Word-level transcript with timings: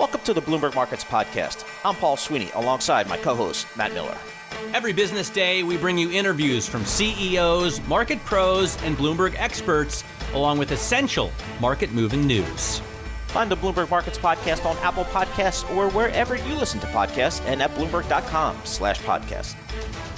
Welcome 0.00 0.22
to 0.22 0.32
the 0.32 0.40
Bloomberg 0.40 0.74
Markets 0.74 1.04
Podcast. 1.04 1.66
I'm 1.84 1.94
Paul 1.94 2.16
Sweeney 2.16 2.50
alongside 2.54 3.06
my 3.06 3.18
co 3.18 3.34
host, 3.34 3.66
Matt 3.76 3.92
Miller. 3.92 4.16
Every 4.72 4.94
business 4.94 5.28
day, 5.28 5.62
we 5.62 5.76
bring 5.76 5.98
you 5.98 6.10
interviews 6.10 6.66
from 6.66 6.86
CEOs, 6.86 7.86
market 7.86 8.18
pros, 8.24 8.82
and 8.82 8.96
Bloomberg 8.96 9.34
experts, 9.36 10.02
along 10.32 10.56
with 10.56 10.72
essential 10.72 11.30
market 11.60 11.92
moving 11.92 12.26
news. 12.26 12.80
Find 13.26 13.50
the 13.50 13.58
Bloomberg 13.58 13.90
Markets 13.90 14.16
Podcast 14.16 14.64
on 14.64 14.74
Apple 14.78 15.04
Podcasts 15.04 15.70
or 15.76 15.90
wherever 15.90 16.34
you 16.34 16.54
listen 16.54 16.80
to 16.80 16.86
podcasts 16.86 17.44
and 17.44 17.60
at 17.60 17.70
Bloomberg.com 17.72 18.56
slash 18.64 18.98
podcast. 19.02 19.52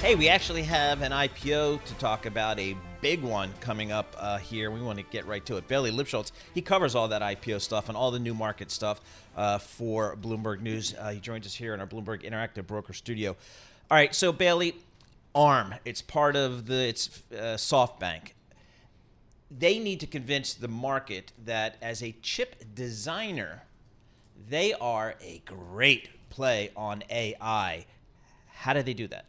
Hey, 0.01 0.15
we 0.15 0.29
actually 0.29 0.63
have 0.63 1.01
an 1.01 1.11
IPO 1.11 1.83
to 1.83 1.93
talk 1.95 2.25
about, 2.25 2.57
a 2.57 2.77
big 3.01 3.21
one 3.21 3.51
coming 3.59 3.91
up 3.91 4.15
uh, 4.17 4.37
here. 4.37 4.71
We 4.71 4.81
want 4.81 4.97
to 4.97 5.03
get 5.03 5.27
right 5.27 5.45
to 5.45 5.57
it. 5.57 5.67
Bailey 5.67 5.91
Lipschultz, 5.91 6.31
he 6.53 6.61
covers 6.61 6.95
all 6.95 7.09
that 7.09 7.21
IPO 7.21 7.59
stuff 7.59 7.89
and 7.89 7.97
all 7.97 8.11
the 8.11 8.19
new 8.19 8.33
market 8.33 8.71
stuff 8.71 9.01
uh, 9.35 9.57
for 9.57 10.15
Bloomberg 10.15 10.61
News. 10.61 10.93
Uh, 10.97 11.11
he 11.11 11.19
joins 11.19 11.45
us 11.45 11.55
here 11.55 11.73
in 11.73 11.79
our 11.79 11.87
Bloomberg 11.87 12.23
Interactive 12.23 12.67
Broker 12.67 12.93
Studio. 12.93 13.35
All 13.91 13.97
right, 13.97 14.13
so 14.13 14.31
Bailey, 14.31 14.75
ARM, 15.35 15.75
it's 15.85 16.01
part 16.01 16.35
of 16.35 16.65
the 16.65 16.87
it's 16.87 17.21
uh, 17.31 17.55
SoftBank. 17.57 18.33
They 19.51 19.79
need 19.79 19.99
to 19.99 20.07
convince 20.07 20.53
the 20.53 20.67
market 20.67 21.31
that 21.45 21.77
as 21.81 22.01
a 22.01 22.15
chip 22.21 22.63
designer, 22.73 23.63
they 24.49 24.73
are 24.73 25.15
a 25.21 25.41
great 25.45 26.09
play 26.29 26.71
on 26.75 27.03
AI. 27.09 27.85
How 28.51 28.73
do 28.73 28.81
they 28.81 28.93
do 28.93 29.07
that? 29.07 29.25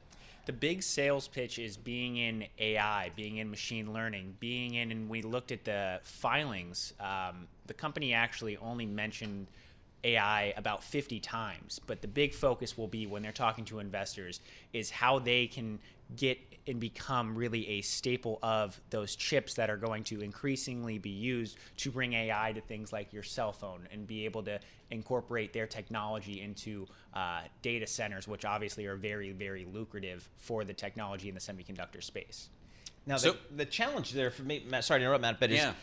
the 0.47 0.53
big 0.53 0.83
sales 0.83 1.27
pitch 1.29 1.59
is 1.59 1.77
being 1.77 2.17
in 2.17 2.47
AI, 2.59 3.11
being 3.17 3.39
in 3.39 3.51
machine 3.51 3.93
learning, 3.93 4.37
being 4.41 4.75
in, 4.75 4.93
and 4.93 5.09
we 5.09 5.23
looked 5.23 5.53
at 5.53 5.65
the 5.65 6.01
filings. 6.03 6.93
Um, 7.01 7.49
the 7.67 7.75
company 7.75 8.13
actually 8.13 8.57
only 8.59 8.85
mentioned 8.85 9.47
AI 10.05 10.53
about 10.57 10.85
50 10.85 11.19
times, 11.21 11.81
but 11.87 12.03
the 12.03 12.09
big 12.09 12.35
focus 12.35 12.77
will 12.77 12.89
be 12.89 13.07
when 13.07 13.23
they're 13.23 13.33
talking 13.33 13.65
to 13.67 13.79
investors 13.79 14.41
is 14.73 14.91
how 14.91 15.19
they 15.19 15.47
can 15.47 15.79
get 16.17 16.39
and 16.67 16.81
become 16.81 17.35
really 17.35 17.69
a 17.69 17.81
staple 17.83 18.39
of 18.43 18.81
those 18.91 19.17
chips 19.17 19.55
that 19.55 19.69
are 19.69 19.77
going 19.77 20.03
to 20.05 20.23
increasingly 20.23 20.99
be 20.99 21.11
used 21.11 21.59
to 21.77 21.91
bring 21.91 22.15
AI 22.15 22.53
to 22.53 22.61
things 22.61 22.93
like 22.93 23.13
your 23.13 23.23
cell 23.23 23.53
phone 23.53 23.87
and 23.93 24.07
be 24.07 24.25
able 24.25 24.43
to 24.43 24.59
incorporate 24.91 25.53
their 25.53 25.67
technology 25.67 26.41
into 26.41 26.87
uh, 27.13 27.41
data 27.61 27.87
centers, 27.87 28.27
which 28.27 28.45
obviously 28.45 28.87
are 28.87 28.97
very, 28.97 29.33
very 29.33 29.67
lucrative 29.73 30.29
for 30.37 30.65
the 30.65 30.73
technology 30.73 31.29
in 31.29 31.35
the 31.35 31.41
semiconductor 31.41 32.03
space. 32.03 32.49
Now, 33.07 33.17
so, 33.17 33.33
the, 33.33 33.57
the, 33.57 33.65
challenge 33.67 34.13
there 34.13 34.31
for 34.31 34.43
me, 34.43 34.65
Matt, 34.67 34.85
sorry 34.85 35.01
to 35.01 35.05
interrupt, 35.05 35.23
Matt, 35.23 35.41
but 35.41 35.51
is 35.51 35.59
yeah. 35.59 35.75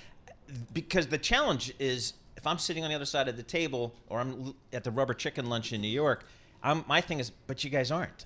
because 0.73 1.08
the 1.08 1.19
challenge 1.19 1.73
is 1.78 2.13
if 2.38 2.48
I'm 2.48 2.58
sitting 2.58 2.84
on 2.84 2.90
the 2.90 2.96
other 2.96 3.06
side 3.06 3.28
of 3.28 3.38
the 3.38 3.44
table 3.44 3.94
or 4.08 4.20
I'm 4.20 4.54
at 4.74 4.84
the 4.84 4.92
rubber 4.92 5.14
chicken 5.14 5.48
lunch 5.48 5.74
in 5.74 5.82
New 5.82 5.88
York, 5.88 6.26
I'm, 6.64 6.84
my 6.88 7.02
thing 7.02 7.20
is, 7.20 7.32
but 7.48 7.64
you 7.64 7.70
guys 7.70 7.92
aren't. 7.92 8.26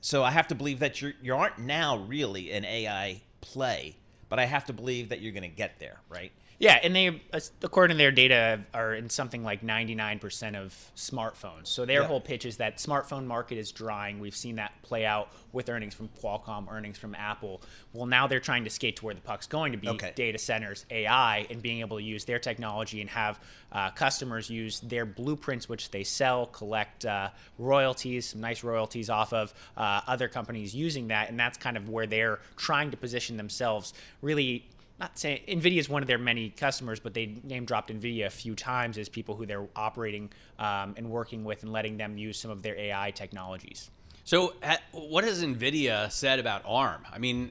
So 0.00 0.24
I 0.24 0.30
have 0.30 0.48
to 0.48 0.54
believe 0.54 0.80
that 0.80 1.00
you're, 1.00 1.12
you 1.22 1.34
aren't 1.34 1.58
now 1.58 1.98
really 1.98 2.50
an 2.52 2.64
AI 2.64 3.22
play, 3.40 3.96
but 4.28 4.38
I 4.38 4.46
have 4.46 4.64
to 4.66 4.72
believe 4.72 5.10
that 5.10 5.20
you're 5.20 5.32
going 5.32 5.42
to 5.42 5.48
get 5.48 5.78
there, 5.78 6.00
right? 6.08 6.32
Yeah, 6.62 6.78
and 6.80 6.94
they, 6.94 7.20
according 7.64 7.96
to 7.96 7.98
their 7.98 8.12
data, 8.12 8.60
are 8.72 8.94
in 8.94 9.10
something 9.10 9.42
like 9.42 9.62
99% 9.62 10.54
of 10.54 10.72
smartphones. 10.94 11.66
So 11.66 11.84
their 11.84 12.04
whole 12.04 12.20
pitch 12.20 12.46
is 12.46 12.58
that 12.58 12.76
smartphone 12.76 13.26
market 13.26 13.58
is 13.58 13.72
drying. 13.72 14.20
We've 14.20 14.36
seen 14.36 14.54
that 14.56 14.70
play 14.82 15.04
out 15.04 15.32
with 15.50 15.68
earnings 15.68 15.92
from 15.92 16.08
Qualcomm, 16.22 16.70
earnings 16.70 16.98
from 16.98 17.16
Apple. 17.16 17.62
Well, 17.92 18.06
now 18.06 18.28
they're 18.28 18.38
trying 18.38 18.62
to 18.62 18.70
skate 18.70 18.94
to 18.98 19.06
where 19.06 19.12
the 19.12 19.20
puck's 19.20 19.48
going 19.48 19.72
to 19.72 19.78
be 19.78 19.88
okay. 19.88 20.12
data 20.14 20.38
centers, 20.38 20.86
AI, 20.88 21.48
and 21.50 21.60
being 21.60 21.80
able 21.80 21.96
to 21.96 22.02
use 22.04 22.24
their 22.26 22.38
technology 22.38 23.00
and 23.00 23.10
have 23.10 23.40
uh, 23.72 23.90
customers 23.90 24.48
use 24.48 24.78
their 24.82 25.04
blueprints, 25.04 25.68
which 25.68 25.90
they 25.90 26.04
sell, 26.04 26.46
collect 26.46 27.04
uh, 27.04 27.30
royalties, 27.58 28.26
some 28.26 28.40
nice 28.40 28.62
royalties 28.62 29.10
off 29.10 29.32
of 29.32 29.52
uh, 29.76 30.02
other 30.06 30.28
companies 30.28 30.76
using 30.76 31.08
that. 31.08 31.28
And 31.28 31.40
that's 31.40 31.58
kind 31.58 31.76
of 31.76 31.88
where 31.88 32.06
they're 32.06 32.38
trying 32.54 32.92
to 32.92 32.96
position 32.96 33.36
themselves 33.36 33.94
really 34.20 34.68
not 35.02 35.18
saying 35.18 35.40
Nvidia 35.48 35.78
is 35.78 35.88
one 35.88 36.02
of 36.02 36.06
their 36.06 36.18
many 36.18 36.50
customers, 36.50 37.00
but 37.00 37.12
they 37.12 37.34
name 37.42 37.64
dropped 37.64 37.92
Nvidia 37.92 38.26
a 38.26 38.30
few 38.30 38.54
times 38.54 38.96
as 38.98 39.08
people 39.08 39.34
who 39.34 39.44
they're 39.44 39.66
operating 39.74 40.30
um, 40.60 40.94
and 40.96 41.10
working 41.10 41.42
with 41.44 41.64
and 41.64 41.72
letting 41.72 41.96
them 41.96 42.16
use 42.16 42.38
some 42.38 42.52
of 42.52 42.62
their 42.62 42.78
AI 42.78 43.10
technologies. 43.10 43.90
So, 44.24 44.54
what 44.92 45.24
has 45.24 45.42
Nvidia 45.42 46.10
said 46.12 46.38
about 46.38 46.62
ARM? 46.64 47.02
I 47.12 47.18
mean, 47.18 47.50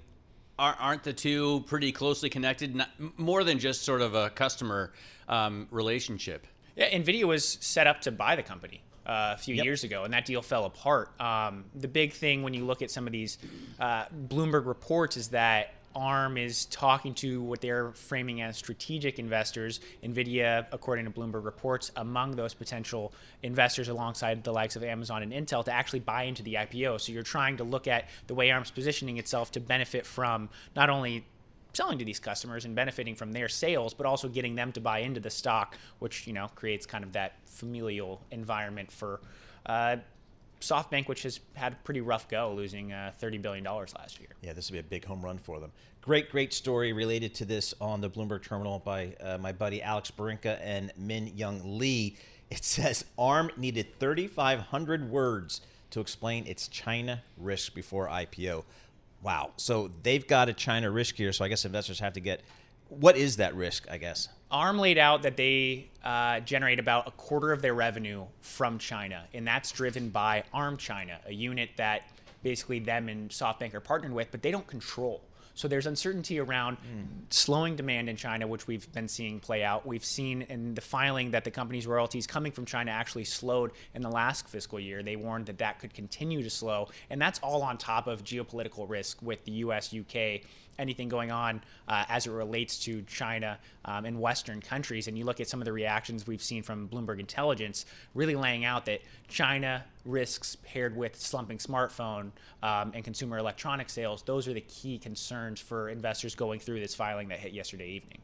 aren't 0.58 1.04
the 1.04 1.12
two 1.12 1.64
pretty 1.68 1.92
closely 1.92 2.30
connected? 2.30 2.74
Not, 2.74 2.90
more 3.18 3.44
than 3.44 3.60
just 3.60 3.82
sort 3.82 4.02
of 4.02 4.16
a 4.16 4.30
customer 4.30 4.94
um, 5.28 5.68
relationship. 5.72 6.48
Yeah, 6.78 6.90
Nvidia 6.98 7.26
was 7.26 7.58
set 7.60 7.86
up 7.86 8.00
to 8.02 8.12
buy 8.12 8.38
the 8.38 8.44
company. 8.44 8.82
Uh, 9.04 9.34
a 9.34 9.38
few 9.38 9.56
yep. 9.56 9.66
years 9.66 9.84
ago, 9.84 10.04
and 10.04 10.14
that 10.14 10.26
deal 10.26 10.44
fell 10.44 10.66
apart. 10.66 11.20
Um, 11.20 11.66
the 11.74 11.88
big 11.88 12.14
thing 12.14 12.44
when 12.44 12.54
you 12.54 12.66
look 12.66 12.84
at 12.84 12.92
some 12.92 13.08
of 13.08 13.12
these 13.12 13.40
uh, 13.80 14.06
Bloomberg 14.28 14.68
reports 14.68 15.18
is 15.18 15.30
that 15.30 15.74
ARM 15.96 16.38
is 16.38 16.66
talking 16.66 17.14
to 17.16 17.42
what 17.42 17.62
they're 17.62 17.92
framing 17.92 18.42
as 18.42 18.58
strategic 18.58 19.20
investors. 19.20 19.80
NVIDIA, 20.04 20.66
according 20.72 21.06
to 21.06 21.12
Bloomberg 21.12 21.46
reports, 21.46 21.92
among 21.96 22.36
those 22.36 22.54
potential 22.54 23.14
investors 23.44 23.90
alongside 23.90 24.44
the 24.44 24.52
likes 24.52 24.76
of 24.76 24.84
Amazon 24.84 25.24
and 25.24 25.32
Intel 25.32 25.64
to 25.66 25.72
actually 25.72 26.00
buy 26.00 26.24
into 26.24 26.44
the 26.44 26.56
IPO. 26.56 27.02
So 27.02 27.12
you're 27.12 27.24
trying 27.24 27.58
to 27.58 27.64
look 27.64 27.88
at 27.88 28.10
the 28.28 28.36
way 28.36 28.52
ARM's 28.52 28.72
positioning 28.72 29.18
itself 29.18 29.52
to 29.52 29.60
benefit 29.60 30.06
from 30.06 30.50
not 30.76 30.90
only 30.90 31.26
selling 31.74 31.98
to 32.00 32.06
these 32.06 32.20
customers 32.20 32.66
and 32.66 32.76
benefiting 32.76 33.16
from 33.16 33.32
their 33.32 33.48
sales, 33.48 33.94
but 33.94 34.06
also 34.06 34.28
getting 34.28 34.56
them 34.56 34.72
to 34.74 34.82
buy 34.82 35.00
into 35.00 35.20
the 35.20 35.30
stock, 35.30 35.78
which 36.00 36.28
you 36.28 36.34
know 36.34 36.50
creates 36.56 36.86
kind 36.86 37.04
of 37.04 37.14
that 37.14 37.34
familial 37.46 38.22
environment 38.32 38.92
for 38.92 39.22
uh, 39.66 39.98
SoftBank, 40.62 41.08
which 41.08 41.24
has 41.24 41.40
had 41.54 41.74
a 41.74 41.76
pretty 41.78 42.02
rough 42.02 42.28
go, 42.30 42.54
losing 42.54 42.92
uh, 42.92 43.12
$30 43.22 43.42
billion 43.42 43.64
last 43.64 44.20
year. 44.20 44.30
Yeah, 44.42 44.54
this 44.54 44.70
will 44.70 44.76
be 44.76 44.80
a 44.80 44.84
big 44.84 45.06
home 45.06 45.22
run 45.22 45.38
for 45.38 45.60
them. 45.60 45.72
Great, 46.02 46.32
great 46.32 46.54
story 46.54 46.94
related 46.94 47.34
to 47.36 47.46
this 47.46 47.74
on 47.80 48.02
the 48.02 48.10
Bloomberg 48.10 48.44
terminal 48.44 48.80
by 48.80 49.14
uh, 49.22 49.38
my 49.38 49.52
buddy 49.52 49.82
Alex 49.82 50.12
Barinka 50.12 50.60
and 50.62 50.92
Min 50.98 51.32
Jeong 51.32 51.62
Lee. 51.64 52.16
It 52.50 52.64
says 52.64 53.06
ARM 53.18 53.52
needed 53.58 54.00
3,500 54.00 55.10
words 55.10 55.62
to 55.92 56.00
explain 56.00 56.48
its 56.48 56.68
China 56.68 57.22
risk 57.38 57.74
before 57.74 58.08
IPO. 58.08 58.64
Wow. 59.22 59.52
So 59.58 59.92
they've 60.04 60.26
got 60.26 60.50
a 60.50 60.54
China 60.54 60.90
risk 60.90 61.16
here. 61.16 61.32
So 61.34 61.46
I 61.46 61.48
guess 61.48 61.66
investors 61.66 62.00
have 62.00 62.14
to 62.14 62.20
get 62.20 62.42
what 62.90 63.16
is 63.16 63.38
that 63.38 63.56
risk, 63.56 63.88
I 63.90 63.98
guess? 63.98 64.28
ARM 64.52 64.78
laid 64.80 64.98
out 64.98 65.24
that 65.24 65.38
they 65.38 65.88
uh, 66.04 66.42
generate 66.42 66.80
about 66.80 67.08
a 67.08 67.12
quarter 67.12 67.52
of 67.52 67.62
their 67.62 67.74
revenue 67.74 68.26
from 68.42 68.78
China, 68.78 69.24
and 69.34 69.48
that's 69.48 69.72
driven 69.72 70.10
by 70.10 70.44
ARM 70.54 70.78
China, 70.78 71.20
a 71.26 71.34
unit 71.34 71.70
that 71.78 72.04
basically 72.44 72.80
them 72.80 73.08
and 73.08 73.30
SoftBank 73.30 73.74
are 73.74 73.80
partnered 73.80 74.14
with, 74.14 74.30
but 74.32 74.42
they 74.42 74.52
don't 74.52 74.68
control. 74.68 75.22
So 75.54 75.68
there's 75.68 75.86
uncertainty 75.86 76.40
around 76.40 76.78
mm. 76.78 77.06
slowing 77.30 77.76
demand 77.76 78.10
in 78.10 78.16
China, 78.16 78.48
which 78.48 78.68
we've 78.68 78.92
been 78.94 79.08
seeing 79.08 79.40
play 79.40 79.64
out. 79.64 79.86
We've 79.86 80.04
seen 80.04 80.44
in 80.44 80.74
the 80.74 80.82
filing 80.82 81.32
that 81.32 81.44
the 81.44 81.52
company's 81.52 81.86
royalties 81.86 82.26
coming 82.26 82.52
from 82.52 82.66
China 82.66 82.92
actually 82.92 83.26
slowed 83.26 83.72
in 83.94 84.02
the 84.02 84.10
last 84.10 84.48
fiscal 84.48 84.80
year. 84.80 85.04
They 85.04 85.18
warned 85.18 85.48
that 85.48 85.58
that 85.60 85.80
could 85.80 85.94
continue 85.94 86.42
to 86.42 86.50
slow, 86.50 86.90
and 87.10 87.22
that's 87.22 87.40
all 87.40 87.64
on 87.64 87.78
top 87.78 88.08
of 88.08 88.24
geopolitical 88.24 88.90
risk 88.90 89.22
with 89.22 89.44
the 89.46 89.52
U.S., 89.52 89.94
UK, 89.94 90.42
anything 90.80 91.10
going 91.10 91.32
on 91.32 91.62
uh, 91.88 92.06
as 92.10 92.28
it 92.28 92.32
relates 92.32 92.80
to 92.80 93.02
China 93.04 93.58
um, 93.86 94.06
and 94.06 94.20
Western 94.20 94.62
countries. 94.62 95.08
And 95.08 95.18
you 95.18 95.26
look 95.26 95.40
at 95.40 95.48
some 95.48 95.62
of 95.62 95.66
the 95.66 95.74
reactions 95.74 96.28
we've 96.28 96.42
seen 96.42 96.64
from 96.64 96.88
Bloomberg 96.88 97.20
Intelligence, 97.20 97.86
really 98.14 98.36
laying 98.36 98.66
out 98.66 98.86
that 98.86 99.02
China 99.28 99.84
risks 100.06 100.58
paired 100.64 100.96
with 100.96 101.20
slumping 101.20 101.58
smartphone 101.58 102.32
um, 102.64 102.92
and 102.94 103.04
consumer 103.04 103.38
electronic 103.38 103.90
sales, 103.90 104.24
those 104.24 104.48
are 104.48 104.54
the 104.54 104.62
key 104.62 104.98
concerns 104.98 105.60
for 105.60 105.90
investors 105.90 106.36
going 106.36 106.60
through 106.60 106.80
this 106.80 106.96
filing 106.96 107.28
that 107.30 107.40
hit 107.40 107.54
yesterday 107.54 107.90
evening. 107.90 108.20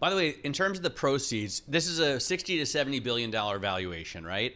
By 0.00 0.10
the 0.10 0.16
way, 0.16 0.36
in 0.44 0.52
terms 0.52 0.78
of 0.78 0.84
the 0.84 0.90
proceeds, 0.90 1.62
this 1.66 1.88
is 1.88 1.98
a 1.98 2.20
60 2.20 2.58
to 2.58 2.66
70 2.66 3.00
billion 3.00 3.30
dollar 3.30 3.58
valuation, 3.58 4.24
right? 4.24 4.54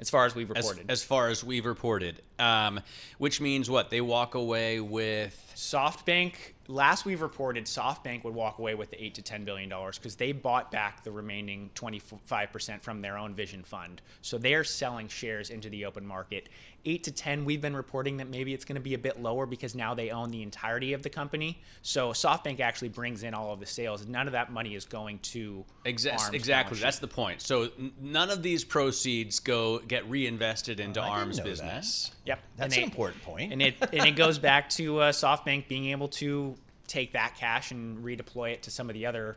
As 0.00 0.10
far 0.10 0.26
as 0.26 0.34
we've 0.34 0.50
reported. 0.50 0.90
As, 0.90 1.00
as 1.00 1.04
far 1.04 1.28
as 1.28 1.44
we've 1.44 1.64
reported, 1.64 2.20
um, 2.38 2.80
which 3.18 3.40
means 3.40 3.70
what 3.70 3.88
they 3.88 4.00
walk 4.00 4.34
away 4.34 4.80
with 4.80 5.52
SoftBank 5.54 6.34
last 6.72 7.04
we've 7.04 7.20
reported 7.22 7.66
SoftBank 7.66 8.24
would 8.24 8.34
walk 8.34 8.58
away 8.58 8.74
with 8.74 8.90
the 8.90 9.02
eight 9.02 9.14
to 9.16 9.22
ten 9.22 9.44
billion 9.44 9.68
dollars 9.68 9.98
because 9.98 10.16
they 10.16 10.32
bought 10.32 10.70
back 10.70 11.04
the 11.04 11.12
remaining 11.12 11.70
25 11.74 12.52
percent 12.52 12.82
from 12.82 13.02
their 13.02 13.16
own 13.18 13.34
Vision 13.34 13.62
Fund. 13.62 14.00
So 14.22 14.38
they're 14.38 14.64
selling 14.64 15.08
shares 15.08 15.50
into 15.50 15.68
the 15.68 15.84
open 15.84 16.06
market. 16.06 16.48
Eight 16.84 17.04
to 17.04 17.12
ten, 17.12 17.44
we've 17.44 17.60
been 17.60 17.76
reporting 17.76 18.16
that 18.16 18.28
maybe 18.28 18.54
it's 18.54 18.64
going 18.64 18.74
to 18.74 18.80
be 18.80 18.94
a 18.94 18.98
bit 18.98 19.22
lower 19.22 19.46
because 19.46 19.74
now 19.74 19.94
they 19.94 20.10
own 20.10 20.30
the 20.30 20.42
entirety 20.42 20.94
of 20.94 21.02
the 21.02 21.10
company. 21.10 21.62
So 21.82 22.10
SoftBank 22.10 22.58
actually 22.58 22.88
brings 22.88 23.22
in 23.22 23.34
all 23.34 23.52
of 23.52 23.60
the 23.60 23.66
sales. 23.66 24.04
None 24.06 24.26
of 24.26 24.32
that 24.32 24.50
money 24.50 24.74
is 24.74 24.84
going 24.84 25.20
to 25.20 25.64
Exa- 25.84 26.32
exactly. 26.32 26.78
That's 26.78 26.98
the 26.98 27.06
point. 27.06 27.40
So 27.40 27.70
none 28.00 28.30
of 28.30 28.42
these 28.42 28.64
proceeds 28.64 29.38
go 29.38 29.78
get 29.78 30.08
reinvested 30.10 30.80
into 30.80 31.00
I 31.00 31.04
didn't 31.04 31.18
Arm's 31.18 31.40
business. 31.40 32.08
that. 32.08 32.21
Yep, 32.24 32.38
That's 32.56 32.64
And 32.64 32.72
an 32.74 32.78
they- 32.80 32.84
important 32.84 33.22
point. 33.22 33.52
and 33.52 33.60
it 33.62 33.74
and 33.80 34.06
it 34.06 34.16
goes 34.16 34.38
back 34.38 34.68
to 34.70 35.00
uh, 35.00 35.12
SoftBank 35.12 35.66
being 35.68 35.86
able 35.86 36.08
to 36.08 36.54
take 36.86 37.12
that 37.12 37.34
cash 37.36 37.70
and 37.70 38.04
redeploy 38.04 38.52
it 38.52 38.62
to 38.64 38.70
some 38.70 38.88
of 38.90 38.94
the 38.94 39.06
other 39.06 39.36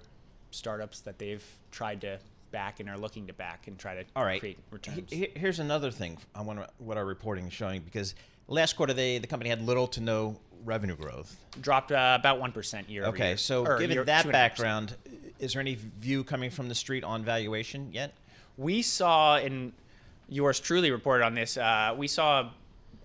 startups 0.51 0.99
that 1.01 1.17
they've 1.17 1.43
tried 1.71 2.01
to 2.01 2.19
back 2.51 2.79
and 2.79 2.89
are 2.89 2.97
looking 2.97 3.27
to 3.27 3.33
back 3.33 3.67
and 3.67 3.77
try 3.77 3.95
to 3.95 4.03
All 4.15 4.23
right. 4.23 4.39
create 4.39 4.57
returns. 4.71 5.09
He- 5.11 5.17
he- 5.17 5.31
Here's 5.39 5.59
another 5.59 5.91
thing 5.91 6.17
I 6.33 6.41
want 6.41 6.59
what 6.77 6.97
our 6.97 7.05
reporting 7.05 7.47
is 7.47 7.53
showing 7.53 7.81
because 7.81 8.15
last 8.47 8.75
quarter 8.75 8.93
they 8.93 9.17
the 9.17 9.27
company 9.27 9.49
had 9.49 9.61
little 9.61 9.87
to 9.87 10.01
no 10.01 10.37
revenue 10.63 10.95
growth. 10.95 11.35
Dropped 11.61 11.91
uh, 11.91 12.17
about 12.19 12.39
one 12.39 12.51
percent 12.51 12.89
year. 12.89 13.03
over 13.05 13.15
year. 13.17 13.23
Okay, 13.25 13.29
year. 13.31 13.37
so 13.37 13.65
Or 13.65 13.77
given 13.79 13.95
year- 13.95 14.03
that 14.05 14.25
2.5%. 14.25 14.31
background, 14.31 14.95
is 15.39 15.53
there 15.53 15.59
any 15.59 15.75
view 15.75 16.23
coming 16.23 16.49
from 16.51 16.69
the 16.69 16.75
street 16.75 17.03
on 17.03 17.23
valuation 17.23 17.91
yet? 17.91 18.13
we 18.57 18.81
saw 18.81 19.35
and 19.35 19.73
yours 20.29 20.61
truly 20.61 20.89
reported 20.89 21.25
on 21.25 21.35
this 21.35 21.57
uh, 21.57 21.93
we 21.97 22.07
saw 22.07 22.49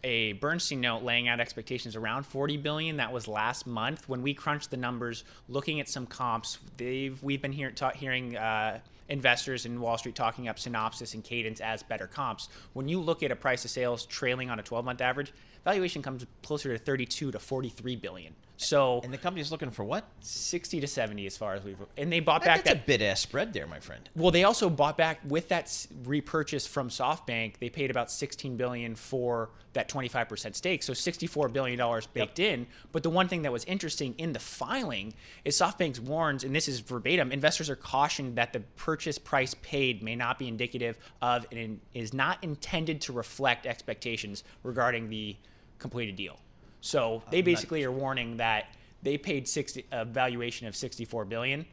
a 0.02 0.32
bernstein 0.34 0.80
note 0.80 1.02
laying 1.02 1.28
out 1.28 1.40
expectations 1.40 1.96
around 1.96 2.24
40 2.24 2.56
billion. 2.58 2.96
That 2.96 3.12
was 3.12 3.28
last 3.28 3.66
month. 3.66 4.08
When 4.08 4.22
we 4.22 4.34
crunched 4.34 4.70
the 4.70 4.76
numbers 4.76 5.24
looking 5.48 5.80
at 5.80 5.88
some 5.88 6.06
comps 6.06 6.58
they've 6.76 7.22
we've 7.22 7.42
been 7.42 7.52
hear, 7.52 7.70
ta- 7.70 7.90
hearing 7.90 8.36
uh, 8.36 8.80
investors 9.08 9.66
in 9.66 9.80
wall 9.80 9.98
street 9.98 10.14
talking 10.14 10.48
up 10.48 10.56
Synopsys 10.56 11.14
and 11.14 11.24
Cadence 11.24 11.60
as 11.60 11.82
better 11.82 12.06
comps. 12.06 12.48
When 12.72 12.88
you 12.88 13.00
look 13.00 13.22
at 13.22 13.30
a 13.30 13.36
price 13.36 13.64
of 13.64 13.70
sales 13.70 14.06
trailing 14.06 14.50
on 14.50 14.58
a 14.58 14.62
12 14.62 14.84
month 14.84 15.00
average 15.00 15.32
valuation 15.64 16.02
comes 16.02 16.24
closer 16.42 16.72
to 16.76 16.82
32 16.82 17.32
to 17.32 17.38
43 17.38 17.96
billion 17.96 18.34
so 18.60 19.00
And 19.02 19.12
the 19.12 19.18
company's 19.18 19.50
looking 19.50 19.70
for 19.70 19.84
what? 19.84 20.04
60 20.20 20.80
to 20.80 20.86
70 20.86 21.26
as 21.26 21.36
far 21.36 21.54
as 21.54 21.64
we've 21.64 21.78
and 21.96 22.12
they 22.12 22.20
bought 22.20 22.44
back 22.44 22.64
That's 22.64 22.74
that 22.76 22.84
a 22.84 22.86
bid 22.86 23.00
ass 23.00 23.20
spread 23.20 23.52
there, 23.52 23.66
my 23.66 23.80
friend. 23.80 24.08
well, 24.14 24.30
they 24.30 24.44
also 24.44 24.68
bought 24.68 24.98
back 24.98 25.20
with 25.26 25.48
that 25.48 25.86
repurchase 26.04 26.66
from 26.66 26.90
SoftBank. 26.90 27.58
They 27.58 27.70
paid 27.70 27.90
about 27.90 28.10
16 28.10 28.56
billion 28.56 28.94
for 28.94 29.50
that 29.72 29.88
25% 29.88 30.54
stake, 30.54 30.82
so 30.82 30.92
64 30.92 31.48
billion 31.48 31.78
dollars 31.78 32.06
baked 32.06 32.38
in. 32.38 32.66
But 32.92 33.02
the 33.02 33.10
one 33.10 33.28
thing 33.28 33.42
that 33.42 33.52
was 33.52 33.64
interesting 33.64 34.14
in 34.18 34.32
the 34.32 34.40
filing 34.40 35.14
is 35.44 35.56
SoftBank 35.56 36.00
warns, 36.00 36.44
and 36.44 36.54
this 36.54 36.68
is 36.68 36.80
verbatim: 36.80 37.32
investors 37.32 37.70
are 37.70 37.76
cautioned 37.76 38.36
that 38.36 38.52
the 38.52 38.60
purchase 38.60 39.18
price 39.18 39.54
paid 39.62 40.02
may 40.02 40.16
not 40.16 40.38
be 40.38 40.48
indicative 40.48 40.98
of 41.22 41.46
and 41.52 41.80
is 41.94 42.12
not 42.12 42.42
intended 42.42 43.00
to 43.02 43.12
reflect 43.12 43.66
expectations 43.66 44.44
regarding 44.64 45.08
the 45.08 45.36
completed 45.78 46.16
deal. 46.16 46.38
So 46.80 47.22
they 47.30 47.42
basically 47.42 47.84
are 47.84 47.92
warning 47.92 48.38
that 48.38 48.74
they 49.02 49.18
paid 49.18 49.48
60 49.48 49.86
a 49.92 50.04
valuation 50.04 50.66
of 50.66 50.76
64 50.76 51.24
billion 51.26 51.66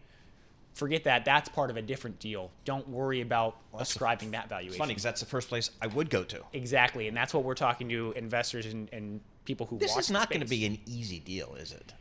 forget 0.78 1.04
that. 1.06 1.26
That's 1.26 1.50
part 1.50 1.70
of 1.70 1.78
a 1.78 1.82
different 1.82 2.20
deal. 2.20 2.52
Don't 2.64 2.88
worry 2.88 3.22
about 3.22 3.58
ascribing 3.78 4.32
that 4.32 4.44
It's 4.44 4.50
valuation. 4.50 4.78
funny 4.78 4.92
because 4.92 5.04
that's 5.04 5.20
the 5.20 5.26
first 5.26 5.50
place 5.50 5.72
I 5.82 5.88
would 5.88 6.10
go 6.10 6.24
to. 6.26 6.42
exactly, 6.54 7.08
and 7.08 7.18
that's 7.18 7.34
what 7.34 7.44
we're 7.44 7.56
talking 7.56 7.90
to 7.90 8.14
investors 8.16 8.66
and, 8.68 8.88
and 8.94 9.20
people 9.46 9.66
who 9.66 9.78
This 9.80 9.92
watch 9.92 10.02
is 10.02 10.12
not 10.12 10.30
going 10.30 10.42
to 10.42 10.48
be 10.48 10.66
an 10.66 10.78
easy 10.86 11.20
deal, 11.20 11.56
is 11.56 11.72
it? 11.72 11.94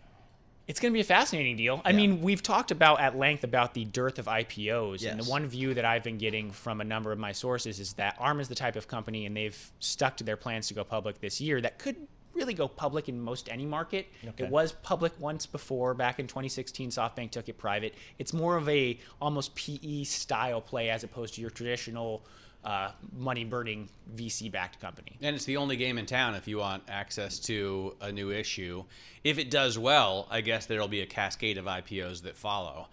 It's 0.68 0.80
going 0.80 0.92
to 0.92 0.94
be 0.96 1.00
a 1.00 1.04
fascinating 1.04 1.56
deal. 1.56 1.80
I 1.84 1.90
Yeah. 1.90 1.96
mean, 1.96 2.20
we've 2.20 2.42
talked 2.42 2.70
about 2.72 3.00
at 3.00 3.16
length 3.16 3.44
about 3.44 3.72
the 3.72 3.84
dearth 3.84 4.18
of 4.18 4.26
IPOs, 4.26 5.08
and 5.08 5.18
the 5.20 5.24
one 5.30 5.46
view 5.46 5.74
that 5.74 5.84
I've 5.84 6.02
been 6.02 6.18
getting 6.18 6.50
from 6.50 6.80
a 6.80 6.84
number 6.84 7.12
of 7.12 7.18
my 7.18 7.32
sources 7.32 7.78
is 7.80 7.94
that 7.94 8.16
ARM 8.18 8.40
is 8.40 8.48
the 8.48 8.54
type 8.56 8.76
of 8.76 8.88
company, 8.88 9.26
and 9.26 9.36
they've 9.36 9.72
stuck 9.78 10.16
to 10.18 10.24
their 10.24 10.36
plans 10.36 10.68
to 10.68 10.74
go 10.74 10.82
public 10.84 11.20
this 11.20 11.40
year. 11.40 11.60
That 11.60 11.78
could 11.78 11.96
really 12.36 12.54
go 12.54 12.68
public 12.68 13.08
in 13.08 13.20
most 13.20 13.48
any 13.50 13.66
market. 13.66 14.06
Okay. 14.26 14.44
It 14.44 14.50
was 14.50 14.72
public 14.72 15.12
once 15.18 15.46
before, 15.46 15.94
back 15.94 16.20
in 16.20 16.26
2016. 16.26 16.90
SoftBank 16.90 17.30
took 17.30 17.48
it 17.48 17.58
private. 17.58 17.94
It's 18.18 18.32
more 18.32 18.56
of 18.56 18.68
a 18.68 18.98
almost 19.20 19.54
PE 19.56 20.04
style 20.04 20.60
play 20.60 20.90
as 20.90 21.02
opposed 21.02 21.34
to 21.34 21.40
your 21.40 21.50
traditional 21.50 22.22
uh, 22.64 22.90
money 23.16 23.44
burning 23.44 23.88
VC 24.16 24.50
backed 24.50 24.80
company. 24.80 25.16
And 25.22 25.36
it's 25.36 25.44
the 25.44 25.56
only 25.56 25.76
game 25.76 25.98
in 25.98 26.06
town 26.06 26.34
if 26.34 26.48
you 26.48 26.58
want 26.58 26.82
access 26.88 27.38
to 27.40 27.94
a 28.00 28.10
new 28.10 28.32
issue. 28.32 28.84
If 29.24 29.38
it 29.38 29.50
does 29.50 29.78
well, 29.78 30.26
I 30.30 30.40
guess 30.40 30.66
there'll 30.66 30.88
be 30.88 31.00
a 31.00 31.06
cascade 31.06 31.58
of 31.58 31.66
IPOs 31.66 32.22
that 32.22 32.36
follow. 32.36 32.88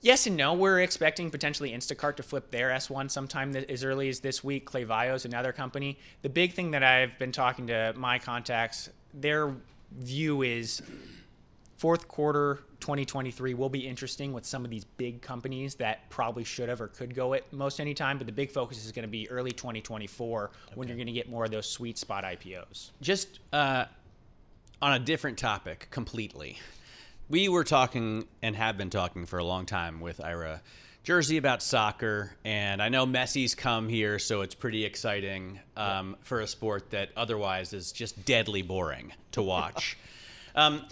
Yes 0.00 0.26
and 0.26 0.36
no. 0.36 0.54
We're 0.54 0.80
expecting 0.80 1.30
potentially 1.30 1.72
Instacart 1.72 2.16
to 2.16 2.22
flip 2.22 2.50
their 2.50 2.70
S1 2.70 3.10
sometime 3.10 3.56
as 3.56 3.82
early 3.82 4.08
as 4.08 4.20
this 4.20 4.44
week. 4.44 4.70
Klaviyo 4.70 5.14
is 5.14 5.24
another 5.24 5.52
company. 5.52 5.98
The 6.22 6.28
big 6.28 6.52
thing 6.52 6.70
that 6.70 6.84
I've 6.84 7.18
been 7.18 7.32
talking 7.32 7.66
to 7.66 7.92
my 7.96 8.18
contacts, 8.18 8.90
their 9.12 9.54
view 9.90 10.42
is 10.42 10.82
fourth 11.78 12.06
quarter 12.08 12.60
2023 12.80 13.54
will 13.54 13.68
be 13.68 13.86
interesting 13.86 14.32
with 14.32 14.44
some 14.44 14.64
of 14.64 14.70
these 14.70 14.84
big 14.84 15.20
companies 15.20 15.74
that 15.76 16.08
probably 16.10 16.44
should 16.44 16.68
have 16.68 16.80
or 16.80 16.88
could 16.88 17.14
go 17.14 17.34
at 17.34 17.52
most 17.52 17.80
any 17.80 17.94
time. 17.94 18.18
But 18.18 18.26
the 18.26 18.32
big 18.32 18.50
focus 18.50 18.84
is 18.84 18.92
going 18.92 19.02
to 19.02 19.10
be 19.10 19.28
early 19.30 19.50
2024 19.50 20.50
when 20.74 20.86
you're 20.86 20.96
going 20.96 21.06
to 21.06 21.12
get 21.12 21.28
more 21.28 21.44
of 21.44 21.50
those 21.50 21.68
sweet 21.68 21.98
spot 21.98 22.24
IPOs. 22.24 22.90
Just 23.00 23.40
uh, 23.52 23.86
on 24.80 24.92
a 24.92 24.98
different 24.98 25.38
topic 25.38 25.88
completely. 25.90 26.58
We 27.30 27.50
were 27.50 27.64
talking 27.64 28.26
and 28.40 28.56
have 28.56 28.78
been 28.78 28.88
talking 28.88 29.26
for 29.26 29.38
a 29.38 29.44
long 29.44 29.66
time 29.66 30.00
with 30.00 30.18
Ira 30.18 30.62
Jersey 31.04 31.36
about 31.36 31.62
soccer, 31.62 32.32
and 32.42 32.82
I 32.82 32.88
know 32.88 33.06
Messi's 33.06 33.54
come 33.54 33.88
here, 33.88 34.18
so 34.18 34.40
it's 34.40 34.54
pretty 34.54 34.86
exciting 34.86 35.60
um, 35.76 36.16
for 36.22 36.40
a 36.40 36.46
sport 36.46 36.90
that 36.90 37.10
otherwise 37.16 37.74
is 37.74 37.92
just 37.92 38.24
deadly 38.24 38.62
boring 38.62 39.12
to 39.32 39.42
watch. 39.42 39.98
um, 40.54 40.86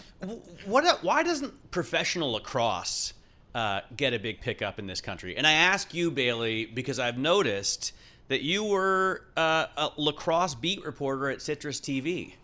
what? 0.66 1.02
Why 1.02 1.22
doesn't 1.22 1.70
professional 1.70 2.32
lacrosse 2.32 3.14
uh, 3.54 3.80
get 3.96 4.12
a 4.12 4.18
big 4.18 4.42
pickup 4.42 4.78
in 4.78 4.86
this 4.86 5.00
country? 5.00 5.38
And 5.38 5.46
I 5.46 5.52
ask 5.52 5.94
you, 5.94 6.10
Bailey, 6.10 6.66
because 6.66 6.98
I've 6.98 7.18
noticed 7.18 7.92
that 8.28 8.42
you 8.42 8.64
were 8.64 9.22
uh, 9.38 9.66
a 9.76 9.90
lacrosse 9.96 10.54
beat 10.54 10.84
reporter 10.84 11.30
at 11.30 11.40
Citrus 11.40 11.80
TV. 11.80 12.34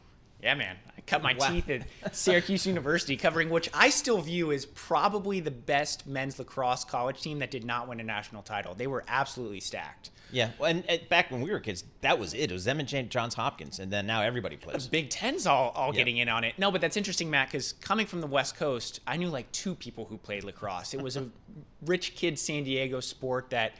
Yeah, 0.43 0.55
man. 0.55 0.77
Cut 1.07 1.23
my 1.23 1.35
Wow. 1.35 1.51
teeth 1.51 1.69
at 1.69 2.15
Syracuse 2.15 2.67
University, 2.67 3.17
covering 3.17 3.51
which 3.51 3.69
I 3.75 3.91
still 3.91 4.21
view 4.21 4.53
as 4.53 4.67
probably 4.67 5.41
the 5.41 5.51
best 5.51 6.07
men's 6.07 6.39
lacrosse 6.39 6.85
college 6.85 7.21
team 7.21 7.41
that 7.41 7.51
did 7.51 7.65
not 7.65 7.89
win 7.89 8.01
a 8.01 8.05
national 8.05 8.43
title. 8.43 8.75
They 8.75 8.87
were 8.87 9.05
absolutely 9.09 9.61
stacked. 9.61 10.11
Yeah, 10.31 10.51
well, 10.59 10.71
and, 10.71 10.85
and 10.89 11.07
back 11.11 11.31
when 11.31 11.43
we 11.43 11.51
were 11.51 11.61
kids, 11.61 11.85
that 12.01 12.19
was 12.19 12.33
it. 12.33 12.51
It 12.51 12.53
was 12.53 12.65
them 12.65 12.81
and 12.81 13.11
Johns 13.11 13.35
Hopkins, 13.35 13.79
and 13.79 13.93
then 13.93 14.07
now 14.07 14.23
everybody 14.23 14.57
plays. 14.57 14.87
Big 14.87 15.11
Ten's 15.11 15.47
all, 15.47 15.71
all 15.71 15.93
Yeah. 15.93 15.99
getting 15.99 16.17
in 16.19 16.29
on 16.31 16.45
it. 16.45 16.59
No, 16.59 16.71
but 16.71 16.81
that's 16.81 16.97
interesting, 16.97 17.29
Matt, 17.31 17.49
because 17.49 17.75
coming 17.75 18.07
from 18.07 18.23
the 18.23 18.27
West 18.27 18.57
Coast, 18.57 19.01
I 19.07 19.19
knew 19.19 19.29
like 19.29 19.53
two 19.53 19.75
people 19.75 20.07
who 20.07 20.17
played 20.17 20.45
lacrosse. 20.45 20.95
It 20.95 21.03
was 21.03 21.17
a 21.19 21.29
rich 21.85 22.15
kid 22.15 22.39
San 22.39 22.65
Diego 22.65 23.01
sport 23.01 23.51
that, 23.51 23.73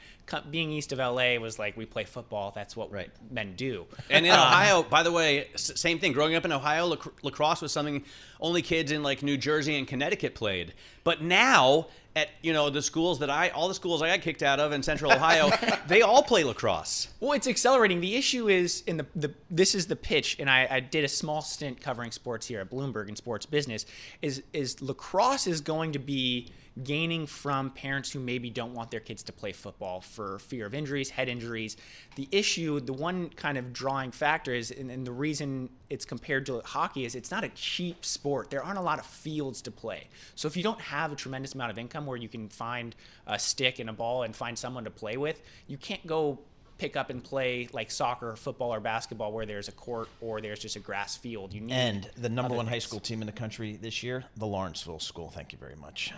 being 0.49 0.71
east 0.71 0.91
of 0.91 0.99
LA, 0.99 1.37
was 1.37 1.59
like 1.59 1.75
we 1.77 1.85
play 1.85 2.03
football. 2.05 2.51
That's 2.55 2.75
what 2.75 2.91
Right. 2.91 3.11
men 3.29 3.55
do. 3.55 3.85
And 4.09 4.25
in 4.25 4.31
Um, 4.31 4.39
Ohio, 4.39 4.83
by 4.83 5.03
the 5.03 5.11
way, 5.11 5.49
same 5.55 5.99
thing. 5.99 6.11
Growing 6.13 6.35
up 6.35 6.45
in 6.45 6.51
Ohio, 6.51 6.85
lac- 6.87 7.23
lacrosse 7.23 7.61
was 7.61 7.71
something 7.71 8.03
only 8.39 8.61
kids 8.61 8.91
in 8.91 9.03
like 9.03 9.21
New 9.23 9.37
Jersey 9.37 9.77
and 9.77 9.87
Connecticut 9.87 10.35
played. 10.35 10.73
But 11.03 11.21
now, 11.21 11.87
at 12.15 12.29
you 12.43 12.53
know 12.53 12.69
the 12.69 12.81
schools 12.83 13.19
that 13.19 13.29
I, 13.31 13.49
all 13.49 13.67
the 13.67 13.73
schools 13.73 14.01
I 14.03 14.07
got 14.07 14.21
kicked 14.21 14.43
out 14.43 14.59
of 14.59 14.71
in 14.71 14.83
Central 14.83 15.11
Ohio, 15.17 15.49
they 15.87 16.01
all 16.03 16.21
play 16.23 16.43
lacrosse. 16.43 17.07
Well, 17.19 17.31
it's 17.33 17.47
accelerating. 17.47 18.01
The 18.01 18.15
issue 18.15 18.47
is 18.49 18.83
in 18.85 18.97
the, 18.97 19.05
the 19.15 19.33
this 19.49 19.73
is 19.75 19.87
the 19.87 19.95
pitch, 19.95 20.37
and 20.39 20.47
I, 20.49 20.67
I 20.69 20.79
did 20.79 21.03
a 21.03 21.07
small 21.07 21.41
stint 21.41 21.81
covering 21.81 22.11
sports 22.11 22.47
here 22.47 22.59
at 22.61 22.69
Bloomberg 22.69 23.07
and 23.07 23.17
sports 23.17 23.45
business. 23.47 23.85
Is 24.21 24.43
is 24.53 24.79
lacrosse 24.81 25.47
is 25.47 25.59
going 25.61 25.91
to 25.93 25.99
be 25.99 26.51
gaining 26.81 27.27
from 27.27 27.69
parents 27.69 28.11
who 28.11 28.19
maybe 28.19 28.49
don't 28.49 28.73
want 28.73 28.89
their 28.89 28.99
kids 28.99 29.21
to 29.23 29.31
play 29.31 29.51
football 29.51 30.01
for 30.01 30.39
fear 30.39 30.65
of 30.65 30.73
injuries, 30.73 31.11
head 31.11 31.29
injuries. 31.29 31.77
The 32.15 32.27
issue, 32.31 32.79
the 32.79 32.93
one 32.93 33.29
kind 33.29 33.57
of 33.57 33.73
drawing 33.73 34.11
factor 34.11 34.53
is, 34.53 34.71
and, 34.71 34.89
and 34.89 35.05
the 35.05 35.11
reason 35.11 35.69
it's 35.89 36.05
compared 36.05 36.47
to 36.47 36.61
hockey 36.65 37.05
is 37.05 37.13
it's 37.13 37.29
not 37.29 37.43
a 37.43 37.49
cheap 37.49 38.03
sport. 38.03 38.49
There 38.49 38.63
aren't 38.63 38.79
a 38.79 38.81
lot 38.81 38.97
of 38.97 39.05
fields 39.05 39.61
to 39.63 39.71
play. 39.71 40.07
So 40.35 40.47
if 40.47 40.57
you 40.57 40.63
don't 40.63 40.81
have 40.81 41.11
a 41.11 41.15
tremendous 41.15 41.53
amount 41.53 41.71
of 41.71 41.77
income 41.77 42.07
where 42.07 42.17
you 42.17 42.29
can 42.29 42.49
find 42.49 42.95
a 43.27 43.37
stick 43.37 43.77
and 43.77 43.89
a 43.89 43.93
ball 43.93 44.23
and 44.23 44.35
find 44.35 44.57
someone 44.57 44.85
to 44.85 44.89
play 44.89 45.17
with, 45.17 45.41
you 45.67 45.77
can't 45.77 46.05
go 46.07 46.39
pick 46.77 46.95
up 46.95 47.09
and 47.09 47.23
play 47.23 47.67
like 47.71 47.91
soccer, 47.91 48.35
football, 48.35 48.73
or 48.73 48.79
basketball 48.79 49.31
where 49.31 49.45
there's 49.45 49.67
a 49.67 49.71
court 49.71 50.09
or 50.21 50.41
there's 50.41 50.59
just 50.59 50.75
a 50.75 50.79
grass 50.79 51.15
field. 51.15 51.53
You 51.53 51.61
need 51.61 51.73
And 51.73 52.09
the 52.17 52.29
number 52.29 52.47
other 52.47 52.55
one 52.55 52.67
high 52.67 52.79
school 52.79 52.99
team 52.99 53.21
in 53.21 53.25
the 53.25 53.33
country 53.33 53.77
this 53.81 54.03
year, 54.03 54.25
the 54.37 54.47
Lawrenceville 54.47 54.99
School. 54.99 55.29
Thank 55.29 55.51
you 55.51 55.57
very 55.57 55.75
much. 55.75 56.13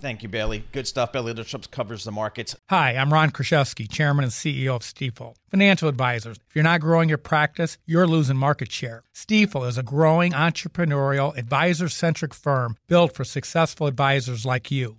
Thank 0.00 0.22
you, 0.22 0.28
Bailey. 0.28 0.64
Good 0.72 0.86
stuff. 0.86 1.12
Bailey 1.12 1.32
Lipschultz 1.32 1.70
covers 1.70 2.04
the 2.04 2.12
markets. 2.12 2.56
Hi, 2.68 2.96
I'm 2.96 3.12
Ron 3.12 3.30
Kruszewski, 3.30 3.90
Chairman 3.90 4.24
and 4.24 4.32
CEO 4.32 4.76
of 4.76 4.82
Stifel. 4.82 5.34
Financial 5.50 5.88
advisors. 5.88 6.36
If 6.48 6.54
you're 6.54 6.64
not 6.64 6.80
growing 6.80 7.08
your 7.08 7.16
practice, 7.16 7.78
you're 7.86 8.06
losing 8.06 8.36
market 8.36 8.70
share. 8.70 9.04
Stifel 9.14 9.66
is 9.66 9.78
a 9.78 9.82
growing 9.82 10.32
entrepreneurial, 10.32 11.36
advisor 11.38 11.88
centric 11.88 12.34
firm 12.34 12.76
built 12.86 13.14
for 13.14 13.24
successful 13.24 13.86
advisors 13.86 14.44
like 14.44 14.70
you. 14.70 14.98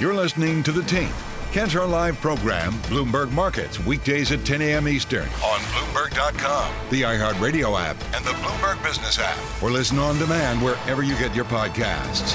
You're 0.00 0.14
listening 0.14 0.62
to 0.62 0.72
The 0.72 0.82
Tape. 0.82 1.12
Catch 1.52 1.76
our 1.76 1.86
live 1.86 2.18
program, 2.20 2.72
Bloomberg 2.84 3.30
Markets, 3.32 3.78
weekdays 3.84 4.30
at 4.32 4.44
10 4.46 4.62
a.m. 4.62 4.88
Eastern 4.88 5.24
on 5.44 5.60
Bloomberg.com, 5.60 6.72
the 6.90 7.02
iHeartRadio 7.02 7.78
app, 7.78 7.96
and 8.14 8.24
the 8.24 8.30
Bloomberg 8.30 8.82
Business 8.84 9.18
app, 9.18 9.36
or 9.62 9.70
listen 9.70 9.98
on 9.98 10.16
demand 10.18 10.62
wherever 10.62 11.02
you 11.02 11.18
get 11.18 11.34
your 11.34 11.44
podcasts. 11.46 12.34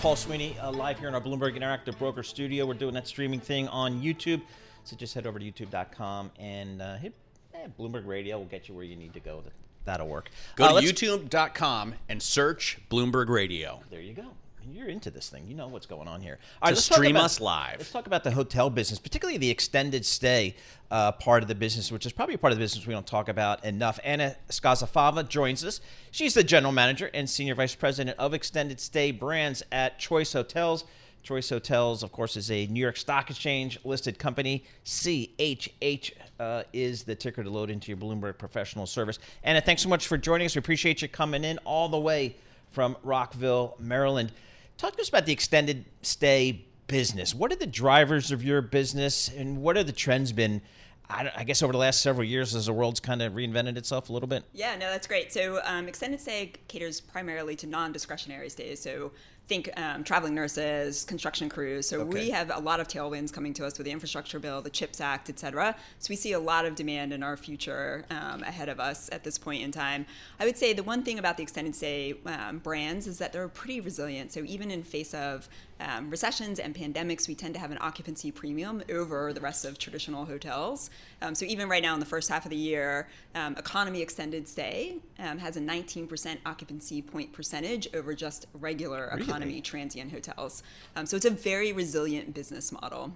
Paul 0.00 0.16
Sweeney 0.16 0.56
uh, 0.60 0.72
live 0.72 0.98
here 0.98 1.08
in 1.08 1.14
our 1.14 1.20
Bloomberg 1.20 1.56
Interactive 1.58 1.98
Broker 1.98 2.22
Studio. 2.22 2.64
We're 2.66 2.74
doing 2.74 2.94
that 2.94 3.06
streaming 3.06 3.40
thing 3.40 3.68
on 3.68 4.00
YouTube. 4.02 4.40
So 4.84 4.96
just 4.96 5.14
head 5.14 5.26
over 5.26 5.38
to 5.38 5.44
youtube.com 5.44 6.30
and 6.38 6.80
uh, 6.80 6.96
hit 6.96 7.12
eh, 7.54 7.66
Bloomberg 7.78 8.06
Radio. 8.06 8.38
We'll 8.38 8.48
get 8.48 8.68
you 8.68 8.74
where 8.74 8.84
you 8.84 8.96
need 8.96 9.12
to 9.14 9.20
go. 9.20 9.40
That- 9.42 9.52
That'll 9.84 10.08
work. 10.08 10.30
Go 10.56 10.64
Uh, 10.64 10.80
to 10.80 10.86
youtube.com 10.86 11.94
and 12.08 12.20
search 12.20 12.78
Bloomberg 12.90 13.28
Radio. 13.28 13.82
There 13.88 14.00
you 14.00 14.14
go. 14.14 14.24
You're 14.72 14.88
into 14.88 15.10
this 15.10 15.28
thing. 15.28 15.46
You 15.46 15.54
know 15.54 15.68
what's 15.68 15.86
going 15.86 16.08
on 16.08 16.20
here. 16.20 16.38
To 16.62 16.70
let's 16.70 16.88
talk 16.88 16.96
stream 16.96 17.16
about- 17.16 17.24
us 17.26 17.40
live. 17.40 17.78
Let's 17.78 17.92
talk 17.92 18.06
about 18.06 18.24
the 18.24 18.30
hotel 18.30 18.70
business, 18.70 18.98
particularly 18.98 19.38
the 19.38 19.50
extended 19.50 20.04
stay 20.04 20.56
uh, 20.90 21.12
part 21.12 21.42
of 21.42 21.48
the 21.48 21.54
business, 21.54 21.90
which 21.92 22.06
is 22.06 22.12
probably 22.12 22.34
a 22.34 22.38
part 22.38 22.52
of 22.52 22.58
the 22.58 22.62
business 22.62 22.86
we 22.86 22.92
don't 22.92 23.06
talk 23.06 23.28
about 23.28 23.64
enough. 23.64 23.98
Anna 24.04 24.36
Scozzafava 24.48 25.28
joins 25.28 25.64
us. 25.64 25.80
She's 26.10 26.34
the 26.34 26.44
general 26.44 26.72
manager 26.72 27.10
and 27.12 27.28
senior 27.28 27.54
vice 27.54 27.74
president 27.74 28.18
of 28.18 28.34
extended 28.34 28.80
stay 28.80 29.10
brands 29.10 29.62
at 29.72 29.98
Choice 29.98 30.32
Hotels. 30.32 30.84
Choice 31.22 31.50
Hotels, 31.50 32.04
of 32.04 32.12
course, 32.12 32.36
is 32.36 32.52
a 32.52 32.66
New 32.68 32.78
York 32.78 32.96
Stock 32.96 33.30
Exchange 33.30 33.80
listed 33.84 34.16
company. 34.16 34.64
CHH 34.84 36.12
uh, 36.38 36.62
is 36.72 37.02
the 37.02 37.16
ticker 37.16 37.42
to 37.42 37.50
load 37.50 37.68
into 37.68 37.88
your 37.90 37.96
Bloomberg 37.96 38.38
professional 38.38 38.86
service. 38.86 39.18
Anna, 39.42 39.60
thanks 39.60 39.82
so 39.82 39.88
much 39.88 40.06
for 40.06 40.16
joining 40.16 40.46
us. 40.46 40.54
We 40.54 40.60
appreciate 40.60 41.02
you 41.02 41.08
coming 41.08 41.42
in 41.42 41.58
all 41.64 41.88
the 41.88 41.98
way 41.98 42.36
from 42.70 42.96
Rockville, 43.02 43.74
Maryland. 43.80 44.30
Talk 44.78 44.94
to 44.96 45.00
us 45.02 45.08
about 45.08 45.24
the 45.24 45.32
extended 45.32 45.86
stay 46.02 46.66
business. 46.86 47.34
What 47.34 47.50
are 47.50 47.56
the 47.56 47.66
drivers 47.66 48.30
of 48.30 48.44
your 48.44 48.60
business, 48.60 49.28
and 49.28 49.62
what 49.62 49.76
are 49.76 49.84
the 49.84 49.92
trends 49.92 50.32
been? 50.32 50.60
I, 51.08 51.44
guess 51.44 51.62
over 51.62 51.72
the 51.72 51.78
last 51.78 52.02
several 52.02 52.24
years, 52.24 52.54
as 52.54 52.66
the 52.66 52.72
world's 52.72 52.98
kind 52.98 53.22
of 53.22 53.34
reinvented 53.34 53.76
itself 53.76 54.10
a 54.10 54.12
little 54.12 54.26
bit. 54.26 54.42
Yeah, 54.52 54.74
no, 54.74 54.90
that's 54.90 55.06
great. 55.06 55.32
So, 55.32 55.60
um, 55.64 55.86
extended 55.86 56.20
stay 56.20 56.52
caters 56.66 57.00
primarily 57.00 57.54
to 57.56 57.66
non-discretionary 57.68 58.48
stays. 58.48 58.80
So, 58.82 59.12
think 59.48 59.70
um, 59.76 60.02
traveling 60.02 60.34
nurses, 60.34 61.04
construction 61.04 61.48
crews. 61.48 61.88
So, 61.88 62.00
Okay. 62.00 62.18
we 62.24 62.30
have 62.30 62.50
a 62.54 62.58
lot 62.58 62.80
of 62.80 62.88
tailwinds 62.88 63.32
coming 63.32 63.54
to 63.54 63.66
us 63.66 63.78
with 63.78 63.84
the 63.84 63.90
infrastructure 63.92 64.38
bill, 64.38 64.60
the 64.60 64.70
CHIPS 64.70 65.00
Act, 65.00 65.30
et 65.30 65.38
cetera. 65.38 65.76
So, 65.98 66.06
we 66.10 66.16
see 66.16 66.32
a 66.32 66.38
lot 66.40 66.64
of 66.64 66.74
demand 66.74 67.12
in 67.12 67.22
our 67.22 67.36
future 67.36 68.04
um, 68.10 68.42
ahead 68.42 68.68
of 68.68 68.80
us 68.80 69.08
at 69.12 69.22
this 69.24 69.38
point 69.38 69.62
in 69.62 69.70
time. 69.70 70.06
I 70.40 70.46
would 70.46 70.56
say 70.56 70.72
the 70.72 70.82
one 70.82 71.02
thing 71.02 71.18
about 71.18 71.36
the 71.36 71.42
extended 71.44 71.74
stay 71.76 72.14
um, 72.26 72.58
brands 72.58 73.06
is 73.06 73.18
that 73.18 73.32
they're 73.32 73.48
pretty 73.48 73.80
resilient. 73.80 74.32
So, 74.32 74.40
even 74.40 74.70
in 74.70 74.82
face 74.82 75.14
of 75.14 75.48
um, 75.80 76.10
recessions 76.10 76.58
and 76.58 76.74
pandemics, 76.74 77.28
we 77.28 77.34
tend 77.34 77.54
to 77.54 77.60
have 77.60 77.70
an 77.70 77.78
occupancy 77.80 78.30
premium 78.30 78.82
over 78.90 79.32
the 79.32 79.40
rest 79.40 79.64
of 79.64 79.78
traditional 79.78 80.24
hotels. 80.24 80.90
Um, 81.22 81.34
so 81.34 81.44
even 81.44 81.68
right 81.68 81.82
now 81.82 81.94
in 81.94 82.00
the 82.00 82.06
first 82.06 82.28
half 82.28 82.44
of 82.44 82.50
the 82.50 82.56
year, 82.56 83.08
um, 83.34 83.56
economy 83.56 84.00
extended 84.00 84.48
stay 84.48 84.96
um, 85.18 85.38
has 85.38 85.56
a 85.56 85.60
19% 85.60 86.38
occupancy 86.46 87.02
point 87.02 87.32
percentage 87.32 87.88
over 87.94 88.14
just 88.14 88.46
regular 88.54 89.06
economy 89.08 89.60
transient 89.60 90.12
hotels. 90.12 90.62
Um, 90.94 91.06
so 91.06 91.16
it's 91.16 91.26
a 91.26 91.30
very 91.30 91.72
resilient 91.72 92.32
business 92.34 92.72
model. 92.72 93.12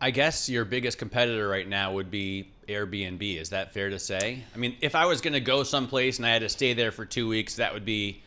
I 0.00 0.10
guess 0.10 0.50
your 0.50 0.66
biggest 0.66 0.98
competitor 0.98 1.48
right 1.48 1.66
now 1.66 1.92
would 1.94 2.10
be 2.10 2.50
Airbnb. 2.68 3.40
Is 3.40 3.50
that 3.50 3.72
fair 3.72 3.88
to 3.88 3.98
say? 3.98 4.44
I 4.54 4.58
mean, 4.58 4.76
if 4.82 4.94
I 4.94 5.06
was 5.06 5.22
going 5.22 5.32
to 5.32 5.40
go 5.40 5.62
someplace 5.62 6.18
and 6.18 6.26
I 6.26 6.30
had 6.30 6.42
to 6.42 6.50
stay 6.50 6.74
there 6.74 6.92
for 6.92 7.06
two 7.06 7.26
weeks, 7.26 7.56
that 7.56 7.72
would 7.72 7.86
be, 7.86 8.22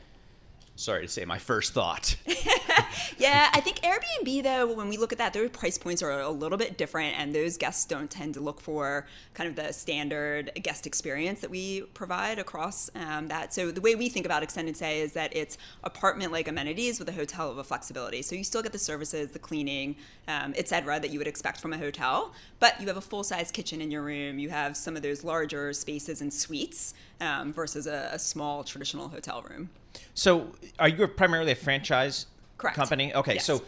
sorry 0.75 1.03
to 1.03 1.07
say, 1.07 1.25
my 1.25 1.37
first 1.37 1.73
thought. 1.73 2.15
Yeah, 3.17 3.49
I 3.53 3.59
think 3.59 3.81
Airbnb 3.81 4.43
though, 4.43 4.73
when 4.73 4.87
we 4.87 4.97
look 4.97 5.11
at 5.11 5.17
that, 5.17 5.33
their 5.33 5.47
price 5.49 5.77
points 5.77 6.01
are 6.01 6.11
a 6.11 6.29
little 6.29 6.57
bit 6.57 6.77
different, 6.77 7.19
and 7.19 7.35
those 7.35 7.57
guests 7.57 7.85
don't 7.85 8.09
tend 8.09 8.33
to 8.35 8.39
look 8.39 8.61
for 8.61 9.07
kind 9.33 9.49
of 9.49 9.55
the 9.55 9.73
standard 9.73 10.51
guest 10.61 10.87
experience 10.87 11.41
that 11.41 11.49
we 11.49 11.81
provide 11.93 12.39
across 12.39 12.89
um, 12.95 13.27
that. 13.27 13.53
So 13.53 13.71
the 13.71 13.81
way 13.81 13.95
we 13.95 14.07
think 14.07 14.25
about 14.25 14.41
extended 14.41 14.77
stay 14.77 15.01
is 15.01 15.13
that 15.13 15.35
it's 15.35 15.57
apartment-like 15.83 16.47
amenities 16.47 16.99
with 16.99 17.09
a 17.09 17.11
hotel 17.11 17.51
of 17.51 17.57
a 17.57 17.63
flexibility. 17.63 18.21
So 18.21 18.35
you 18.35 18.43
still 18.43 18.61
get 18.61 18.71
the 18.71 18.79
services, 18.79 19.31
the 19.31 19.39
cleaning, 19.39 19.95
um, 20.27 20.53
et 20.55 20.67
cetera, 20.67 20.99
that 20.99 21.09
you 21.09 21.19
would 21.19 21.27
expect 21.27 21.59
from 21.59 21.73
a 21.73 21.77
hotel, 21.77 22.33
but 22.59 22.79
you 22.79 22.87
have 22.87 22.97
a 22.97 23.01
full-size 23.01 23.51
kitchen 23.51 23.81
in 23.81 23.91
your 23.91 24.01
room. 24.01 24.39
You 24.39 24.49
have 24.49 24.77
some 24.77 24.95
of 24.95 25.01
those 25.01 25.23
larger 25.23 25.73
spaces 25.73 26.21
and 26.21 26.33
suites 26.33 26.93
um, 27.19 27.51
versus 27.51 27.87
a, 27.87 28.09
a 28.13 28.19
small 28.19 28.63
traditional 28.63 29.09
hotel 29.09 29.43
room. 29.49 29.69
So, 30.13 30.53
are 30.77 30.87
you 30.87 31.07
primarily 31.07 31.51
a 31.51 31.55
franchise 31.55 32.27
Correct. 32.59 32.75
company? 32.75 33.13
Okay, 33.15 33.35
Yes. 33.35 33.45
so 33.45 33.63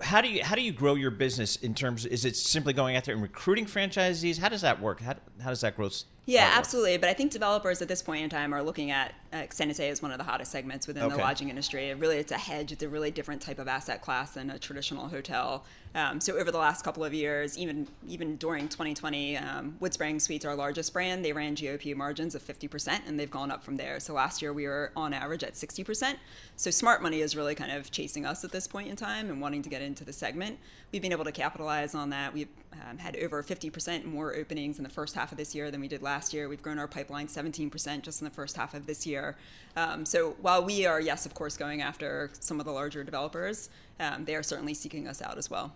how 0.00 0.20
do 0.20 0.28
you 0.28 0.44
how 0.44 0.54
do 0.54 0.62
you 0.62 0.72
grow 0.72 0.94
your 0.94 1.10
business 1.10 1.56
in 1.56 1.74
terms? 1.74 2.06
Is 2.06 2.24
it 2.24 2.36
simply 2.36 2.72
going 2.72 2.96
out 2.96 3.04
there 3.04 3.14
and 3.14 3.22
recruiting 3.22 3.66
franchisees? 3.66 4.38
How 4.38 4.48
does 4.48 4.60
that 4.62 4.80
work? 4.80 5.00
How, 5.00 5.14
how 5.42 5.48
does 5.50 5.60
that 5.62 5.76
growth? 5.76 6.04
Yeah, 6.24 6.52
absolutely. 6.54 6.96
But 6.98 7.08
I 7.08 7.14
think 7.14 7.32
developers 7.32 7.82
at 7.82 7.88
this 7.88 8.00
point 8.00 8.22
in 8.22 8.30
time 8.30 8.54
are 8.54 8.62
looking 8.62 8.92
at 8.92 9.12
uh, 9.34 9.38
extended 9.38 9.74
stay 9.74 9.88
as 9.88 10.00
one 10.00 10.12
of 10.12 10.18
the 10.18 10.24
hottest 10.24 10.52
segments 10.52 10.86
within 10.86 11.08
the 11.08 11.16
lodging 11.16 11.48
industry. 11.48 11.88
It 11.88 11.98
really, 11.98 12.18
it's 12.18 12.30
a 12.30 12.38
hedge. 12.38 12.70
It's 12.70 12.82
a 12.82 12.88
really 12.88 13.10
different 13.10 13.42
type 13.42 13.58
of 13.58 13.66
asset 13.66 14.02
class 14.02 14.34
than 14.34 14.48
a 14.48 14.58
traditional 14.58 15.08
hotel. 15.08 15.64
Um, 15.96 16.20
so 16.20 16.36
over 16.38 16.52
the 16.52 16.58
last 16.58 16.84
couple 16.84 17.04
of 17.04 17.12
years, 17.12 17.58
even 17.58 17.88
even 18.06 18.36
during 18.36 18.68
2020, 18.68 19.36
um, 19.36 19.76
Woodspring 19.80 20.20
Suites, 20.20 20.44
our 20.44 20.54
largest 20.54 20.92
brand, 20.92 21.24
they 21.24 21.32
ran 21.32 21.56
GOP 21.56 21.94
margins 21.96 22.36
of 22.36 22.42
50%, 22.42 23.00
and 23.06 23.18
they've 23.18 23.30
gone 23.30 23.50
up 23.50 23.64
from 23.64 23.76
there. 23.76 23.98
So 23.98 24.14
last 24.14 24.40
year 24.42 24.52
we 24.52 24.66
were 24.66 24.92
on 24.94 25.12
average 25.12 25.42
at 25.42 25.54
60%. 25.54 26.16
So 26.54 26.70
smart 26.70 27.02
money 27.02 27.20
is 27.20 27.34
really 27.34 27.56
kind 27.56 27.72
of 27.72 27.90
chasing 27.90 28.24
us 28.24 28.44
at 28.44 28.52
this 28.52 28.68
point 28.68 28.88
in 28.88 28.96
time 28.96 29.28
and 29.28 29.40
wanting 29.40 29.62
to 29.62 29.68
get 29.68 29.82
into 29.82 30.04
the 30.04 30.12
segment. 30.12 30.58
We've 30.92 31.02
been 31.02 31.12
able 31.12 31.24
to 31.24 31.32
capitalize 31.32 31.94
on 31.96 32.10
that. 32.10 32.32
We've 32.32 32.48
um, 32.88 32.98
had 32.98 33.16
over 33.16 33.42
50% 33.42 34.04
more 34.04 34.34
openings 34.34 34.78
in 34.78 34.84
the 34.84 34.90
first 34.90 35.14
half 35.14 35.32
of 35.32 35.38
this 35.38 35.54
year 35.54 35.70
than 35.70 35.80
we 35.80 35.88
did 35.88 36.02
last 36.02 36.32
year. 36.32 36.48
We've 36.48 36.62
grown 36.62 36.78
our 36.78 36.88
pipeline 36.88 37.26
17% 37.26 38.02
just 38.02 38.20
in 38.20 38.24
the 38.24 38.30
first 38.30 38.56
half 38.56 38.74
of 38.74 38.86
this 38.86 39.06
year. 39.06 39.36
Um, 39.76 40.04
so 40.04 40.36
while 40.40 40.64
we 40.64 40.86
are, 40.86 41.00
yes, 41.00 41.26
of 41.26 41.34
course, 41.34 41.56
going 41.56 41.82
after 41.82 42.30
some 42.40 42.60
of 42.60 42.66
the 42.66 42.72
larger 42.72 43.04
developers, 43.04 43.70
um, 44.00 44.24
they 44.24 44.34
are 44.34 44.42
certainly 44.42 44.74
seeking 44.74 45.06
us 45.08 45.22
out 45.22 45.38
as 45.38 45.50
well. 45.50 45.72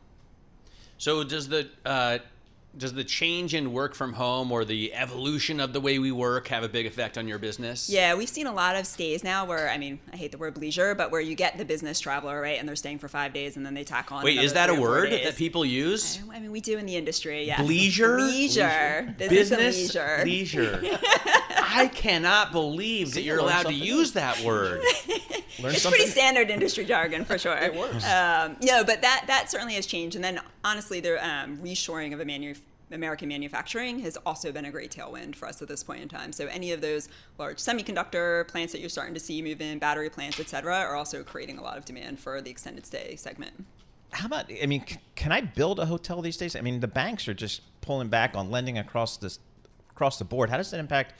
So 0.98 1.24
does 1.24 1.48
the 1.48 1.68
uh, 1.84 2.18
does 2.76 2.92
the 2.92 3.04
change 3.04 3.54
in 3.54 3.72
work 3.72 3.94
from 3.94 4.12
home 4.12 4.52
or 4.52 4.64
the 4.64 4.92
evolution 4.94 5.60
of 5.60 5.72
the 5.72 5.80
way 5.80 5.98
we 5.98 6.12
work 6.12 6.48
have 6.48 6.62
a 6.62 6.68
big 6.68 6.86
effect 6.86 7.16
on 7.16 7.26
your 7.26 7.38
business? 7.38 7.88
Yeah, 7.88 8.14
we've 8.14 8.28
seen 8.28 8.46
a 8.46 8.52
lot 8.52 8.76
of 8.76 8.86
stays 8.86 9.24
now 9.24 9.44
where, 9.44 9.70
I 9.70 9.78
mean, 9.78 9.98
I 10.12 10.16
hate 10.16 10.32
the 10.32 10.38
word 10.38 10.58
leisure, 10.58 10.94
but 10.94 11.10
where 11.10 11.20
you 11.20 11.34
get 11.34 11.58
the 11.58 11.64
business 11.64 12.00
traveler, 12.00 12.40
right? 12.40 12.58
And 12.58 12.68
they're 12.68 12.76
staying 12.76 12.98
for 12.98 13.08
five 13.08 13.32
days 13.32 13.56
and 13.56 13.64
then 13.64 13.74
they 13.74 13.84
tack 13.84 14.12
on. 14.12 14.24
Wait, 14.24 14.38
is 14.38 14.52
that 14.52 14.68
a 14.68 14.74
three 14.74 14.82
or 14.82 14.86
four 14.86 14.96
word 14.96 15.12
that 15.12 15.36
people 15.36 15.64
use? 15.64 16.20
I 16.32 16.38
mean, 16.38 16.52
we 16.52 16.60
do 16.60 16.78
in 16.78 16.86
the 16.86 16.96
industry, 16.96 17.46
yes. 17.46 17.66
Leisure? 17.66 18.18
Leisure. 18.20 19.14
Business, 19.18 19.50
Business 19.50 19.94
leisure. 19.94 20.22
leisure. 20.24 20.80
I 21.58 21.88
cannot 21.88 22.52
believe 22.52 23.14
that 23.14 23.22
you're 23.22 23.38
allowed 23.38 23.62
to 23.62 23.68
something 23.68 23.82
use 23.82 24.12
that 24.12 24.40
word. 24.40 24.80
Learn 25.60 25.72
It's 25.72 25.82
something? 25.82 25.98
pretty 25.98 26.10
standard 26.10 26.50
industry 26.50 26.84
jargon 26.84 27.24
for 27.24 27.38
sure. 27.44 27.56
it 27.56 27.74
works. 27.74 28.04
Um, 28.04 28.56
no, 28.62 28.84
but 28.84 29.02
that 29.02 29.24
that 29.26 29.50
certainly 29.50 29.74
has 29.74 29.86
changed. 29.86 30.16
And 30.16 30.24
then 30.24 30.40
honestly, 30.64 31.00
the 31.00 31.24
um, 31.26 31.56
reshoring 31.58 32.12
of 32.12 32.20
a 32.20 32.24
manu- 32.24 32.54
American 32.92 33.28
manufacturing 33.28 33.98
has 34.00 34.16
also 34.24 34.52
been 34.52 34.64
a 34.64 34.70
great 34.70 34.92
tailwind 34.92 35.34
for 35.34 35.48
us 35.48 35.60
at 35.60 35.68
this 35.68 35.82
point 35.82 36.02
in 36.02 36.08
time. 36.08 36.32
So 36.32 36.46
any 36.46 36.70
of 36.72 36.80
those 36.80 37.08
large 37.38 37.56
semiconductor 37.58 38.46
plants 38.48 38.72
that 38.72 38.80
you're 38.80 38.88
starting 38.88 39.14
to 39.14 39.20
see 39.20 39.42
move 39.42 39.60
in, 39.60 39.78
battery 39.80 40.08
plants, 40.10 40.38
et 40.38 40.48
cetera, 40.48 40.76
are 40.76 40.94
also 40.94 41.22
creating 41.24 41.58
a 41.58 41.62
lot 41.62 41.76
of 41.78 41.84
demand 41.84 42.20
for 42.20 42.40
the 42.40 42.50
extended 42.50 42.86
stay 42.86 43.16
segment. 43.16 43.64
How 44.12 44.26
about? 44.26 44.46
I 44.62 44.66
mean, 44.66 44.84
c- 44.86 44.98
can 45.16 45.32
I 45.32 45.40
build 45.40 45.80
a 45.80 45.86
hotel 45.86 46.22
these 46.22 46.36
days? 46.36 46.54
I 46.54 46.60
mean, 46.60 46.78
the 46.80 46.86
banks 46.88 47.26
are 47.26 47.34
just 47.34 47.60
pulling 47.80 48.08
back 48.08 48.36
on 48.36 48.50
lending 48.50 48.78
across 48.78 49.16
this 49.16 49.40
across 49.90 50.18
the 50.18 50.24
board. 50.24 50.48
How 50.50 50.56
does 50.58 50.70
that 50.70 50.78
impact? 50.78 51.14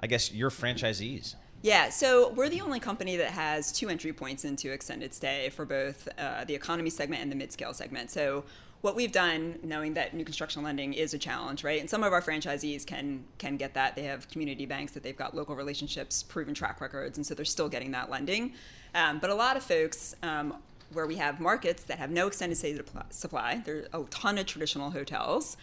I 0.00 0.08
guess 0.08 0.32
your 0.32 0.50
franchisees. 0.50 1.36
Yeah, 1.62 1.90
so 1.90 2.30
we're 2.30 2.48
the 2.48 2.60
only 2.60 2.80
company 2.80 3.16
that 3.18 3.30
has 3.30 3.70
two 3.70 3.88
entry 3.88 4.12
points 4.12 4.44
into 4.44 4.72
extended 4.72 5.14
stay 5.14 5.48
for 5.50 5.64
both 5.64 6.08
uh, 6.18 6.44
the 6.44 6.56
economy 6.56 6.90
segment 6.90 7.22
and 7.22 7.30
the 7.30 7.36
mid-scale 7.36 7.72
segment. 7.72 8.10
So 8.10 8.42
what 8.80 8.96
we've 8.96 9.12
done, 9.12 9.60
knowing 9.62 9.94
that 9.94 10.12
new 10.12 10.24
construction 10.24 10.64
lending 10.64 10.92
is 10.92 11.14
a 11.14 11.18
challenge, 11.18 11.62
right? 11.62 11.80
And 11.80 11.88
some 11.88 12.02
of 12.02 12.12
our 12.12 12.20
franchisees 12.20 12.84
can 12.84 13.24
can 13.38 13.56
get 13.56 13.74
that. 13.74 13.94
They 13.94 14.02
have 14.02 14.28
community 14.28 14.66
banks 14.66 14.90
that 14.94 15.04
they've 15.04 15.16
got 15.16 15.36
local 15.36 15.54
relationships, 15.54 16.24
proven 16.24 16.52
track 16.52 16.80
records, 16.80 17.16
and 17.16 17.24
so 17.24 17.32
they're 17.32 17.44
still 17.44 17.68
getting 17.68 17.92
that 17.92 18.10
lending. 18.10 18.54
Um, 18.92 19.20
but 19.20 19.30
a 19.30 19.34
lot 19.34 19.56
of 19.56 19.62
folks. 19.62 20.16
Um, 20.22 20.56
where 20.92 21.06
we 21.06 21.16
have 21.16 21.40
markets 21.40 21.84
that 21.84 21.98
have 21.98 22.10
no 22.10 22.26
extended 22.26 22.54
stay 22.54 22.78
supply, 23.08 23.62
there 23.64 23.86
are 23.94 24.02
a 24.02 24.04
ton 24.10 24.36
of 24.36 24.44
traditional 24.44 24.90
hotels 24.90 25.56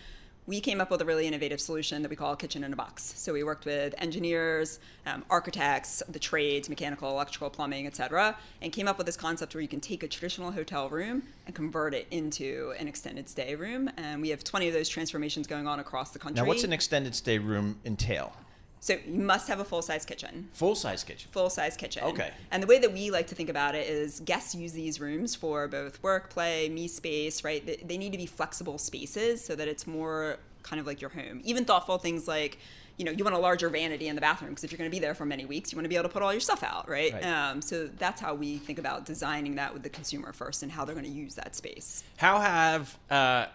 we 0.49 0.59
came 0.59 0.81
up 0.81 0.89
with 0.89 0.99
a 0.99 1.05
really 1.05 1.27
innovative 1.27 1.61
solution 1.61 2.01
that 2.01 2.09
we 2.09 2.15
call 2.15 2.35
kitchen 2.35 2.63
in 2.63 2.73
a 2.73 2.75
box. 2.75 3.13
So 3.15 3.33
we 3.33 3.43
worked 3.43 3.65
with 3.65 3.93
engineers, 3.99 4.79
um, 5.05 5.23
architects, 5.29 6.01
the 6.09 6.17
trades, 6.17 6.67
mechanical, 6.69 7.07
electrical, 7.11 7.51
plumbing, 7.51 7.85
et 7.85 7.95
cetera, 7.95 8.35
and 8.59 8.73
came 8.73 8.87
up 8.87 8.97
with 8.97 9.05
this 9.05 9.15
concept 9.15 9.53
where 9.53 9.61
you 9.61 9.67
can 9.67 9.79
take 9.79 10.01
a 10.01 10.07
traditional 10.07 10.49
hotel 10.49 10.89
room 10.89 11.21
and 11.45 11.53
convert 11.53 11.93
it 11.93 12.07
into 12.09 12.73
an 12.79 12.87
extended 12.87 13.29
stay 13.29 13.53
room. 13.53 13.91
And 13.95 14.23
we 14.23 14.29
have 14.29 14.43
20 14.43 14.69
of 14.69 14.73
those 14.73 14.89
transformations 14.89 15.45
going 15.45 15.67
on 15.67 15.79
across 15.79 16.09
the 16.09 16.19
country. 16.19 16.41
Now, 16.41 16.47
what's 16.47 16.63
an 16.63 16.73
extended 16.73 17.13
stay 17.13 17.37
room 17.37 17.79
entail? 17.85 18.33
So 18.79 18.97
you 19.05 19.19
must 19.19 19.47
have 19.47 19.59
a 19.59 19.65
full 19.65 19.81
size 19.81 20.05
kitchen. 20.05 20.47
Full 20.53 20.75
size 20.75 21.03
kitchen. 21.03 21.29
Full 21.31 21.49
size 21.49 21.75
kitchen. 21.75 22.03
Okay. 22.03 22.31
And 22.51 22.63
the 22.63 22.67
way 22.67 22.79
that 22.79 22.93
we 22.93 23.11
like 23.11 23.27
to 23.27 23.35
think 23.35 23.49
about 23.49 23.75
it 23.75 23.87
is 23.87 24.21
guests 24.21 24.55
use 24.55 24.71
these 24.71 25.01
rooms 25.01 25.35
for 25.35 25.67
both 25.67 26.01
work, 26.01 26.29
play, 26.29 26.69
me 26.69 26.87
space, 26.87 27.43
right? 27.43 27.65
They, 27.65 27.77
they 27.77 27.97
need 27.97 28.13
to 28.13 28.17
be 28.17 28.25
flexible 28.25 28.77
spaces 28.77 29.43
so 29.43 29.55
that 29.55 29.67
it's 29.67 29.85
more 29.85 30.37
kind 30.63 30.79
of 30.79 30.87
like 30.87 31.01
your 31.01 31.09
home. 31.09 31.41
Even 31.43 31.65
thoughtful 31.65 31.97
things 31.97 32.27
like, 32.27 32.57
you 32.97 33.05
know, 33.05 33.11
you 33.11 33.23
want 33.23 33.35
a 33.35 33.39
larger 33.39 33.69
vanity 33.69 34.07
in 34.07 34.15
the 34.15 34.21
bathroom 34.21 34.51
because 34.51 34.63
if 34.65 34.71
you're 34.71 34.77
going 34.77 34.89
to 34.89 34.95
be 34.95 34.99
there 34.99 35.13
for 35.13 35.25
many 35.25 35.45
weeks, 35.45 35.71
you 35.71 35.77
want 35.77 35.85
to 35.85 35.89
be 35.89 35.95
able 35.95 36.09
to 36.09 36.13
put 36.13 36.21
all 36.21 36.33
your 36.33 36.41
stuff 36.41 36.63
out, 36.63 36.89
right? 36.89 37.13
Right. 37.13 37.25
Um, 37.25 37.61
so 37.61 37.87
that's 37.87 38.19
how 38.19 38.35
we 38.35 38.57
think 38.57 38.77
about 38.77 39.05
designing 39.05 39.55
that 39.55 39.73
with 39.73 39.83
the 39.83 39.89
consumer 39.89 40.33
first 40.33 40.63
and 40.63 40.71
how 40.71 40.83
they're 40.83 40.95
going 40.95 41.05
to 41.05 41.11
use 41.11 41.35
that 41.35 41.55
space. 41.55 42.03
How 42.17 42.39
have 42.39 42.97
uh, 43.09 43.45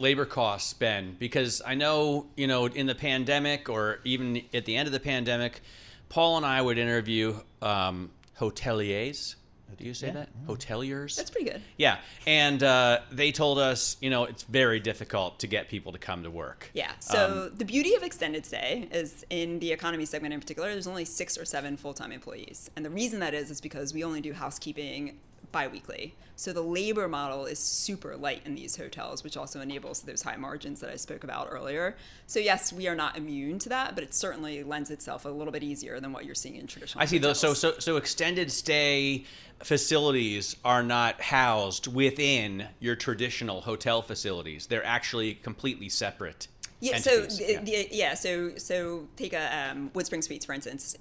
labor 0.00 0.24
costs 0.24 0.72
been? 0.72 1.16
Because 1.18 1.62
I 1.64 1.74
know, 1.74 2.26
you 2.36 2.46
know, 2.46 2.66
in 2.66 2.86
the 2.86 2.94
pandemic 2.94 3.68
or 3.68 4.00
even 4.04 4.42
at 4.52 4.64
the 4.64 4.76
end 4.76 4.86
of 4.86 4.92
the 4.92 5.00
pandemic, 5.00 5.60
Paul 6.08 6.38
and 6.38 6.46
I 6.46 6.60
would 6.60 6.78
interview 6.78 7.38
um, 7.62 8.10
hoteliers. 8.38 9.36
Do 9.76 9.86
you 9.86 9.94
say 9.94 10.10
that? 10.10 10.28
Hoteliers? 10.46 11.16
That's 11.16 11.30
pretty 11.30 11.50
good. 11.50 11.62
Yeah, 11.78 11.98
and 12.26 12.62
uh, 12.62 13.00
they 13.10 13.32
told 13.32 13.58
us, 13.58 13.96
you 14.02 14.10
know, 14.10 14.24
it's 14.24 14.42
very 14.42 14.78
difficult 14.78 15.38
to 15.38 15.46
get 15.46 15.70
people 15.70 15.92
to 15.92 15.98
come 15.98 16.22
to 16.24 16.30
work. 16.30 16.70
Yeah. 16.74 16.90
So 16.98 17.48
the 17.48 17.64
beauty 17.64 17.94
of 17.94 18.02
extended 18.02 18.44
stay 18.44 18.88
is 18.92 19.24
in 19.30 19.58
the 19.58 19.72
economy 19.72 20.04
segment 20.04 20.34
in 20.34 20.40
particular, 20.40 20.70
there's 20.70 20.86
only 20.86 21.06
six 21.06 21.38
or 21.38 21.46
seven 21.46 21.78
full 21.78 21.94
time 21.94 22.12
employees. 22.12 22.70
And 22.76 22.84
the 22.84 22.90
reason 22.90 23.20
that 23.20 23.32
is 23.32 23.50
is 23.50 23.60
because 23.62 23.94
we 23.94 24.04
only 24.04 24.20
do 24.20 24.34
housekeeping 24.34 25.18
biweekly. 25.52 26.14
So 26.36 26.52
the 26.54 26.62
labor 26.62 27.06
model 27.06 27.44
is 27.44 27.58
super 27.58 28.16
light 28.16 28.42
in 28.46 28.54
these 28.54 28.76
hotels, 28.76 29.22
which 29.22 29.36
also 29.36 29.60
enables 29.60 30.00
those 30.00 30.22
high 30.22 30.36
margins 30.36 30.80
that 30.80 30.88
I 30.90 30.96
spoke 30.96 31.22
about 31.22 31.48
earlier. 31.50 31.96
So 32.26 32.40
yes, 32.40 32.72
we 32.72 32.88
are 32.88 32.94
not 32.94 33.16
immune 33.16 33.58
to 33.60 33.68
that, 33.68 33.94
but 33.94 34.02
it 34.02 34.14
certainly 34.14 34.62
lends 34.62 34.90
itself 34.90 35.26
a 35.26 35.28
little 35.28 35.52
bit 35.52 35.62
easier 35.62 36.00
than 36.00 36.12
what 36.12 36.24
you're 36.24 36.34
seeing 36.34 36.56
in 36.56 36.66
traditional. 36.66 37.02
I 37.02 37.04
see 37.06 37.18
those. 37.18 37.38
So, 37.38 37.52
so, 37.52 37.74
so 37.78 37.96
extended 37.96 38.50
stay 38.50 39.24
facilities 39.62 40.56
are 40.64 40.82
not 40.82 41.20
housed 41.20 41.86
within 41.86 42.66
your 42.78 42.96
traditional 42.96 43.60
hotel 43.60 44.00
facilities. 44.00 44.66
They're 44.66 44.84
actually 44.86 45.34
completely 45.34 45.90
separate. 45.90 46.48
Yeah. 46.80 46.96
So 46.96 47.10
entities. 47.10 47.38
the- 47.38 47.52
Yeah. 47.52 47.60
the- 47.62 47.88
yeah. 47.92 48.14
So 48.14 48.56
so 48.56 49.08
take 49.16 49.34
a 49.34 49.70
um, 49.72 49.90
Woodspring 49.90 50.24
Suites 50.24 50.46
for 50.46 50.54
instance. 50.54 50.96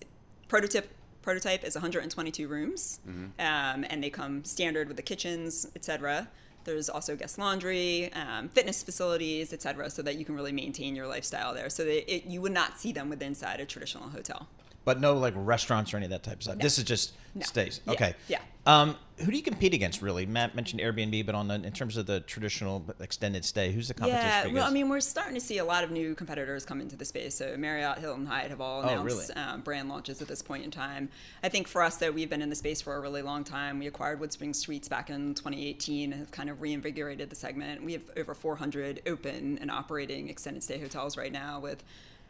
Prototype 0.50 0.90
prototype 1.22 1.64
is 1.64 1.76
122 1.76 2.48
rooms, 2.48 3.00
Mm-hmm. 3.08 3.26
um, 3.40 3.86
and 3.90 4.04
they 4.04 4.10
come 4.10 4.44
standard 4.44 4.88
with 4.88 4.98
the 4.98 5.04
kitchens, 5.04 5.68
etc. 5.76 6.28
There's 6.66 6.90
also 6.90 7.16
guest 7.16 7.38
laundry, 7.40 8.12
um, 8.14 8.50
fitness 8.50 8.84
facilities, 8.84 9.54
etc., 9.54 9.90
so 9.90 10.02
that 10.02 10.16
you 10.18 10.26
can 10.26 10.36
really 10.36 10.52
maintain 10.52 10.96
your 10.96 11.08
lifestyle 11.08 11.54
there. 11.54 11.70
So 11.70 11.84
that 11.86 12.14
it, 12.14 12.26
you 12.26 12.42
would 12.42 12.52
not 12.52 12.80
see 12.80 12.92
them 12.92 13.10
with 13.10 13.22
inside 13.22 13.60
a 13.60 13.66
traditional 13.66 14.10
hotel. 14.10 14.48
But 14.86 15.00
no 15.00 15.14
like 15.14 15.34
restaurants 15.36 15.94
or 15.94 15.98
any 15.98 16.06
of 16.06 16.12
that 16.12 16.24
type 16.24 16.38
of 16.38 16.44
stuff. 16.44 16.58
This 16.60 16.78
is 16.78 16.84
just 16.84 17.14
No. 17.36 17.44
stays. 17.46 17.82
Yeah, 17.86 17.94
Okay. 17.94 18.14
yeah. 18.28 18.40
Um, 18.66 18.96
who 19.18 19.32
do 19.32 19.38
you 19.38 19.44
compete 19.44 19.74
against 19.74 20.02
really? 20.02 20.26
Matt 20.26 20.56
mentioned 20.56 20.82
Airbnb, 20.82 21.26
but 21.26 21.36
on 21.36 21.48
the, 21.48 21.56
in 21.56 21.72
terms 21.74 21.98
of 21.98 22.06
the 22.06 22.22
traditional 22.22 22.84
extended 23.00 23.44
stay, 23.46 23.72
who's 23.72 23.88
the 23.88 23.94
competition 23.94 24.30
Yeah, 24.48 24.54
well, 24.54 24.68
I 24.68 24.72
mean, 24.72 24.90
we're 24.90 25.00
starting 25.02 25.34
to 25.36 25.42
see 25.42 25.58
a 25.58 25.66
lot 25.66 25.84
of 25.84 25.92
new 25.92 26.16
competitors 26.16 26.66
come 26.66 26.80
into 26.82 26.96
the 26.96 27.06
space. 27.06 27.36
So 27.36 27.56
Marriott, 27.58 28.00
Hilton, 28.00 28.26
Hyatt 28.26 28.50
have 28.52 28.62
all 28.62 28.80
Oh, 28.82 28.88
announced 28.90 29.30
really? 29.30 29.34
um, 29.42 29.62
brand 29.62 29.90
launches 29.90 30.22
at 30.22 30.28
this 30.28 30.42
point 30.42 30.64
in 30.64 30.72
time. 30.72 31.10
I 31.44 31.50
think 31.50 31.68
for 31.68 31.82
us, 31.84 31.98
though, 31.98 32.12
we've 32.12 32.30
been 32.30 32.42
in 32.42 32.50
the 32.50 32.56
space 32.56 32.82
for 32.82 32.96
a 32.96 33.00
really 33.00 33.22
long 33.22 33.44
time. 33.44 33.80
We 33.80 33.88
acquired 33.88 34.20
Woodspring 34.20 34.56
Suites 34.56 34.88
back 34.88 35.10
in 35.10 35.34
2018 35.36 36.12
and 36.14 36.20
have 36.22 36.32
kind 36.32 36.50
of 36.50 36.62
reinvigorated 36.62 37.30
the 37.30 37.36
segment. 37.36 37.84
We 37.84 37.94
have 37.94 38.04
over 38.18 38.34
400 38.34 39.02
open 39.08 39.58
and 39.62 39.70
operating 39.72 40.30
extended 40.30 40.64
stay 40.64 40.80
hotels 40.80 41.18
right 41.18 41.32
now, 41.32 41.60
with 41.60 41.84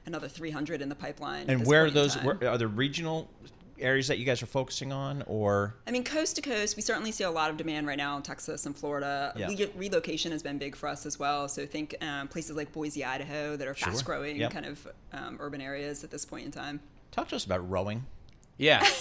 another 0.10 0.28
300 0.28 0.82
in 0.82 0.89
the 0.89 0.95
pipeline. 0.95 1.50
and 1.50 1.65
where 1.65 1.86
are 1.86 1.89
those? 1.91 2.15
Where, 2.17 2.38
are 2.50 2.58
there 2.58 2.67
regional 2.67 3.30
areas 3.80 4.08
that 4.10 4.17
you 4.19 4.26
guys 4.26 4.43
are 4.43 4.45
focusing 4.48 4.91
on, 4.91 5.24
or 5.26 5.74
I 5.88 5.91
mean, 5.91 6.04
coast 6.04 6.36
to 6.36 6.41
coast, 6.41 6.76
we 6.76 6.82
certainly 6.82 7.13
see 7.13 7.24
a 7.24 7.32
lot 7.32 7.50
of 7.50 7.56
demand 7.56 7.88
right 7.88 7.98
now 7.98 8.17
in 8.17 8.24
Texas 8.24 8.65
and 8.65 8.76
Florida. 8.76 9.32
Yeah. 9.38 9.48
Re- 9.48 9.72
relocation 9.78 10.34
has 10.34 10.43
been 10.43 10.58
big 10.58 10.76
for 10.76 10.89
us 10.89 11.06
as 11.06 11.17
well. 11.17 11.48
So 11.48 11.65
think 11.65 11.95
um, 12.02 12.28
places 12.28 12.58
like 12.58 12.74
Boise, 12.74 13.06
Idaho, 13.06 13.56
that 13.56 13.65
are 13.67 13.74
fast 13.74 14.04
growing 14.04 14.36
Yep. 14.36 14.52
kind 14.52 14.65
of 14.65 14.88
um, 15.13 15.38
urban 15.39 15.62
areas 15.62 16.04
at 16.04 16.12
this 16.12 16.26
point 16.26 16.43
in 16.45 16.52
time. 16.52 16.82
talk 17.12 17.30
to 17.30 17.38
us 17.38 17.45
about 17.45 17.67
rowing? 17.69 18.06
yeah. 18.58 18.86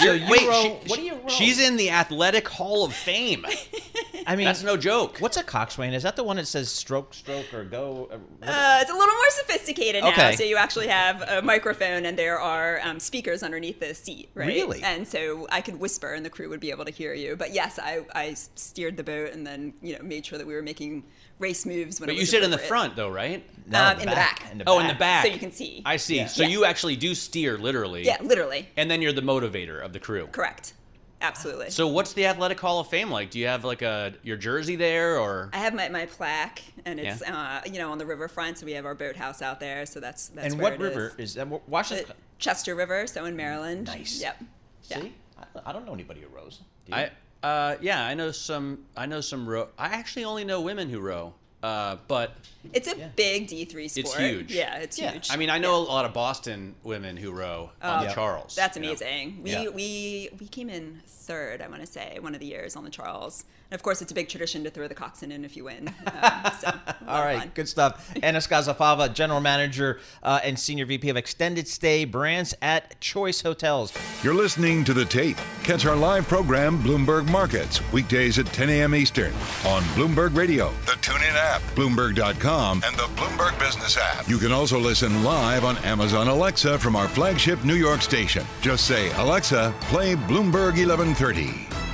So 0.00 0.12
you 0.12 0.26
Wait, 0.28 0.46
row, 0.46 0.62
she- 0.62 0.88
what 0.90 0.96
do 0.98 1.02
you 1.02 1.14
row? 1.14 1.28
she's 1.28 1.58
in 1.58 1.76
the 1.78 1.90
Athletic 1.90 2.46
Hall 2.46 2.84
of 2.84 2.92
Fame. 2.92 3.46
I 4.28 4.36
mean, 4.36 4.44
That's 4.44 4.62
no 4.62 4.76
joke. 4.76 5.18
What's 5.20 5.38
a 5.38 5.42
coxswain? 5.42 5.94
Is 5.94 6.02
that 6.02 6.14
the 6.14 6.22
one 6.22 6.36
that 6.36 6.46
says 6.46 6.70
stroke, 6.70 7.14
stroke, 7.14 7.52
or 7.54 7.64
go? 7.64 8.10
uh, 8.12 8.16
Uh, 8.46 8.78
it's 8.82 8.90
a 8.90 8.94
little 8.94 9.14
more 9.14 9.30
sophisticated 9.30 10.04
now. 10.04 10.10
Okay. 10.10 10.36
So 10.36 10.44
you 10.44 10.56
actually 10.58 10.88
have 10.88 11.22
a 11.22 11.40
microphone 11.40 12.04
and 12.04 12.18
there 12.18 12.38
are 12.38 12.78
um, 12.84 13.00
speakers 13.00 13.42
underneath 13.42 13.80
the 13.80 13.94
seat, 13.94 14.28
right? 14.34 14.46
Really? 14.48 14.82
And 14.82 15.08
so 15.08 15.46
I 15.50 15.62
could 15.62 15.80
whisper 15.80 16.12
and 16.12 16.26
the 16.26 16.30
crew 16.30 16.50
would 16.50 16.60
be 16.60 16.70
able 16.70 16.84
to 16.84 16.90
hear 16.90 17.14
you. 17.14 17.36
But 17.36 17.54
yes, 17.54 17.78
I, 17.82 18.00
I 18.14 18.34
steered 18.34 18.98
the 18.98 19.02
boat 19.02 19.32
and 19.32 19.46
then 19.46 19.72
you 19.80 19.96
know 19.96 20.04
made 20.04 20.26
sure 20.26 20.36
that 20.36 20.46
we 20.46 20.52
were 20.52 20.62
making 20.62 21.04
race 21.38 21.64
moves 21.64 21.98
when 21.98 22.08
But 22.08 22.16
it 22.16 22.18
you 22.20 22.26
sit 22.26 22.42
in 22.42 22.50
the 22.50 22.58
front, 22.58 22.96
though, 22.96 23.08
right? 23.08 23.42
No, 23.66 23.82
um, 23.82 23.92
in 24.00 24.08
the 24.10 24.14
back. 24.14 24.44
In 24.52 24.58
the 24.58 24.64
back. 24.64 24.74
Oh, 24.74 24.78
in 24.80 24.88
the 24.88 24.94
back. 24.94 25.24
So 25.24 25.32
you 25.32 25.38
can 25.38 25.52
see. 25.52 25.82
I 25.86 25.96
see. 25.96 26.26
So 26.26 26.42
Yeah. 26.42 26.48
you 26.48 26.64
actually 26.66 26.96
do 26.96 27.14
steer, 27.14 27.56
literally. 27.56 28.04
Yeah, 28.04 28.18
literally. 28.20 28.68
And 28.76 28.90
then 28.90 29.00
you're 29.00 29.12
the 29.14 29.22
motivator 29.22 29.82
of 29.82 29.94
the 29.94 30.00
crew. 30.00 30.26
Correct. 30.32 30.74
Absolutely. 31.20 31.70
So 31.70 31.88
what's 31.88 32.12
the 32.12 32.26
Athletic 32.26 32.60
Hall 32.60 32.78
of 32.80 32.86
Fame 32.88 33.10
like? 33.10 33.30
Do 33.30 33.38
you 33.38 33.46
have 33.48 33.64
like 33.64 33.82
a 33.82 34.14
your 34.22 34.36
jersey 34.36 34.76
there, 34.76 35.18
or 35.18 35.50
I 35.52 35.58
have 35.58 35.74
my, 35.74 35.88
my 35.88 36.06
plaque, 36.06 36.62
and 36.84 37.00
it's 37.00 37.20
Yeah. 37.22 37.60
uh, 37.64 37.68
you 37.68 37.78
know 37.78 37.90
on 37.90 37.98
the 37.98 38.06
riverfront. 38.06 38.58
So 38.58 38.66
we 38.66 38.72
have 38.72 38.86
our 38.86 38.94
boathouse 38.94 39.42
out 39.42 39.58
there. 39.60 39.84
So 39.86 39.98
that's 40.00 40.28
that's 40.28 40.52
and 40.52 40.62
where 40.62 40.72
what 40.72 40.80
it 40.80 40.84
river 40.84 41.14
is. 41.18 41.30
is 41.30 41.34
that? 41.34 41.68
Washington. 41.68 42.06
The 42.08 42.14
Chester 42.38 42.74
River, 42.76 43.06
so 43.08 43.24
in 43.24 43.34
Maryland. 43.34 43.86
Nice. 43.86 44.20
Yep. 44.22 44.44
Yeah. 44.90 45.00
See, 45.00 45.12
I, 45.38 45.44
I 45.66 45.72
don't 45.72 45.84
know 45.86 45.92
anybody 45.94 46.20
who 46.20 46.28
rows. 46.28 46.60
Do 46.86 46.92
you? 46.92 46.98
I? 46.98 47.10
Uh, 47.42 47.76
yeah, 47.80 48.04
I 48.04 48.14
know 48.14 48.30
some. 48.30 48.84
I 48.96 49.06
know 49.06 49.20
some 49.20 49.48
row. 49.48 49.68
I 49.78 49.86
actually 49.88 50.24
only 50.24 50.44
know 50.44 50.60
women 50.60 50.88
who 50.88 51.00
row. 51.00 51.34
Uh, 51.62 51.96
but 52.06 52.36
It's 52.72 52.88
a 52.88 52.94
big 53.16 53.48
D3 53.48 53.88
sport. 53.90 54.06
it's 54.06 54.16
huge. 54.16 54.52
Yeah, 54.52 54.76
it's 54.78 54.98
Yeah. 54.98 55.12
huge. 55.12 55.28
I 55.30 55.36
mean, 55.36 55.50
I 55.50 55.58
know 55.58 55.76
a 55.76 55.82
lot 55.82 56.04
of 56.04 56.12
Boston 56.12 56.74
women 56.84 57.16
who 57.16 57.30
row 57.32 57.70
on 57.82 58.06
the 58.06 58.12
Charles. 58.12 58.54
That's 58.54 58.76
you 58.76 58.82
know? 58.82 58.88
amazing. 58.90 59.42
We, 59.42 59.50
Yeah. 59.52 59.68
we 59.70 60.30
we 60.38 60.46
came 60.48 60.70
in 60.70 61.02
third, 61.06 61.60
I 61.60 61.68
want 61.68 61.80
to 61.80 61.86
say, 61.86 62.18
one 62.20 62.34
of 62.34 62.40
the 62.40 62.46
years 62.46 62.76
on 62.76 62.84
the 62.84 62.90
Charles. 62.90 63.44
And 63.70 63.78
of 63.78 63.82
course, 63.82 64.00
it's 64.00 64.10
a 64.12 64.14
big 64.14 64.28
tradition 64.30 64.64
to 64.64 64.70
throw 64.70 64.88
the 64.88 64.94
coxswain 64.94 65.30
in 65.30 65.44
if 65.44 65.54
you 65.56 65.64
win. 65.64 65.88
Um, 65.88 66.52
so, 66.58 66.68
a 66.68 66.72
lot 66.72 66.96
All 67.06 67.16
of 67.18 67.24
right, 67.26 67.38
fun. 67.40 67.50
good 67.54 67.68
stuff. 67.68 68.10
Anna 68.22 68.38
Scozzafava, 68.38 69.12
General 69.12 69.40
Manager 69.40 70.00
uh, 70.22 70.40
and 70.42 70.58
Senior 70.58 70.86
VP 70.86 71.10
of 71.10 71.16
Extended 71.18 71.68
Stay 71.68 72.06
Brands 72.06 72.54
at 72.62 72.98
Choice 73.00 73.42
Hotels. 73.42 73.92
You're 74.22 74.32
listening 74.34 74.84
to 74.84 74.94
The 74.94 75.04
Tape. 75.04 75.36
Catch 75.64 75.84
our 75.84 75.96
live 75.96 76.26
program, 76.28 76.78
Bloomberg 76.82 77.30
Markets, 77.30 77.80
weekdays 77.92 78.38
at 78.38 78.46
10 78.46 78.70
a.m. 78.70 78.94
Eastern 78.94 79.32
on 79.66 79.82
Bloomberg 79.94 80.34
Radio, 80.34 80.70
the 80.86 80.92
TuneIn 80.92 81.34
app, 81.34 81.60
Bloomberg.com, 81.74 82.82
and 82.86 82.96
the 82.96 83.02
Bloomberg 83.20 83.58
Business 83.58 83.98
app. 83.98 84.26
You 84.28 84.38
can 84.38 84.50
also 84.50 84.78
listen 84.78 85.22
live 85.22 85.64
on 85.66 85.76
Amazon 85.78 86.28
Alexa 86.28 86.78
from 86.78 86.96
our 86.96 87.06
flagship 87.08 87.62
New 87.64 87.74
York 87.76 88.00
station. 88.00 88.46
Just 88.62 88.86
say, 88.86 89.10
Alexa, 89.16 89.74
play 89.82 90.14
Bloomberg 90.14 90.78
1130. 90.78 91.87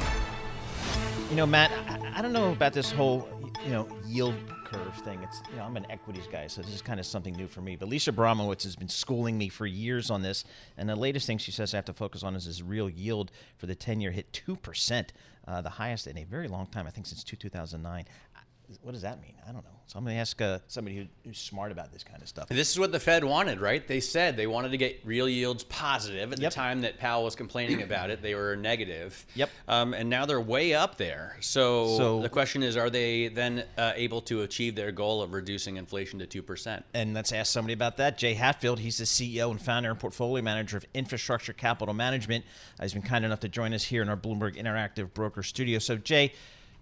You 1.35 1.39
know, 1.39 1.47
Matt, 1.47 1.73
I, 1.89 2.19
I 2.19 2.23
don't 2.23 2.33
know 2.33 2.53
about 2.53 2.75
this 2.75 2.93
whole, 2.93 3.29
you 3.65 3.73
know, 3.73 3.89
yield 4.07 4.37
curve 4.67 4.95
thing. 4.99 5.21
It's, 5.21 5.43
you 5.51 5.57
know, 5.57 5.65
I'm 5.65 5.77
an 5.77 5.85
equities 5.91 6.29
guy, 6.31 6.47
so 6.47 6.63
this 6.63 6.73
is 6.73 6.81
kind 6.81 7.01
of 7.01 7.07
something 7.07 7.35
new 7.35 7.49
for 7.49 7.61
me. 7.61 7.75
But 7.75 7.89
Lisa 7.89 8.13
Abramowicz 8.13 8.63
has 8.63 8.77
been 8.77 8.89
schooling 8.89 9.37
me 9.37 9.49
for 9.49 9.67
years 9.67 10.13
on 10.13 10.23
this, 10.23 10.45
and 10.79 10.89
the 10.89 10.95
latest 10.95 11.27
thing 11.27 11.39
she 11.39 11.51
says 11.51 11.75
I 11.75 11.79
have 11.79 11.87
to 11.87 11.93
focus 11.93 12.23
on 12.23 12.37
is 12.37 12.47
this 12.47 12.63
real 12.63 12.89
yield 12.89 13.33
for 13.57 13.67
the 13.67 13.75
10 13.75 14.01
year 14.01 14.13
hit 14.13 14.31
2%, 14.47 15.09
uh, 15.49 15.61
the 15.61 15.71
highest 15.71 16.07
in 16.07 16.19
a 16.19 16.23
very 16.23 16.47
long 16.47 16.69
time, 16.69 16.87
I 16.87 16.91
think 16.91 17.05
since 17.05 17.25
2009. 17.25 18.05
What 18.83 18.93
does 18.93 19.03
that 19.03 19.21
mean? 19.21 19.35
I 19.47 19.53
don't 19.53 19.63
know. 19.65 19.71
So 19.87 19.99
I'm 19.99 20.05
going 20.05 20.17
to 20.17 20.21
ask 20.21 20.41
uh, 20.41 20.61
somebody 20.67 20.97
who, 20.97 21.05
who's 21.25 21.37
smart 21.39 21.71
about 21.71 21.93
this 21.93 22.03
kind 22.03 22.23
of 22.23 22.29
stuff. 22.29 22.49
This 22.49 22.71
is 22.71 22.79
what 22.79 22.91
the 22.91 22.99
Fed 22.99 23.23
wanted, 23.23 23.61
right? 23.61 23.87
They 23.87 24.01
said 24.01 24.35
they 24.35 24.47
wanted 24.47 24.71
to 24.71 24.79
get 24.79 25.01
real 25.05 25.29
yields 25.29 25.63
positive. 25.65 26.33
At 26.33 26.41
Yep. 26.41 26.51
the 26.51 26.55
time 26.55 26.81
that 26.81 26.99
Powell 26.99 27.23
was 27.25 27.37
complaining 27.37 27.83
about 27.83 28.09
it, 28.09 28.23
they 28.23 28.35
were 28.35 28.57
negative. 28.57 29.27
Yep. 29.35 29.51
Um, 29.69 29.93
and 29.93 30.09
now 30.09 30.25
they're 30.25 30.41
way 30.41 30.73
up 30.73 30.97
there. 30.97 31.37
So, 31.41 31.99
So- 31.99 32.23
the 32.23 32.31
question 32.31 32.63
is, 32.63 32.79
are 32.79 32.89
they 32.89 33.29
then 33.29 33.65
uh, 33.77 33.93
able 33.95 34.23
to 34.23 34.41
achieve 34.43 34.75
their 34.75 34.91
goal 34.91 35.21
of 35.21 35.35
reducing 35.35 35.77
inflation 35.77 36.19
to 36.21 36.27
two 36.27 36.43
percent? 36.43 36.83
And 36.95 37.13
let's 37.13 37.33
ask 37.33 37.53
somebody 37.53 37.75
about 37.75 37.99
that. 37.99 38.17
Jay 38.17 38.33
Hatfield, 38.33 38.79
he's 38.81 38.97
the 38.97 39.05
CEO 39.05 39.51
and 39.51 39.61
founder 39.61 39.91
and 39.91 40.01
portfolio 40.01 40.43
manager 40.43 40.79
of 40.79 40.87
Infrastructure 40.95 41.53
Capital 41.53 41.93
Management. 41.93 42.47
Uh, 42.81 42.85
he's 42.85 42.95
been 42.95 43.03
kind 43.03 43.25
enough 43.27 43.41
to 43.41 43.49
join 43.51 43.75
us 43.75 43.85
here 43.85 44.01
in 44.01 44.09
our 44.09 44.17
Bloomberg 44.17 44.57
Interactive 44.57 45.13
Broker 45.13 45.43
Studio. 45.43 45.79
So, 45.79 45.99
Jay, 45.99 46.33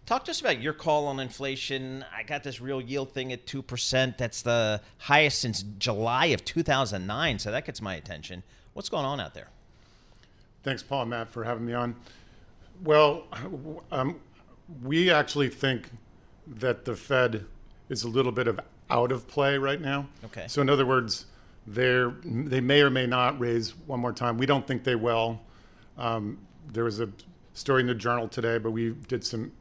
talk 0.06 0.24
to 0.24 0.30
us 0.30 0.40
about 0.40 0.60
your 0.60 0.72
call 0.72 1.06
on 1.06 1.20
inflation. 1.20 2.04
I 2.14 2.22
got 2.22 2.42
this 2.42 2.60
real 2.60 2.80
yield 2.80 3.12
thing 3.12 3.32
at 3.32 3.46
2%. 3.46 4.16
That's 4.16 4.42
the 4.42 4.80
highest 4.98 5.40
since 5.40 5.62
July 5.78 6.26
of 6.26 6.44
2009. 6.44 7.38
So, 7.38 7.50
that 7.50 7.64
gets 7.64 7.80
my 7.80 7.94
attention. 7.94 8.42
What's 8.74 8.88
going 8.88 9.04
on 9.04 9.20
out 9.20 9.34
there? 9.34 9.48
Thanks, 10.62 10.82
Paul 10.82 11.02
and 11.02 11.10
Matt, 11.10 11.28
for 11.28 11.44
having 11.44 11.66
me 11.66 11.72
on. 11.72 11.96
Well, 12.84 13.24
um, 13.90 14.20
we 14.82 15.10
actually 15.10 15.48
think 15.48 15.90
that 16.46 16.84
the 16.84 16.96
Fed 16.96 17.44
is 17.88 18.04
a 18.04 18.08
little 18.08 18.32
bit 18.32 18.46
of 18.46 18.60
out 18.90 19.12
of 19.12 19.26
play 19.26 19.58
right 19.58 19.80
now. 19.80 20.06
Okay. 20.24 20.46
So, 20.48 20.62
in 20.62 20.70
other 20.70 20.86
words, 20.86 21.26
they're, 21.66 22.10
they 22.24 22.60
may 22.60 22.80
or 22.82 22.90
may 22.90 23.06
not 23.06 23.38
raise 23.38 23.70
one 23.86 24.00
more 24.00 24.12
time. 24.12 24.38
We 24.38 24.46
don't 24.46 24.66
think 24.66 24.84
they 24.84 24.96
will. 24.96 25.40
Um, 25.98 26.38
there 26.72 26.84
was 26.84 27.00
a 27.00 27.08
story 27.54 27.82
in 27.82 27.86
the 27.86 27.94
journal 27.94 28.28
today, 28.28 28.58
but 28.58 28.70
we 28.70 28.90
did 29.08 29.24
some 29.24 29.52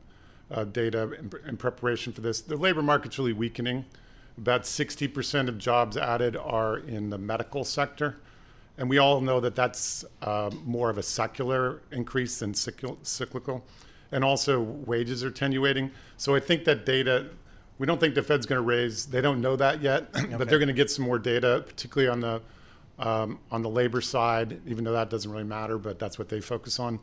uh, 0.52 0.66
data 0.66 1.12
in, 1.14 1.32
in 1.48 1.58
preparation 1.58 2.14
for 2.14 2.22
this. 2.22 2.42
The 2.42 2.58
labor 2.58 2.82
market's 2.82 3.18
really 3.18 3.34
weakening. 3.34 3.86
About 4.38 4.64
60% 4.64 5.48
of 5.48 5.58
jobs 5.58 5.98
added 5.98 6.36
are 6.36 6.78
in 6.78 7.10
the 7.10 7.18
medical 7.18 7.64
sector. 7.64 8.18
And 8.78 8.90
we 8.90 8.98
all 8.98 9.22
know 9.22 9.40
that 9.40 9.56
that's 9.56 10.06
uh, 10.22 10.50
more 10.64 10.90
of 10.90 10.98
a 10.98 11.04
secular 11.04 11.82
increase 11.92 12.40
than 12.40 12.54
cyclical. 12.54 13.64
And 14.12 14.24
also, 14.24 14.60
wages 14.60 15.24
are 15.24 15.28
attenuating. 15.28 15.92
So 16.18 16.36
I 16.36 16.40
think 16.40 16.66
that 16.66 16.86
data, 16.86 17.28
we 17.78 17.86
don't 17.86 18.00
think 18.00 18.16
the 18.16 18.24
Fed's 18.24 18.46
going 18.46 18.58
to 18.58 18.64
raise. 18.64 19.06
They 19.06 19.22
don't 19.22 19.42
know 19.42 19.56
that 19.56 19.82
yet, 19.82 20.12
but 20.38 20.50
they're 20.50 20.60
going 20.60 20.68
to 20.68 20.74
get 20.74 20.90
some 20.90 21.06
more 21.06 21.20
data, 21.20 21.64
particularly 21.66 22.10
on 22.10 22.20
the 22.22 22.42
um, 23.00 23.40
on 23.52 23.62
the 23.62 23.70
labor 23.70 24.02
side. 24.02 24.62
Even 24.68 24.84
though 24.84 24.92
that 24.94 25.10
doesn't 25.10 25.32
really 25.32 25.44
matter, 25.44 25.78
but 25.78 26.00
that's 26.00 26.18
what 26.20 26.30
they 26.30 26.42
focus 26.42 26.80
on. 26.80 27.00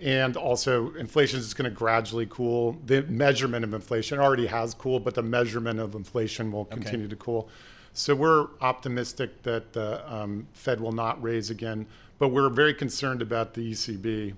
And 0.00 0.36
also, 0.36 0.92
inflation 0.94 1.38
is 1.38 1.54
going 1.54 1.70
to 1.70 1.74
gradually 1.74 2.26
cool. 2.28 2.76
The 2.84 3.02
measurement 3.04 3.64
of 3.64 3.72
inflation 3.72 4.18
already 4.18 4.46
has 4.46 4.74
cooled, 4.74 5.04
but 5.04 5.14
the 5.14 5.22
measurement 5.22 5.80
of 5.80 5.94
inflation 5.94 6.52
will 6.52 6.66
continue 6.66 7.08
to 7.08 7.16
cool. 7.16 7.48
So 7.94 8.14
we're 8.14 8.48
optimistic 8.60 9.42
that 9.44 9.72
the 9.72 10.02
um, 10.12 10.48
Fed 10.52 10.80
will 10.80 10.92
not 10.92 11.22
raise 11.22 11.48
again, 11.48 11.86
but 12.18 12.28
we're 12.28 12.50
very 12.50 12.74
concerned 12.74 13.22
about 13.22 13.54
the 13.54 13.72
ECB. 13.72 14.34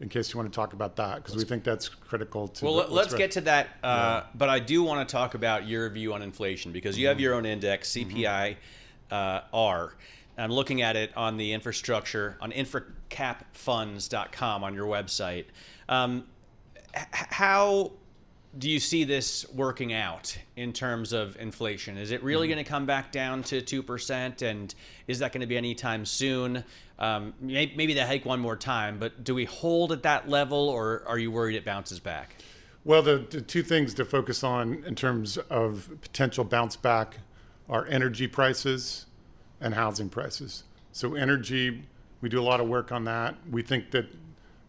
In 0.00 0.08
case 0.08 0.32
you 0.32 0.38
want 0.40 0.52
to 0.52 0.54
talk 0.56 0.72
about 0.72 0.96
that, 0.96 1.16
because 1.16 1.36
we 1.36 1.44
think 1.44 1.62
that's 1.62 1.88
critical 1.88 2.48
to. 2.48 2.64
Well, 2.64 2.74
the- 2.74 2.80
let's 2.82 2.90
what's 2.90 3.14
get 3.14 3.30
to 3.32 3.40
that. 3.42 3.68
Uh, 3.82 4.22
But 4.34 4.48
I 4.48 4.58
do 4.58 4.82
want 4.82 5.06
to 5.08 5.10
talk 5.10 5.34
about 5.34 5.68
your 5.68 5.88
view 5.88 6.12
on 6.14 6.20
inflation 6.20 6.72
because 6.72 6.98
you 6.98 7.06
have 7.06 7.20
your 7.20 7.34
own 7.34 7.46
index, 7.46 7.90
CPI 7.92 8.56
uh, 9.10 9.42
R. 9.52 9.94
I'm 10.36 10.50
looking 10.50 10.82
at 10.82 10.96
it 10.96 11.16
on 11.16 11.36
the 11.36 11.52
infrastructure 11.52 12.36
on 12.40 12.52
infracapfunds.com 12.52 14.64
on 14.64 14.74
your 14.74 14.86
website. 14.86 15.46
Um, 15.88 16.24
h- 16.94 17.04
how 17.10 17.92
do 18.56 18.70
you 18.70 18.80
see 18.80 19.04
this 19.04 19.46
working 19.52 19.92
out 19.92 20.36
in 20.56 20.72
terms 20.72 21.12
of 21.12 21.36
inflation? 21.36 21.96
Is 21.96 22.10
it 22.10 22.22
really 22.22 22.48
going 22.48 22.62
to 22.62 22.68
come 22.68 22.86
back 22.86 23.10
down 23.10 23.42
to 23.44 23.60
2%? 23.60 24.42
And 24.42 24.74
is 25.06 25.18
that 25.20 25.32
going 25.32 25.40
to 25.40 25.46
be 25.46 25.56
anytime 25.56 26.04
soon? 26.04 26.64
Um, 26.98 27.34
may- 27.40 27.72
maybe 27.76 27.94
they 27.94 28.06
hike 28.06 28.24
one 28.24 28.40
more 28.40 28.56
time, 28.56 28.98
but 28.98 29.24
do 29.24 29.34
we 29.34 29.44
hold 29.44 29.92
at 29.92 30.02
that 30.04 30.28
level 30.28 30.68
or 30.68 31.02
are 31.06 31.18
you 31.18 31.30
worried 31.30 31.56
it 31.56 31.64
bounces 31.64 32.00
back? 32.00 32.36
Well, 32.84 33.02
the, 33.02 33.18
the 33.18 33.40
two 33.40 33.62
things 33.62 33.94
to 33.94 34.04
focus 34.04 34.44
on 34.44 34.84
in 34.84 34.94
terms 34.94 35.36
of 35.36 35.90
potential 36.00 36.44
bounce 36.44 36.76
back 36.76 37.18
are 37.68 37.86
energy 37.86 38.26
prices 38.26 39.06
and 39.64 39.74
housing 39.74 40.08
prices. 40.08 40.62
So, 40.92 41.14
energy, 41.14 41.82
we 42.20 42.28
do 42.28 42.40
a 42.40 42.44
lot 42.44 42.60
of 42.60 42.68
work 42.68 42.92
on 42.92 43.04
that. 43.04 43.34
We 43.50 43.62
think 43.62 43.90
that 43.90 44.06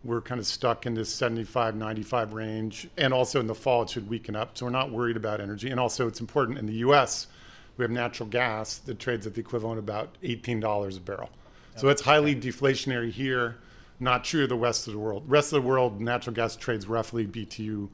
we're 0.04 0.22
kind 0.22 0.40
of 0.40 0.48
stuck 0.48 0.86
in 0.86 0.94
this 0.94 1.14
75, 1.14 1.76
95 1.76 2.34
range. 2.34 2.88
And 2.98 3.14
also 3.14 3.40
in 3.40 3.48
the 3.48 3.54
fall, 3.54 3.84
it 3.84 3.90
should 3.90 4.10
weaken 4.10 4.36
up. 4.36 4.58
So, 4.58 4.66
we're 4.66 4.72
not 4.72 4.92
worried 4.92 5.18
about 5.18 5.42
energy. 5.42 5.70
And 5.70 5.80
also, 5.80 6.08
it's 6.08 6.22
important 6.22 6.58
in 6.58 6.66
the 6.66 6.76
US, 6.76 7.28
we 7.78 7.84
have 7.84 7.92
natural 7.92 8.30
gas 8.30 8.78
that 8.80 8.98
trades 8.98 9.28
at 9.28 9.36
the 9.36 9.42
equivalent 9.42 9.78
of 9.78 9.84
about 9.84 10.18
$18 10.24 10.98
a 10.98 11.00
barrel. 11.02 11.30
So, 11.76 11.90
it's 11.90 12.02
highly 12.02 12.34
deflationary 12.34 13.12
here. 13.12 13.58
Not 14.00 14.24
true 14.24 14.44
of 14.44 14.50
the 14.50 14.56
rest 14.56 14.88
of 14.88 14.94
the 14.94 15.00
world. 15.00 15.24
Rest 15.28 15.54
of 15.54 15.62
the 15.62 15.68
world, 15.68 16.02
natural 16.02 16.34
gas 16.34 16.56
trades 16.56 16.88
roughly 16.88 17.26
BTU 17.26 17.90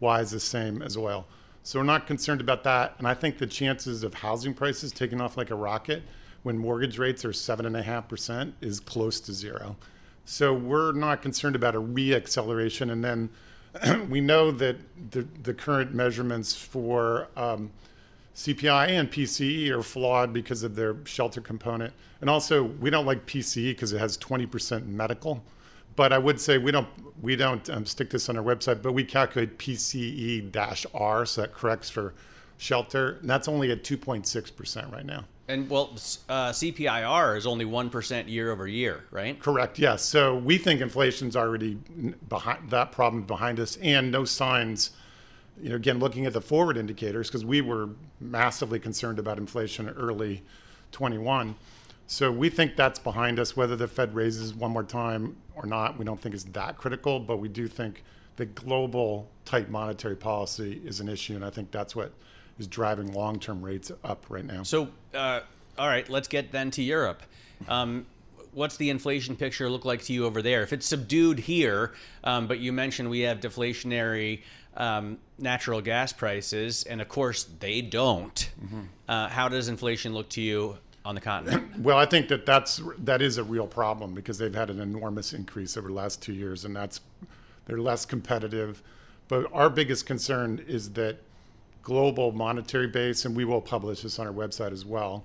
wise 0.00 0.30
the 0.30 0.40
same 0.40 0.82
as 0.82 0.96
oil. 0.96 1.26
So 1.62 1.80
we're 1.80 1.84
not 1.84 2.06
concerned 2.06 2.40
about 2.40 2.62
that. 2.64 2.94
And 2.98 3.08
I 3.08 3.14
think 3.14 3.38
the 3.38 3.46
chances 3.46 4.04
of 4.04 4.14
housing 4.14 4.54
prices 4.54 4.92
taking 4.92 5.20
off 5.20 5.36
like 5.36 5.50
a 5.50 5.54
rocket 5.54 6.02
when 6.46 6.56
mortgage 6.56 6.96
rates 6.96 7.24
are 7.24 7.32
seven 7.32 7.66
and 7.66 7.76
a 7.76 7.82
half 7.82 8.06
percent 8.06 8.54
is 8.60 8.78
close 8.78 9.18
to 9.18 9.32
zero. 9.32 9.74
So 10.24 10.54
we're 10.54 10.92
not 10.92 11.20
concerned 11.20 11.56
about 11.56 11.74
a 11.74 11.80
re-acceleration. 11.80 12.90
And 12.90 13.02
then 13.04 13.30
we 14.08 14.20
know 14.20 14.52
that 14.52 14.76
the, 15.10 15.26
the 15.42 15.52
current 15.52 15.92
measurements 15.92 16.54
for 16.54 17.26
um, 17.36 17.72
CPI 18.36 18.90
and 18.90 19.10
PCE 19.10 19.70
are 19.70 19.82
flawed 19.82 20.32
because 20.32 20.62
of 20.62 20.76
their 20.76 20.94
shelter 21.04 21.40
component. 21.40 21.92
And 22.20 22.30
also, 22.30 22.62
we 22.62 22.90
don't 22.90 23.06
like 23.06 23.26
PCE 23.26 23.70
because 23.70 23.92
it 23.92 23.98
has 23.98 24.16
20% 24.16 24.86
medical. 24.86 25.42
But 25.96 26.12
I 26.12 26.18
would 26.18 26.40
say 26.40 26.58
we 26.58 26.70
don't 26.70 26.86
we 27.20 27.34
don't 27.34 27.68
um, 27.70 27.86
stick 27.86 28.10
this 28.10 28.28
on 28.28 28.36
our 28.36 28.44
website, 28.44 28.82
but 28.82 28.92
we 28.92 29.02
calculate 29.02 29.58
PCE-R, 29.58 31.26
so 31.26 31.40
that 31.40 31.54
corrects 31.54 31.90
for 31.90 32.14
shelter, 32.56 33.16
and 33.20 33.28
that's 33.28 33.48
only 33.48 33.72
at 33.72 33.82
2.6% 33.82 34.92
right 34.92 35.06
now. 35.06 35.24
And 35.48 35.70
well, 35.70 35.90
uh, 36.28 36.50
CPIR 36.50 37.36
is 37.36 37.46
only 37.46 37.64
1% 37.64 38.28
year 38.28 38.50
over 38.50 38.66
year, 38.66 39.04
right? 39.12 39.38
Correct. 39.38 39.78
Yes. 39.78 40.02
So 40.02 40.36
we 40.36 40.58
think 40.58 40.80
inflation's 40.80 41.36
already 41.36 41.74
behind 42.28 42.70
that 42.70 42.90
problem 42.90 43.22
behind 43.22 43.60
us, 43.60 43.76
and 43.76 44.10
no 44.10 44.24
signs. 44.24 44.90
You 45.62 45.70
know, 45.70 45.76
again, 45.76 46.00
looking 46.00 46.26
at 46.26 46.32
the 46.32 46.40
forward 46.40 46.76
indicators, 46.76 47.28
because 47.28 47.44
we 47.44 47.60
were 47.60 47.90
massively 48.20 48.78
concerned 48.78 49.18
about 49.18 49.38
inflation 49.38 49.88
early 49.88 50.42
21. 50.92 51.54
So 52.08 52.30
we 52.30 52.50
think 52.50 52.76
that's 52.76 52.98
behind 52.98 53.38
us. 53.38 53.56
Whether 53.56 53.76
the 53.76 53.88
Fed 53.88 54.14
raises 54.14 54.52
one 54.52 54.72
more 54.72 54.84
time 54.84 55.36
or 55.54 55.64
not, 55.64 55.96
we 55.96 56.04
don't 56.04 56.20
think 56.20 56.34
is 56.34 56.44
that 56.46 56.76
critical. 56.76 57.20
But 57.20 57.38
we 57.38 57.48
do 57.48 57.68
think 57.68 58.02
that 58.36 58.54
global 58.54 59.30
tight 59.44 59.70
monetary 59.70 60.16
policy 60.16 60.82
is 60.84 61.00
an 61.00 61.08
issue, 61.08 61.36
and 61.36 61.44
I 61.44 61.50
think 61.50 61.70
that's 61.70 61.96
what 61.96 62.12
is 62.58 62.66
driving 62.66 63.12
long-term 63.12 63.62
rates 63.62 63.92
up 64.04 64.24
right 64.28 64.44
now. 64.44 64.62
So, 64.62 64.88
uh, 65.14 65.40
all 65.78 65.88
right, 65.88 66.08
let's 66.08 66.28
get 66.28 66.52
then 66.52 66.70
to 66.72 66.82
Europe. 66.82 67.22
Um, 67.68 68.06
what's 68.52 68.76
the 68.76 68.90
inflation 68.90 69.36
picture 69.36 69.68
look 69.68 69.84
like 69.84 70.02
to 70.04 70.12
you 70.12 70.24
over 70.24 70.42
there? 70.42 70.62
If 70.62 70.72
it's 70.72 70.86
subdued 70.86 71.38
here, 71.38 71.92
um, 72.24 72.46
but 72.46 72.58
you 72.58 72.72
mentioned 72.72 73.10
we 73.10 73.20
have 73.20 73.40
deflationary 73.40 74.40
um, 74.76 75.18
natural 75.38 75.80
gas 75.80 76.12
prices, 76.12 76.84
and 76.84 77.00
of 77.00 77.08
course 77.08 77.44
they 77.60 77.80
don't. 77.82 78.50
Uh, 79.08 79.28
how 79.28 79.48
does 79.48 79.68
inflation 79.68 80.14
look 80.14 80.28
to 80.30 80.40
you 80.40 80.78
on 81.04 81.14
the 81.14 81.20
continent? 81.20 81.72
Well, 81.82 81.98
I 81.98 82.06
think 82.06 82.28
that 82.28 82.46
that's 82.46 82.80
that 82.98 83.22
is 83.22 83.38
a 83.38 83.44
real 83.44 83.66
problem 83.66 84.14
because 84.14 84.38
they've 84.38 84.54
had 84.54 84.70
an 84.70 84.80
enormous 84.80 85.32
increase 85.32 85.76
over 85.76 85.88
the 85.88 85.94
last 85.94 86.22
two 86.22 86.32
years, 86.32 86.64
and 86.64 86.74
that's 86.74 87.00
they're 87.66 87.78
less 87.78 88.04
competitive. 88.04 88.82
But 89.28 89.46
our 89.52 89.68
biggest 89.68 90.06
concern 90.06 90.64
is 90.66 90.92
that 90.92 91.18
global 91.86 92.32
monetary 92.32 92.88
base, 92.88 93.24
and 93.24 93.36
we 93.36 93.44
will 93.44 93.60
publish 93.60 94.02
this 94.02 94.18
on 94.18 94.26
our 94.26 94.32
website 94.32 94.72
as 94.72 94.84
well. 94.84 95.24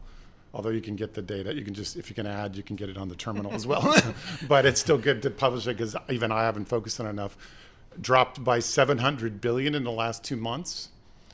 Although 0.54 0.70
you 0.70 0.80
can 0.80 0.96
get 0.96 1.16
the 1.16 1.22
data, 1.24 1.56
you 1.56 1.66
can 1.66 1.74
just 1.74 1.98
if 1.98 2.08
you 2.08 2.14
can 2.14 2.28
add, 2.28 2.56
you 2.56 2.62
can 2.62 2.76
get 2.76 2.88
it 2.88 2.98
on 2.98 3.10
the 3.10 3.16
terminal 3.16 3.52
as 3.52 3.66
well. 3.66 3.96
but 4.48 4.68
it's 4.68 4.80
still 4.80 5.00
good 5.00 5.24
to 5.24 5.32
publish 5.32 5.66
it 5.66 5.76
because 5.76 5.96
even 6.08 6.32
I 6.32 6.44
haven't 6.44 6.66
focused 6.66 7.00
on 7.00 7.08
it 7.08 7.10
enough. 7.10 7.36
Dropped 8.00 8.44
by 8.44 8.60
700 8.60 9.42
billion 9.42 9.74
in 9.74 9.84
the 9.84 9.92
last 9.92 10.24
two 10.24 10.36
months, 10.36 10.90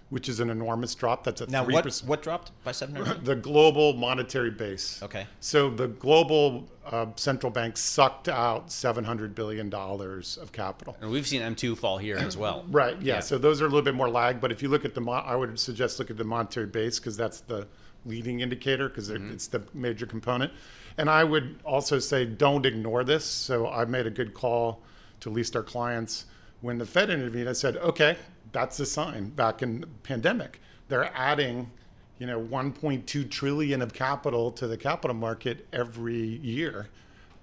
which 0.09 0.29
is 0.29 0.39
an 0.39 0.49
enormous 0.49 0.95
drop. 0.95 1.23
That's 1.23 1.41
a 1.41 1.47
Now, 1.49 1.65
three 1.65 1.73
what 1.73 1.83
percent 1.83 2.09
what 2.09 2.21
dropped 2.23 2.51
by 2.63 2.71
seven 2.71 2.95
hundred? 2.95 3.25
the 3.25 3.35
global 3.35 3.93
monetary 3.93 4.51
base. 4.51 5.01
Okay. 5.03 5.27
So 5.39 5.69
the 5.69 5.87
global 5.87 6.69
uh, 6.85 7.07
central 7.15 7.51
bank 7.51 7.75
sucked 7.77 8.29
out 8.29 8.71
seven 8.71 9.03
hundred 9.03 9.35
billion 9.35 9.69
dollars 9.69 10.37
of 10.37 10.51
capital. 10.53 10.95
and 11.01 11.11
we've 11.11 11.27
seen 11.27 11.41
M2 11.41 11.77
fall 11.77 11.97
here 11.97 12.17
as 12.17 12.37
well. 12.37 12.65
Right. 12.71 13.01
Yeah. 13.01 13.15
Yeah. 13.15 13.19
So 13.19 13.37
those 13.37 13.61
are 13.61 13.65
a 13.65 13.69
little 13.69 13.81
bit 13.81 13.95
more 13.95 14.09
lag. 14.09 14.39
But 14.39 14.51
if 14.51 14.61
you 14.61 14.69
look 14.69 14.85
at 14.85 14.93
the, 14.95 15.01
mo- 15.01 15.11
I 15.11 15.35
would 15.35 15.59
suggest 15.59 15.99
look 15.99 16.09
at 16.09 16.17
the 16.17 16.23
monetary 16.23 16.67
base 16.67 16.99
because 16.99 17.17
that's 17.17 17.41
the 17.41 17.67
leading 18.05 18.39
indicator 18.39 18.87
because 18.87 19.09
it's 19.09 19.47
the 19.47 19.61
major 19.73 20.05
component. 20.05 20.53
And 20.97 21.09
I 21.09 21.23
would 21.25 21.59
also 21.65 21.99
say 21.99 22.25
don't 22.25 22.65
ignore 22.65 23.03
this. 23.03 23.25
So 23.25 23.67
I 23.67 23.83
made 23.85 24.07
a 24.07 24.09
good 24.09 24.33
call 24.33 24.81
to 25.19 25.29
at 25.29 25.35
least 25.35 25.55
our 25.55 25.63
clients 25.63 26.25
when 26.61 26.77
the 26.77 26.85
Fed 26.85 27.09
intervened. 27.09 27.49
I 27.49 27.53
said, 27.53 27.75
okay, 27.77 28.17
that's 28.51 28.79
a 28.79 28.85
sign. 28.85 29.29
Back 29.29 29.61
in 29.61 29.81
the 29.81 29.87
pandemic, 30.03 30.61
they're 30.87 31.11
adding, 31.15 31.71
you 32.19 32.27
know, 32.27 32.39
1.2 32.39 33.29
trillion 33.29 33.81
of 33.81 33.93
capital 33.93 34.51
to 34.51 34.67
the 34.67 34.77
capital 34.77 35.15
market 35.15 35.67
every 35.71 36.17
year 36.17 36.89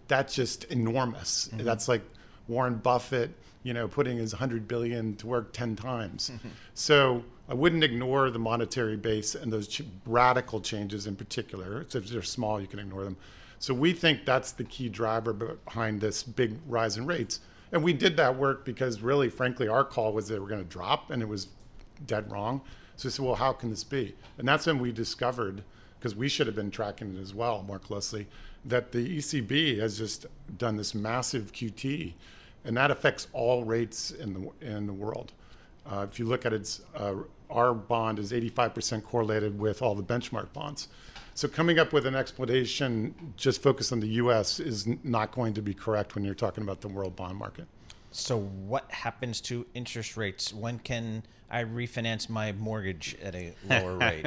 that's 0.09 0.35
just 0.35 0.64
enormous. 0.64 1.49
Mm-hmm. 1.49 1.64
That's 1.64 1.88
like 1.88 2.03
Warren 2.49 2.77
Buffett, 2.77 3.31
you 3.62 3.73
know, 3.73 3.88
putting 3.88 4.19
his 4.19 4.33
100 4.33 4.69
billion 4.69 5.17
to 5.17 5.27
work 5.27 5.53
10 5.53 5.77
times. 5.77 6.31
Mm-hmm. 6.31 6.49
So 6.75 7.25
I 7.49 7.55
wouldn't 7.55 7.85
ignore 7.85 8.31
the 8.31 8.38
monetary 8.38 8.97
base 8.97 9.35
and 9.35 9.53
those 9.53 9.69
ch- 9.69 9.83
radical 10.07 10.61
changes 10.61 11.07
in 11.07 11.17
particular. 11.17 11.87
So 11.88 11.99
if 11.99 12.09
they're 12.09 12.23
small, 12.23 12.61
you 12.61 12.67
can 12.67 12.79
ignore 12.79 13.05
them. 13.05 13.17
So 13.59 13.73
we 13.73 13.93
think 13.93 14.27
that's 14.27 14.53
the 14.53 14.64
key 14.64 14.88
driver 14.88 15.33
behind 15.33 16.01
this 16.01 16.23
big 16.23 16.59
rise 16.69 16.97
in 16.97 17.07
rates. 17.07 17.40
And 17.75 17.83
we 17.83 17.93
did 17.93 18.17
that 18.19 18.37
work 18.37 18.65
because 18.65 19.01
really, 19.01 19.29
frankly, 19.29 19.67
our 19.67 19.83
call 19.83 20.13
was 20.13 20.29
they 20.29 20.39
were 20.39 20.47
going 20.47 20.63
to 20.63 20.71
drop 20.71 21.11
and 21.11 21.21
it 21.21 21.29
was 21.29 21.49
dead 22.07 22.31
wrong. 22.31 22.61
So 22.95 23.09
we 23.09 23.11
said, 23.11 23.25
well, 23.27 23.35
how 23.35 23.53
can 23.53 23.71
this 23.71 23.83
be? 23.83 24.15
And 24.39 24.47
that's 24.47 24.67
when 24.67 24.79
we 24.79 24.93
discovered, 24.93 25.65
because 25.99 26.15
we 26.15 26.29
should 26.29 26.47
have 26.47 26.55
been 26.55 26.71
tracking 26.71 27.17
it 27.17 27.21
as 27.21 27.35
well 27.35 27.65
more 27.65 27.81
closely, 27.81 28.29
that 28.65 28.93
the 28.93 29.19
ECB 29.19 29.81
has 29.81 29.99
just 29.99 30.27
done 30.57 30.77
this 30.77 30.95
massive 30.95 31.51
QT, 31.53 32.13
and 32.65 32.77
that 32.77 32.93
affects 32.93 33.27
all 33.33 33.65
rates 33.65 34.13
in 34.13 34.35
the 34.35 34.51
in 34.65 34.87
the 34.87 34.93
world. 34.93 35.33
Uh, 35.85 36.07
if 36.09 36.21
you 36.21 36.27
look 36.27 36.47
at 36.47 36.53
its, 36.53 36.81
uh, 36.97 37.15
our 37.51 37.75
bond 37.75 38.21
is 38.21 38.31
85% 38.31 39.03
correlated 39.03 39.59
with 39.59 39.83
all 39.83 39.97
the 39.97 40.03
benchmark 40.03 40.53
bonds. 40.53 40.87
So 41.37 41.49
coming 41.49 41.79
up 41.81 41.92
with 41.92 42.07
an 42.07 42.14
explanation 42.14 43.33
just 43.37 43.61
focused 43.62 43.92
on 43.92 43.99
the 44.01 44.07
U.S. 44.09 44.61
is 44.61 44.87
not 45.03 45.33
going 45.33 45.55
to 45.55 45.62
be 45.62 45.75
correct 45.75 46.14
when 46.14 46.25
you're 46.25 46.35
talking 46.35 46.62
about 46.62 46.81
the 46.81 46.88
world 46.88 47.16
bond 47.16 47.37
market. 47.37 47.66
So 48.12 48.38
what 48.38 48.88
happens 48.92 49.40
to 49.42 49.66
interest 49.75 50.16
rates? 50.16 50.55
When 50.55 50.79
can 50.79 51.25
I 51.51 51.64
refinance 51.64 52.29
my 52.29 52.53
mortgage 52.53 53.16
at 53.20 53.35
a 53.35 53.53
lower 53.68 53.97
rate? 53.99 54.27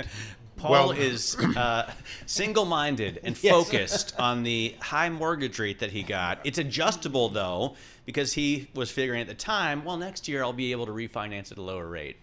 Paul 0.58 0.72
Well- 0.72 0.92
is 0.92 1.38
uh, 1.56 1.90
single-minded 2.26 3.22
and 3.24 3.42
Yes. 3.42 3.54
focused 3.54 4.20
on 4.20 4.44
the 4.44 4.76
high 4.82 5.10
mortgage 5.10 5.60
rate 5.60 5.80
that 5.80 5.92
he 5.92 6.04
got. 6.04 6.40
It's 6.44 6.58
adjustable 6.58 7.30
though, 7.30 7.76
because 8.06 8.34
he 8.34 8.68
was 8.74 8.92
figuring 8.92 9.22
at 9.22 9.28
the 9.28 9.34
time, 9.34 9.86
well, 9.86 9.96
next 9.96 10.28
year 10.28 10.44
I'll 10.44 10.52
be 10.52 10.74
able 10.74 10.88
to 10.88 10.92
refinance 10.92 11.54
at 11.54 11.58
a 11.58 11.62
lower 11.62 11.88
rate. 11.88 12.18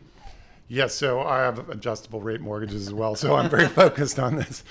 Yes, 0.67 0.95
so 0.95 1.21
I 1.21 1.41
have 1.41 1.69
adjustable 1.69 2.23
rate 2.23 2.41
mortgages 2.41 2.87
as 2.87 2.95
well, 2.95 3.15
so 3.15 3.35
I'm 3.35 3.51
very 3.51 3.69
focused 3.83 4.19
on 4.19 4.37
this. 4.37 4.65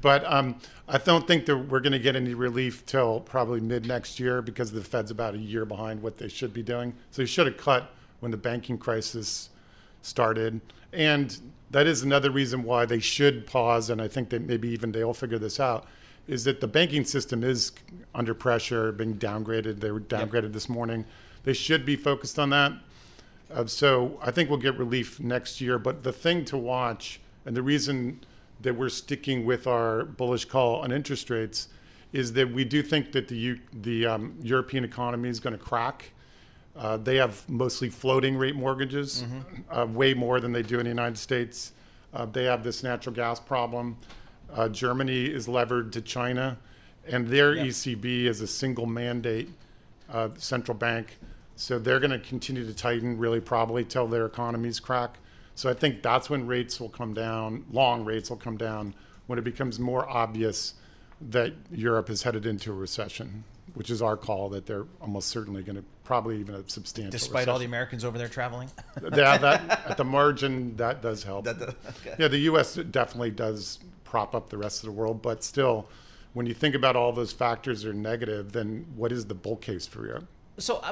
But 0.00 0.24
um, 0.30 0.56
I 0.88 0.98
don't 0.98 1.26
think 1.26 1.46
that 1.46 1.56
we're 1.56 1.80
going 1.80 1.92
to 1.92 1.98
get 1.98 2.14
any 2.14 2.34
relief 2.34 2.86
till 2.86 3.20
probably 3.20 3.60
mid 3.60 3.84
next 3.84 4.20
year 4.20 4.42
because 4.42 4.70
the 4.70 4.82
Fed's 4.82 5.10
about 5.10 5.34
a 5.34 5.38
year 5.38 5.64
behind 5.64 6.02
what 6.02 6.18
they 6.18 6.28
should 6.28 6.54
be 6.54 6.62
doing. 6.62 6.94
So 7.10 7.22
you 7.22 7.26
should 7.26 7.48
have 7.48 7.56
cut 7.56 7.90
when 8.20 8.30
the 8.30 8.36
banking 8.36 8.78
crisis 8.78 9.50
started, 10.02 10.60
and 10.92 11.36
that 11.70 11.86
is 11.86 12.02
another 12.02 12.30
reason 12.30 12.62
why 12.62 12.84
they 12.84 13.00
should 13.00 13.44
pause. 13.44 13.90
And 13.90 14.00
I 14.00 14.06
think 14.06 14.30
that 14.30 14.42
maybe 14.42 14.68
even 14.68 14.92
they'll 14.92 15.14
figure 15.14 15.38
this 15.38 15.58
out. 15.58 15.86
Is 16.28 16.44
that 16.44 16.60
the 16.60 16.68
banking 16.68 17.04
system 17.04 17.42
is 17.42 17.72
under 18.14 18.34
pressure, 18.34 18.92
being 18.92 19.16
downgraded? 19.16 19.80
They 19.80 19.90
were 19.90 20.00
downgraded 20.00 20.52
this 20.52 20.68
morning. 20.68 21.06
They 21.42 21.54
should 21.54 21.84
be 21.84 21.96
focused 21.96 22.38
on 22.38 22.50
that. 22.50 22.72
Uh, 23.52 23.66
so 23.66 24.18
I 24.22 24.30
think 24.30 24.48
we'll 24.48 24.58
get 24.58 24.78
relief 24.78 25.18
next 25.20 25.60
year. 25.60 25.78
But 25.78 26.02
the 26.02 26.12
thing 26.12 26.44
to 26.46 26.56
watch, 26.56 27.20
and 27.44 27.56
the 27.56 27.62
reason 27.62 28.20
that 28.60 28.74
we're 28.76 28.88
sticking 28.90 29.44
with 29.44 29.66
our 29.66 30.04
bullish 30.04 30.44
call 30.44 30.76
on 30.76 30.92
interest 30.92 31.30
rates, 31.30 31.68
is 32.12 32.32
that 32.34 32.52
we 32.52 32.64
do 32.64 32.82
think 32.82 33.12
that 33.12 33.28
the 33.28 33.36
U- 33.36 33.60
the 33.72 34.06
um, 34.06 34.34
European 34.42 34.84
economy 34.84 35.28
is 35.28 35.40
going 35.40 35.56
to 35.56 35.62
crack. 35.64 36.10
Uh, 36.76 36.96
they 36.96 37.16
have 37.16 37.48
mostly 37.48 37.88
floating 37.88 38.36
rate 38.36 38.54
mortgages, 38.54 39.24
uh, 39.70 39.86
way 39.86 40.14
more 40.14 40.40
than 40.40 40.52
they 40.52 40.62
do 40.62 40.78
in 40.78 40.84
the 40.84 40.88
United 40.90 41.18
States. 41.18 41.72
Uh, 42.14 42.24
they 42.26 42.44
have 42.44 42.62
this 42.64 42.82
natural 42.82 43.14
gas 43.14 43.38
problem. 43.40 43.96
Uh, 44.52 44.68
Germany 44.68 45.24
is 45.26 45.46
levered 45.48 45.92
to 45.92 46.00
China, 46.00 46.58
and 47.06 47.28
their 47.28 47.54
ECB 47.54 48.24
is 48.26 48.40
a 48.40 48.46
single 48.46 48.86
mandate 48.86 49.48
uh, 50.12 50.28
central 50.36 50.76
bank. 50.76 51.16
So 51.60 51.78
they're 51.78 52.00
going 52.00 52.10
to 52.10 52.18
continue 52.18 52.64
to 52.64 52.72
tighten 52.72 53.18
really 53.18 53.38
probably 53.38 53.84
till 53.84 54.06
their 54.06 54.24
economies 54.24 54.80
crack. 54.80 55.18
So 55.54 55.68
I 55.68 55.74
think 55.74 56.02
that's 56.02 56.30
when 56.30 56.46
rates 56.46 56.80
will 56.80 56.88
come 56.88 57.12
down, 57.12 57.66
long 57.70 58.02
rates 58.02 58.30
will 58.30 58.38
come 58.38 58.56
down 58.56 58.94
when 59.26 59.38
it 59.38 59.42
becomes 59.42 59.78
more 59.78 60.08
obvious 60.08 60.72
that 61.20 61.52
Europe 61.70 62.08
is 62.08 62.22
headed 62.22 62.46
into 62.46 62.72
a 62.72 62.74
recession, 62.74 63.44
which 63.74 63.90
is 63.90 64.00
our 64.00 64.16
call 64.16 64.48
that 64.48 64.64
they're 64.64 64.86
almost 65.02 65.28
certainly 65.28 65.62
going 65.62 65.76
to 65.76 65.84
probably 66.02 66.40
even 66.40 66.54
a 66.54 66.66
substantial 66.66 67.10
Despite 67.10 67.46
all 67.46 67.58
the. 67.58 67.66
Americans 67.66 68.06
over 68.06 68.16
there 68.16 68.28
traveling? 68.28 68.70
yeah, 69.14 69.36
that 69.36 69.86
at 69.86 69.96
the 69.98 70.04
margin 70.04 70.74
that 70.76 71.02
does 71.02 71.22
help. 71.24 71.44
That 71.44 71.60
okay. 71.60 72.14
Yeah, 72.18 72.28
the 72.28 72.38
U.S. 72.38 72.76
definitely 72.76 73.32
does 73.32 73.80
prop 74.04 74.34
up 74.34 74.48
the 74.48 74.56
rest 74.56 74.82
of 74.82 74.86
the 74.86 74.92
world, 74.92 75.20
but 75.20 75.44
still, 75.44 75.90
when 76.32 76.46
you 76.46 76.54
think 76.54 76.74
about 76.74 76.96
all 76.96 77.12
those 77.12 77.32
factors 77.32 77.84
are 77.84 77.92
negative, 77.92 78.52
then 78.52 78.86
what 78.96 79.12
is 79.12 79.26
the 79.26 79.34
bull 79.34 79.56
case 79.56 79.86
for 79.86 80.06
Europe? 80.06 80.26
So, 80.60 80.82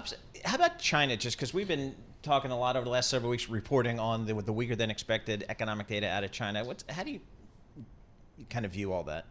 how 0.44 0.54
about 0.54 0.78
China? 0.78 1.16
Just 1.16 1.36
because 1.36 1.52
we've 1.52 1.68
been 1.68 1.94
talking 2.22 2.50
a 2.50 2.58
lot 2.58 2.76
over 2.76 2.84
the 2.84 2.90
last 2.90 3.10
several 3.10 3.30
weeks, 3.30 3.48
reporting 3.48 4.00
on 4.00 4.26
the, 4.26 4.34
with 4.34 4.46
the 4.46 4.52
weaker 4.52 4.74
than 4.74 4.90
expected 4.90 5.44
economic 5.48 5.86
data 5.86 6.08
out 6.08 6.24
of 6.24 6.32
China. 6.32 6.64
What's 6.64 6.84
how 6.88 7.04
do 7.04 7.10
you, 7.10 7.20
you 8.38 8.46
kind 8.48 8.64
of 8.64 8.72
view 8.72 8.92
all 8.92 9.04
that? 9.04 9.26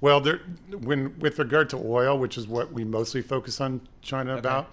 Well, 0.00 0.20
there, 0.20 0.40
when 0.80 1.16
with 1.20 1.38
regard 1.38 1.70
to 1.70 1.76
oil, 1.76 2.18
which 2.18 2.36
is 2.36 2.48
what 2.48 2.72
we 2.72 2.82
mostly 2.82 3.22
focus 3.22 3.60
on 3.60 3.80
China 4.02 4.36
about, 4.36 4.68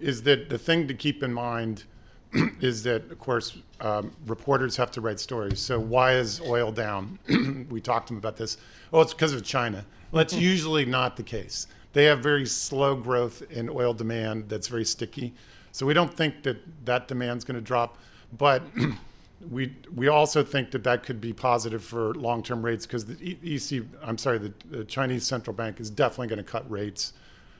is 0.00 0.22
that 0.22 0.48
the 0.48 0.56
thing 0.56 0.88
to 0.88 0.94
keep 0.94 1.22
in 1.22 1.34
mind 1.34 1.84
is 2.60 2.82
that, 2.84 3.10
of 3.10 3.18
course, 3.18 3.58
um, 3.80 4.12
reporters 4.26 4.76
have 4.78 4.90
to 4.92 5.02
write 5.02 5.20
stories. 5.20 5.60
So 5.60 5.78
why 5.78 6.14
is 6.14 6.40
oil 6.40 6.72
down? 6.72 7.18
we 7.70 7.82
talked 7.82 8.08
to 8.08 8.14
them 8.14 8.18
about 8.18 8.38
this. 8.38 8.56
Oh, 8.90 9.02
it's 9.02 9.12
because 9.12 9.34
of 9.34 9.44
China. 9.44 9.84
Well, 10.10 10.24
that's 10.24 10.34
usually 10.52 10.86
not 10.86 11.18
the 11.18 11.24
case. 11.24 11.66
They 11.92 12.04
have 12.04 12.20
very 12.20 12.46
slow 12.46 12.94
growth 12.94 13.42
in 13.50 13.68
oil 13.68 13.94
demand 13.94 14.48
that's 14.48 14.68
very 14.68 14.84
sticky. 14.84 15.34
So 15.72 15.86
we 15.86 15.94
don't 15.94 16.12
think 16.12 16.42
that 16.44 16.58
that 16.84 17.08
demand's 17.08 17.44
going 17.44 17.56
to 17.56 17.60
drop. 17.60 17.98
But 18.36 18.62
we 19.50 19.74
we 19.94 20.08
also 20.08 20.44
think 20.44 20.70
that 20.72 20.84
that 20.84 21.02
could 21.02 21.20
be 21.20 21.32
positive 21.32 21.82
for 21.82 22.14
long-term 22.14 22.64
rates 22.64 22.86
because 22.86 23.06
the 23.06 23.38
EC, 23.42 23.82
I'm 24.02 24.18
sorry, 24.18 24.38
the, 24.38 24.52
the 24.70 24.84
Chinese 24.84 25.26
central 25.26 25.54
bank 25.54 25.80
is 25.80 25.90
definitely 25.90 26.28
going 26.28 26.44
to 26.44 26.50
cut 26.50 26.70
rates. 26.70 27.12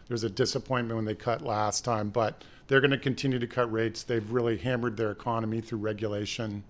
There's 0.08 0.24
a 0.24 0.30
disappointment 0.30 0.96
when 0.96 1.04
they 1.04 1.14
cut 1.14 1.42
last 1.42 1.84
time, 1.84 2.10
but 2.10 2.42
they're 2.66 2.80
going 2.80 2.90
to 2.90 2.98
continue 2.98 3.38
to 3.38 3.46
cut 3.46 3.70
rates. 3.72 4.02
They've 4.02 4.28
really 4.30 4.58
hammered 4.58 4.96
their 4.96 5.10
economy 5.10 5.60
through 5.60 5.78
regulation. 5.78 6.64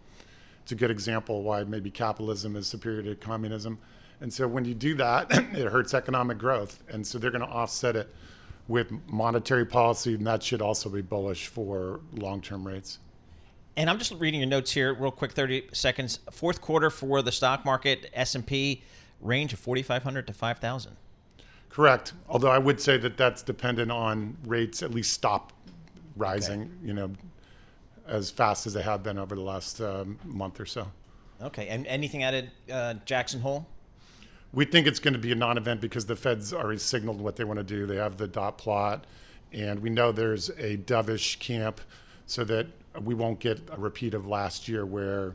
It's 0.63 0.73
a 0.73 0.75
good 0.75 0.91
example 0.91 1.43
why 1.43 1.65
maybe 1.65 1.91
capitalism 1.91 2.55
is 2.55 2.67
superior 2.67 3.03
to 3.03 3.15
communism. 3.15 3.79
And 4.21 4.33
so 4.33 4.47
when 4.47 4.65
you 4.65 4.75
do 4.75 4.95
that, 4.97 5.29
it 5.31 5.71
hurts 5.71 5.95
economic 5.95 6.39
growth. 6.39 6.83
And 6.89 7.07
so 7.07 7.19
they're 7.19 7.31
going 7.31 7.47
to 7.47 7.49
offset 7.49 7.97
it 7.97 8.15
with 8.69 8.93
monetary 9.09 9.67
policy, 9.67 10.15
and 10.15 10.27
that 10.27 10.43
should 10.43 10.63
also 10.63 10.89
be 10.89 11.03
bullish 11.03 11.49
for 11.49 12.01
long-term 12.13 12.67
rates. 12.67 12.99
And 13.77 13.89
I'm 13.89 13.99
just 13.99 14.13
reading 14.13 14.41
your 14.41 14.49
notes 14.49 14.73
here, 14.73 14.95
real 14.95 15.11
quick, 15.11 15.33
30 15.33 15.71
seconds. 15.73 16.21
Fourth 16.31 16.61
quarter 16.61 16.91
for 16.91 17.23
the 17.23 17.33
stock 17.33 17.65
market, 17.65 18.11
S 18.13 18.35
and 18.35 18.47
P, 18.47 18.83
range 19.21 19.53
of 19.53 19.59
4,500 19.59 20.27
to 20.27 20.33
5,000. 20.33 20.97
Correct. 21.69 22.13
Although 22.29 22.51
I 22.51 22.59
would 22.59 22.81
say 22.81 22.97
that 22.99 23.17
that's 23.17 23.43
dependent 23.43 23.91
on 23.91 24.37
rates 24.45 24.83
at 24.83 24.91
least 24.91 25.13
stop 25.13 25.53
rising. 26.17 26.71
You 26.85 26.95
know, 26.95 27.13
as 28.07 28.31
fast 28.31 28.67
as 28.67 28.75
they 28.75 28.83
have 28.83 29.03
been 29.03 29.19
over 29.19 29.35
the 29.35 29.41
last 29.41 29.81
um, 29.81 30.19
month 30.25 30.61
or 30.61 30.67
so. 30.67 30.91
Okay, 31.43 31.69
and 31.69 31.87
anything 31.87 32.23
added, 32.23 32.51
uh, 32.71 32.95
Jackson 33.07 33.41
Hole? 33.41 33.67
We 34.53 34.65
think 34.65 34.87
it's 34.87 34.99
going 34.99 35.15
to 35.15 35.21
be 35.21 35.31
a 35.33 35.37
non-event 35.37 35.81
because 35.81 36.07
the 36.07 36.17
Fed's 36.17 36.53
already 36.53 36.79
signaled 36.79 37.21
what 37.21 37.37
they 37.37 37.45
want 37.45 37.59
to 37.59 37.65
do. 37.65 37.87
They 37.87 37.97
have 37.97 38.17
the 38.17 38.27
dot 38.27 38.59
plot, 38.59 39.05
and 39.53 39.81
we 39.81 39.91
know 39.91 40.11
there's 40.13 40.49
a 40.51 40.77
dovish 40.77 41.39
camp, 41.39 41.81
so 42.27 42.43
that 42.45 42.67
we 43.01 43.15
won't 43.15 43.39
get 43.41 43.61
a 43.71 43.79
repeat 43.79 44.15
of 44.15 44.27
last 44.27 44.69
year 44.69 44.85
where 44.85 45.35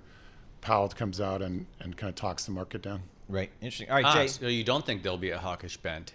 Powell 0.62 0.90
comes 0.90 1.22
out 1.22 1.42
and, 1.42 1.66
and 1.80 1.96
kind 1.96 2.10
of 2.10 2.16
talks 2.16 2.46
the 2.46 2.52
market 2.52 2.82
down. 2.82 3.04
Right. 3.30 3.50
Interesting. 3.62 3.90
All 3.90 3.96
right, 3.96 4.06
Ah, 4.06 4.14
Jay. 4.16 4.28
so 4.28 4.48
you 4.48 4.64
don't 4.64 4.86
think 4.86 5.02
there'll 5.04 5.18
be 5.18 5.32
a 5.32 5.38
hawkish 5.38 5.78
bent? 5.78 6.14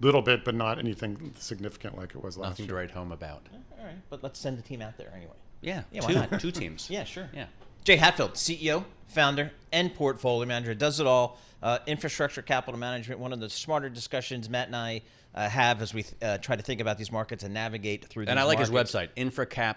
Little 0.00 0.22
bit, 0.22 0.44
but 0.44 0.54
not 0.56 0.78
anything 0.78 1.32
significant 1.38 1.96
like 1.96 2.10
it 2.16 2.22
was 2.22 2.36
last 2.36 2.50
Nothing 2.50 2.66
to 2.68 2.74
write 2.74 2.90
home 2.90 3.12
about. 3.12 3.46
All 3.78 3.84
right, 3.86 3.94
but 4.10 4.22
let's 4.24 4.40
send 4.40 4.58
the 4.58 4.62
team 4.62 4.82
out 4.82 4.96
there 4.98 5.12
anyway. 5.14 5.32
Yeah, 5.60 5.84
Yeah, 5.92 6.02
why 6.02 6.08
two, 6.08 6.14
not? 6.14 6.40
two 6.40 6.50
teams. 6.50 6.88
Yeah, 6.90 7.04
sure. 7.04 7.30
Yeah. 7.32 7.46
Jay 7.84 7.96
Hatfield, 7.96 8.32
CEO, 8.32 8.84
founder, 9.08 9.52
and 9.70 9.94
portfolio 9.94 10.48
manager, 10.48 10.74
does 10.74 11.00
it 11.00 11.06
all. 11.06 11.38
Uh, 11.62 11.78
infrastructure 11.86 12.42
capital 12.42 12.78
management, 12.78 13.18
one 13.18 13.32
of 13.32 13.40
the 13.40 13.48
smarter 13.48 13.88
discussions 13.88 14.50
Matt 14.50 14.66
and 14.66 14.76
I 14.76 15.00
uh, 15.34 15.48
have 15.48 15.80
as 15.80 15.94
we 15.94 16.04
uh, 16.20 16.36
try 16.38 16.56
to 16.56 16.62
think 16.62 16.80
about 16.82 16.98
these 16.98 17.10
markets 17.10 17.42
and 17.42 17.54
navigate 17.54 18.04
through. 18.06 18.26
And 18.26 18.38
I 18.38 18.44
like 18.44 18.58
markets. 18.58 18.92
his 18.92 18.92
website, 18.92 19.08
Infracap, 19.16 19.76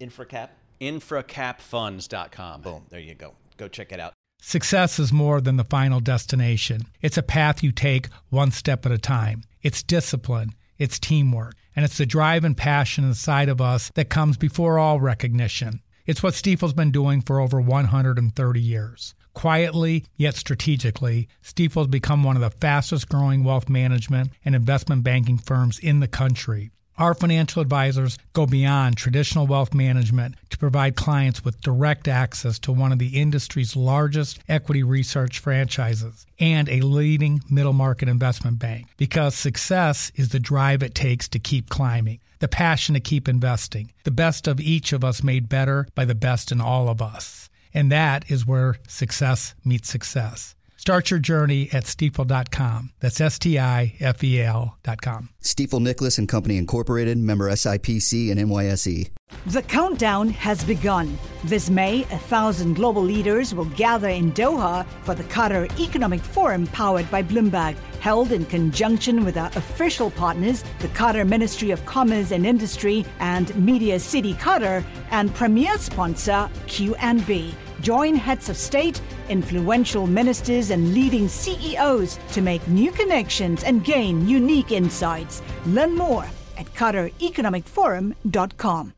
Infracap. 0.00 0.48
infracapfunds.com. 0.80 2.62
Boom. 2.62 2.86
There 2.88 2.98
you 2.98 3.14
go. 3.14 3.34
Go 3.56 3.68
check 3.68 3.92
it 3.92 4.00
out. 4.00 4.12
Success 4.40 4.98
is 4.98 5.12
more 5.12 5.40
than 5.40 5.56
the 5.56 5.64
final 5.64 6.00
destination. 6.00 6.82
It's 7.00 7.16
a 7.16 7.22
path 7.22 7.62
you 7.62 7.70
take 7.70 8.08
one 8.28 8.50
step 8.50 8.84
at 8.84 8.90
a 8.92 8.98
time. 8.98 9.44
It's 9.62 9.82
discipline, 9.82 10.50
it's 10.78 10.98
teamwork, 10.98 11.54
and 11.76 11.84
it's 11.84 11.96
the 11.96 12.06
drive 12.06 12.44
and 12.44 12.56
passion 12.56 13.04
inside 13.04 13.48
of 13.48 13.60
us 13.60 13.90
that 13.94 14.10
comes 14.10 14.36
before 14.36 14.78
all 14.78 15.00
recognition. 15.00 15.80
It's 16.06 16.22
what 16.22 16.34
Stifel's 16.34 16.74
been 16.74 16.90
doing 16.90 17.22
for 17.22 17.40
over 17.40 17.58
130 17.58 18.60
years. 18.60 19.14
Quietly, 19.32 20.04
yet 20.16 20.34
strategically, 20.34 21.28
Stifel's 21.42 21.86
become 21.86 22.22
one 22.22 22.36
of 22.36 22.42
the 22.42 22.50
fastest 22.50 23.08
growing 23.08 23.42
wealth 23.42 23.70
management 23.70 24.30
and 24.44 24.54
investment 24.54 25.02
banking 25.02 25.38
firms 25.38 25.78
in 25.78 26.00
the 26.00 26.06
country. 26.06 26.70
Our 26.98 27.14
financial 27.14 27.62
advisors 27.62 28.18
go 28.34 28.44
beyond 28.44 28.98
traditional 28.98 29.46
wealth 29.46 29.72
management 29.72 30.34
to 30.50 30.58
provide 30.58 30.94
clients 30.94 31.42
with 31.42 31.60
direct 31.62 32.06
access 32.06 32.58
to 32.60 32.72
one 32.72 32.92
of 32.92 32.98
the 32.98 33.18
industry's 33.20 33.74
largest 33.74 34.38
equity 34.46 34.82
research 34.82 35.38
franchises 35.38 36.26
and 36.38 36.68
a 36.68 36.82
leading 36.82 37.40
middle 37.50 37.72
market 37.72 38.08
investment 38.08 38.58
bank 38.58 38.86
because 38.96 39.34
success 39.34 40.12
is 40.14 40.28
the 40.28 40.38
drive 40.38 40.82
it 40.82 40.94
takes 40.94 41.26
to 41.28 41.38
keep 41.38 41.68
climbing, 41.68 42.20
the 42.44 42.48
passion 42.48 42.92
to 42.92 43.00
keep 43.00 43.26
investing, 43.26 43.90
the 44.02 44.10
best 44.10 44.46
of 44.46 44.60
each 44.60 44.92
of 44.92 45.02
us 45.02 45.22
made 45.22 45.48
better 45.48 45.88
by 45.94 46.04
the 46.04 46.14
best 46.14 46.52
in 46.52 46.60
all 46.60 46.90
of 46.90 47.00
us. 47.00 47.48
And 47.72 47.90
that 47.90 48.30
is 48.30 48.44
where 48.44 48.76
success 48.86 49.54
meets 49.64 49.88
success. 49.88 50.54
Start 50.84 51.10
your 51.10 51.18
journey 51.18 51.70
at 51.72 51.84
stifel.com. 51.84 52.90
That's 53.00 53.18
S 53.18 53.38
T 53.38 53.58
I 53.58 53.94
F 54.00 54.22
E 54.22 54.42
L.com. 54.42 55.30
Stifel 55.42 55.80
Nicolaus 55.80 56.18
and 56.18 56.28
Company 56.28 56.58
Incorporated, 56.58 57.16
member 57.16 57.48
SIPC 57.50 58.30
and 58.30 58.38
NYSE. 58.38 59.08
The 59.46 59.62
countdown 59.62 60.28
has 60.28 60.62
begun. 60.62 61.18
This 61.44 61.70
May, 61.70 62.02
a 62.02 62.18
thousand 62.18 62.74
global 62.74 63.02
leaders 63.02 63.54
will 63.54 63.64
gather 63.64 64.10
in 64.10 64.32
Doha 64.32 64.86
for 65.04 65.14
the 65.14 65.24
Qatar 65.24 65.70
Economic 65.80 66.20
Forum 66.20 66.66
powered 66.66 67.10
by 67.10 67.22
Bloomberg, 67.22 67.76
held 68.00 68.30
in 68.30 68.44
conjunction 68.44 69.24
with 69.24 69.38
our 69.38 69.50
official 69.56 70.10
partners, 70.10 70.64
the 70.80 70.88
Qatar 70.88 71.26
Ministry 71.26 71.70
of 71.70 71.82
Commerce 71.86 72.30
and 72.30 72.44
Industry 72.44 73.06
and 73.20 73.56
Media 73.56 73.98
City 73.98 74.34
Qatar, 74.34 74.84
and 75.10 75.34
premier 75.34 75.78
sponsor 75.78 76.50
QNB. 76.66 77.54
Join 77.80 78.14
heads 78.14 78.48
of 78.48 78.56
state, 78.56 79.00
influential 79.28 80.06
ministers, 80.06 80.70
and 80.70 80.94
leading 80.94 81.28
CEOs 81.28 82.18
to 82.32 82.40
make 82.40 82.66
new 82.68 82.92
connections 82.92 83.64
and 83.64 83.84
gain 83.84 84.26
unique 84.28 84.70
insights. 84.72 85.42
Learn 85.66 85.94
more 85.96 86.24
at 86.56 86.72
QatarEconomicForum.com. 86.74 88.94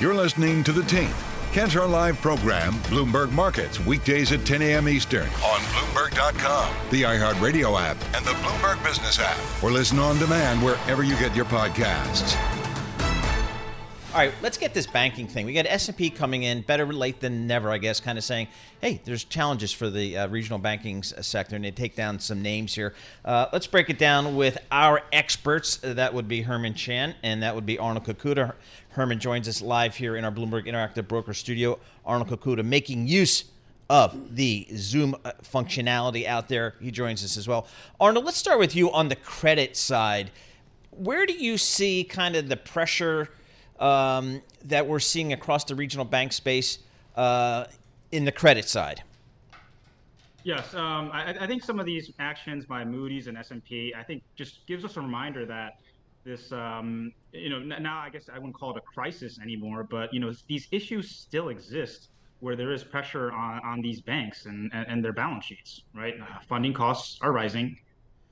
You're 0.00 0.14
listening 0.14 0.62
to 0.64 0.72
The 0.72 0.82
Team. 0.84 1.10
Catch 1.52 1.76
our 1.76 1.88
live 1.88 2.20
program, 2.20 2.74
Bloomberg 2.84 3.32
Markets, 3.32 3.84
weekdays 3.84 4.32
at 4.32 4.44
10 4.44 4.62
a.m. 4.62 4.88
Eastern 4.88 5.26
on 5.26 5.60
Bloomberg.com, 5.72 6.74
the 6.90 7.02
iHeartRadio 7.02 7.80
app, 7.80 7.96
and 8.14 8.24
the 8.24 8.32
Bloomberg 8.32 8.82
Business 8.84 9.18
app, 9.18 9.38
or 9.62 9.72
listen 9.72 9.98
on 9.98 10.18
demand 10.18 10.62
wherever 10.62 11.02
you 11.02 11.16
get 11.16 11.34
your 11.34 11.46
podcasts. 11.46 12.36
All 14.10 14.20
right, 14.20 14.32
let's 14.40 14.56
get 14.56 14.72
this 14.72 14.86
banking 14.86 15.26
thing. 15.26 15.44
We 15.44 15.52
got 15.52 15.66
S&P 15.66 16.08
coming 16.08 16.42
in, 16.42 16.62
better 16.62 16.90
late 16.90 17.20
than 17.20 17.46
never, 17.46 17.70
I 17.70 17.76
guess, 17.76 18.00
kind 18.00 18.16
of 18.16 18.24
saying, 18.24 18.48
hey, 18.80 19.02
there's 19.04 19.22
challenges 19.22 19.70
for 19.70 19.90
the 19.90 20.16
uh, 20.16 20.28
regional 20.28 20.58
banking 20.58 21.02
sector, 21.02 21.56
and 21.56 21.62
they 21.62 21.70
take 21.70 21.94
down 21.94 22.18
some 22.18 22.40
names 22.40 22.74
here. 22.74 22.94
Uh, 23.22 23.48
let's 23.52 23.66
break 23.66 23.90
it 23.90 23.98
down 23.98 24.34
with 24.34 24.56
our 24.72 25.02
experts. 25.12 25.84
Uh, 25.84 25.92
That 25.92 26.14
would 26.14 26.26
be 26.26 26.40
Herman 26.40 26.72
Chan, 26.72 27.16
and 27.22 27.42
that 27.42 27.54
would 27.54 27.66
be 27.66 27.78
Arnold 27.78 28.06
Kakuda. 28.06 28.54
Herman 28.88 29.18
joins 29.18 29.46
us 29.46 29.60
live 29.60 29.94
here 29.94 30.16
in 30.16 30.24
our 30.24 30.32
Bloomberg 30.32 30.66
Interactive 30.66 31.06
Broker 31.06 31.34
Studio. 31.34 31.78
Arnold 32.06 32.30
Kakuda 32.30 32.64
making 32.64 33.08
use 33.08 33.44
of 33.90 34.34
the 34.34 34.66
Zoom 34.74 35.16
uh, 35.22 35.32
functionality 35.42 36.24
out 36.24 36.48
there. 36.48 36.76
He 36.80 36.90
joins 36.90 37.22
us 37.22 37.36
as 37.36 37.46
well. 37.46 37.66
Arnold, 38.00 38.24
let's 38.24 38.38
start 38.38 38.58
with 38.58 38.74
you 38.74 38.90
on 38.90 39.10
the 39.10 39.16
credit 39.16 39.76
side. 39.76 40.30
Where 40.92 41.26
do 41.26 41.34
you 41.34 41.58
see 41.58 42.04
kind 42.04 42.36
of 42.36 42.48
the 42.48 42.56
pressure 42.56 43.28
um, 43.78 44.42
that 44.64 44.86
we're 44.86 45.00
seeing 45.00 45.32
across 45.32 45.64
the 45.64 45.74
regional 45.74 46.04
bank 46.04 46.32
space 46.32 46.78
uh, 47.16 47.64
in 48.12 48.24
the 48.24 48.32
credit 48.32 48.68
side? 48.68 49.02
Yes, 50.44 50.74
um, 50.74 51.10
I, 51.12 51.36
I 51.40 51.46
think 51.46 51.62
some 51.62 51.78
of 51.78 51.86
these 51.86 52.12
actions 52.18 52.64
by 52.64 52.84
Moody's 52.84 53.26
and 53.26 53.36
S&P, 53.36 53.92
I 53.96 54.02
think, 54.02 54.22
just 54.34 54.66
gives 54.66 54.84
us 54.84 54.96
a 54.96 55.00
reminder 55.00 55.44
that 55.46 55.80
this, 56.24 56.52
um, 56.52 57.12
you 57.32 57.50
know, 57.50 57.58
now 57.58 57.98
I 57.98 58.08
guess 58.10 58.28
I 58.32 58.38
wouldn't 58.38 58.54
call 58.54 58.70
it 58.70 58.76
a 58.76 58.80
crisis 58.80 59.38
anymore, 59.40 59.84
but 59.84 60.12
you 60.12 60.20
know, 60.20 60.32
these 60.46 60.68
issues 60.70 61.10
still 61.10 61.48
exist 61.48 62.08
where 62.40 62.54
there 62.54 62.72
is 62.72 62.84
pressure 62.84 63.32
on, 63.32 63.60
on 63.64 63.80
these 63.80 64.00
banks 64.00 64.46
and, 64.46 64.70
and, 64.72 64.86
and 64.88 65.04
their 65.04 65.12
balance 65.12 65.44
sheets, 65.44 65.82
right? 65.94 66.14
Uh, 66.20 66.38
funding 66.48 66.72
costs 66.72 67.18
are 67.20 67.32
rising, 67.32 67.76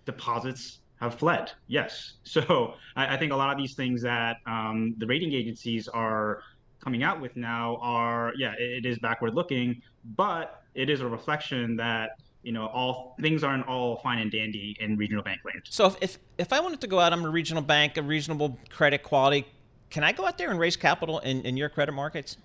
deposits 0.04 0.78
have 1.00 1.14
fled. 1.16 1.52
Yes, 1.66 2.14
so 2.24 2.74
I, 2.96 3.14
I 3.14 3.18
think 3.18 3.32
a 3.32 3.36
lot 3.36 3.50
of 3.50 3.58
these 3.58 3.74
things 3.74 4.02
that 4.02 4.38
um, 4.46 4.94
the 4.98 5.06
rating 5.06 5.32
agencies 5.32 5.88
are 5.88 6.42
coming 6.82 7.02
out 7.02 7.20
with 7.20 7.36
now 7.36 7.78
are, 7.80 8.32
yeah, 8.36 8.52
it, 8.58 8.84
it 8.84 8.86
is 8.86 8.98
backward 8.98 9.34
looking, 9.34 9.82
but 10.16 10.62
it 10.74 10.90
is 10.90 11.00
a 11.00 11.08
reflection 11.08 11.76
that 11.76 12.10
you 12.42 12.52
know 12.52 12.66
all 12.66 13.16
things 13.20 13.42
aren't 13.42 13.66
all 13.66 13.96
fine 13.96 14.18
and 14.18 14.30
dandy 14.30 14.76
in 14.78 14.96
regional 14.96 15.22
bank 15.24 15.40
land. 15.44 15.62
So 15.68 15.86
if, 15.86 15.96
if, 16.00 16.18
if 16.38 16.52
I 16.52 16.60
wanted 16.60 16.80
to 16.82 16.86
go 16.86 17.00
out, 17.00 17.12
I'm 17.12 17.24
a 17.24 17.30
regional 17.30 17.62
bank, 17.62 17.96
a 17.96 18.02
reasonable 18.02 18.56
credit 18.70 19.02
quality, 19.02 19.46
can 19.90 20.04
I 20.04 20.12
go 20.12 20.26
out 20.26 20.38
there 20.38 20.50
and 20.50 20.58
raise 20.58 20.76
capital 20.76 21.18
in, 21.20 21.42
in 21.42 21.56
your 21.56 21.68
credit 21.68 21.92
markets? 21.92 22.36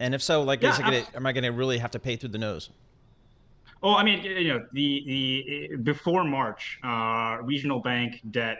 And 0.00 0.14
if 0.14 0.22
so, 0.22 0.42
like, 0.42 0.62
is 0.62 0.78
Yeah, 0.78 0.88
it 0.88 0.90
gonna, 0.90 1.16
am 1.16 1.26
I 1.26 1.32
going 1.32 1.44
to 1.44 1.50
really 1.50 1.78
have 1.78 1.90
to 1.92 1.98
pay 1.98 2.16
through 2.16 2.28
the 2.30 2.38
nose? 2.38 2.70
Oh, 3.82 3.94
I 3.94 4.02
mean, 4.02 4.22
you 4.24 4.48
know, 4.48 4.64
the 4.72 5.68
the 5.70 5.76
before 5.76 6.24
March, 6.24 6.78
uh, 6.82 7.38
regional 7.42 7.80
bank 7.80 8.20
debt, 8.30 8.58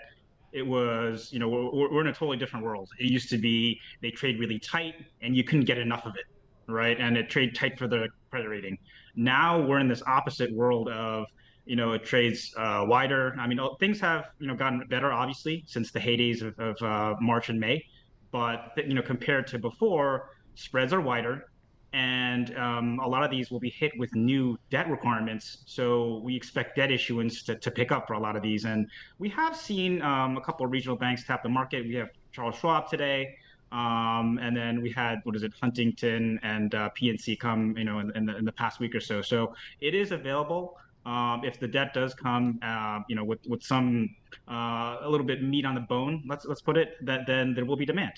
it 0.52 0.62
was, 0.62 1.30
you 1.32 1.40
know, 1.40 1.48
we're, 1.48 1.92
we're 1.92 2.00
in 2.02 2.06
a 2.06 2.12
totally 2.12 2.36
different 2.36 2.64
world. 2.64 2.88
It 3.00 3.10
used 3.10 3.28
to 3.30 3.38
be 3.38 3.80
they 4.00 4.10
trade 4.10 4.38
really 4.38 4.58
tight, 4.60 4.94
and 5.20 5.36
you 5.36 5.42
couldn't 5.42 5.64
get 5.64 5.78
enough 5.78 6.06
of 6.06 6.14
it, 6.14 6.26
right? 6.72 6.98
And 7.00 7.16
it 7.16 7.30
trade 7.30 7.54
tight 7.54 7.78
for 7.78 7.88
the 7.88 8.08
credit 8.30 8.48
rating. 8.48 8.78
Now 9.16 9.60
we're 9.60 9.80
in 9.80 9.88
this 9.88 10.02
opposite 10.06 10.52
world 10.54 10.88
of, 10.88 11.26
you 11.64 11.74
know, 11.74 11.92
it 11.92 12.04
trades 12.04 12.54
uh, 12.56 12.84
wider. 12.86 13.34
I 13.40 13.48
mean, 13.48 13.58
things 13.80 14.00
have, 14.00 14.26
you 14.38 14.46
know, 14.46 14.54
gotten 14.54 14.86
better 14.88 15.12
obviously 15.12 15.64
since 15.66 15.90
the 15.90 15.98
heydays 15.98 16.42
of, 16.42 16.58
of 16.60 16.80
uh, 16.80 17.16
March 17.20 17.48
and 17.48 17.58
May, 17.58 17.84
but 18.30 18.70
you 18.76 18.94
know, 18.94 19.02
compared 19.02 19.48
to 19.48 19.58
before, 19.58 20.30
spreads 20.54 20.92
are 20.92 21.00
wider 21.00 21.50
and 21.92 22.56
um, 22.56 23.00
a 23.02 23.08
lot 23.08 23.22
of 23.22 23.30
these 23.30 23.50
will 23.50 23.60
be 23.60 23.70
hit 23.70 23.92
with 23.98 24.14
new 24.14 24.58
debt 24.70 24.90
requirements. 24.90 25.58
So 25.66 26.20
we 26.22 26.36
expect 26.36 26.76
debt 26.76 26.90
issuance 26.90 27.42
to, 27.44 27.54
to 27.56 27.70
pick 27.70 27.92
up 27.92 28.06
for 28.06 28.12
a 28.12 28.18
lot 28.18 28.36
of 28.36 28.42
these. 28.42 28.64
And 28.66 28.88
we 29.18 29.28
have 29.30 29.56
seen 29.56 30.02
um, 30.02 30.36
a 30.36 30.40
couple 30.40 30.66
of 30.66 30.72
regional 30.72 30.96
banks 30.96 31.24
tap 31.24 31.42
the 31.42 31.48
market. 31.48 31.86
We 31.86 31.94
have 31.94 32.10
Charles 32.32 32.56
Schwab 32.56 32.90
today. 32.90 33.36
Um, 33.72 34.38
and 34.40 34.56
then 34.56 34.82
we 34.82 34.90
had, 34.90 35.20
what 35.24 35.36
is 35.36 35.42
it, 35.42 35.52
Huntington 35.60 36.38
and 36.42 36.74
uh, 36.74 36.90
PNC 36.98 37.38
come, 37.38 37.76
you 37.76 37.84
know, 37.84 37.98
in, 38.00 38.14
in, 38.16 38.26
the, 38.26 38.36
in 38.36 38.44
the 38.44 38.52
past 38.52 38.80
week 38.80 38.94
or 38.94 39.00
so. 39.00 39.22
So 39.22 39.54
it 39.80 39.94
is 39.94 40.12
available. 40.12 40.78
Um, 41.06 41.42
if 41.44 41.58
the 41.58 41.68
debt 41.68 41.94
does 41.94 42.12
come, 42.14 42.58
uh, 42.62 43.00
you 43.08 43.16
know, 43.16 43.24
with, 43.24 43.40
with 43.46 43.62
some, 43.62 44.14
uh, 44.50 44.98
a 45.00 45.08
little 45.08 45.26
bit 45.26 45.42
meat 45.42 45.64
on 45.64 45.74
the 45.74 45.80
bone, 45.82 46.22
let's, 46.26 46.44
let's 46.44 46.60
put 46.60 46.76
it, 46.76 46.96
that 47.04 47.26
then 47.26 47.54
there 47.54 47.64
will 47.64 47.76
be 47.76 47.86
demand. 47.86 48.12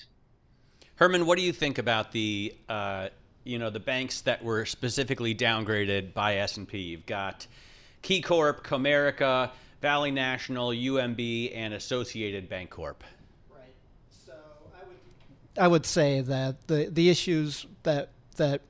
Herman, 0.95 1.25
what 1.25 1.37
do 1.37 1.43
you 1.43 1.53
think 1.53 1.77
about 1.77 2.11
the 2.11 2.53
uh, 2.69 3.09
you 3.43 3.59
know 3.59 3.69
the 3.69 3.79
banks 3.79 4.21
that 4.21 4.43
were 4.43 4.65
specifically 4.65 5.35
downgraded 5.35 6.13
by 6.13 6.37
S&P? 6.37 6.77
You've 6.77 7.05
got 7.05 7.47
KeyCorp, 8.03 8.63
Comerica, 8.63 9.51
Valley 9.81 10.11
National, 10.11 10.69
UMB, 10.69 11.55
and 11.55 11.73
Associated 11.73 12.49
Banc-Corp. 12.49 13.03
Right. 13.49 13.73
So 14.25 14.33
I 14.73 14.85
would 14.85 15.65
I 15.65 15.67
would 15.67 15.85
say 15.85 16.21
that 16.21 16.67
the 16.67 16.89
the 16.91 17.09
issues 17.09 17.65
that 17.83 18.09
that 18.37 18.61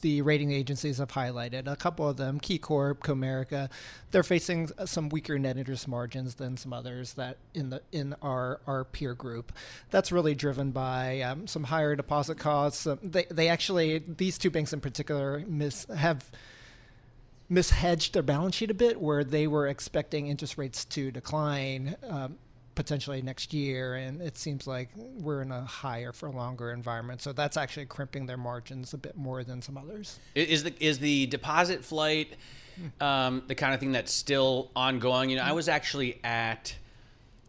the 0.00 0.22
rating 0.22 0.52
agencies 0.52 0.98
have 0.98 1.12
highlighted. 1.12 1.66
A 1.66 1.76
couple 1.76 2.08
of 2.08 2.16
them, 2.16 2.40
KeyCorp, 2.40 2.98
Comerica, 2.98 3.70
they're 4.10 4.22
facing 4.22 4.70
some 4.84 5.08
weaker 5.08 5.38
net 5.38 5.56
interest 5.56 5.88
margins 5.88 6.34
than 6.36 6.56
some 6.56 6.72
others 6.72 7.14
that 7.14 7.36
in 7.54 7.70
the 7.70 7.82
in 7.92 8.14
our 8.22 8.60
our 8.66 8.84
peer 8.84 9.14
group. 9.14 9.52
That's 9.90 10.10
really 10.12 10.34
driven 10.34 10.70
by 10.70 11.20
um, 11.22 11.46
some 11.46 11.64
higher 11.64 11.96
deposit 11.96 12.38
costs. 12.38 12.86
Um, 12.86 12.98
they 13.02 13.26
they 13.30 13.48
actually 13.48 13.98
these 13.98 14.38
two 14.38 14.50
banks 14.50 14.72
in 14.72 14.80
particular 14.80 15.44
miss 15.46 15.84
have 15.86 16.30
mishedged 17.50 18.12
their 18.12 18.22
balance 18.22 18.54
sheet 18.54 18.70
a 18.70 18.74
bit, 18.74 19.00
where 19.00 19.24
they 19.24 19.46
were 19.46 19.66
expecting 19.66 20.28
interest 20.28 20.56
rates 20.56 20.84
to 20.84 21.10
decline. 21.10 21.96
Um, 22.08 22.36
potentially 22.80 23.20
next 23.20 23.52
year, 23.52 23.94
and 23.94 24.22
it 24.22 24.38
seems 24.38 24.66
like 24.66 24.88
we're 24.96 25.42
in 25.42 25.52
a 25.52 25.60
higher 25.60 26.12
for 26.12 26.30
longer 26.30 26.72
environment. 26.72 27.20
So 27.20 27.30
that's 27.34 27.58
actually 27.58 27.84
crimping 27.84 28.24
their 28.24 28.38
margins 28.38 28.94
a 28.94 28.96
bit 28.96 29.18
more 29.18 29.44
than 29.44 29.60
some 29.60 29.76
others. 29.76 30.18
Is 30.34 30.62
the 30.62 30.72
is 30.80 30.98
the 30.98 31.26
deposit 31.26 31.84
flight 31.84 32.36
um, 32.98 33.42
the 33.48 33.54
kind 33.54 33.74
of 33.74 33.80
thing 33.80 33.92
that's 33.92 34.14
still 34.14 34.70
ongoing? 34.74 35.28
You 35.28 35.36
know, 35.36 35.42
I 35.42 35.52
was 35.52 35.68
actually 35.68 36.20
at 36.24 36.74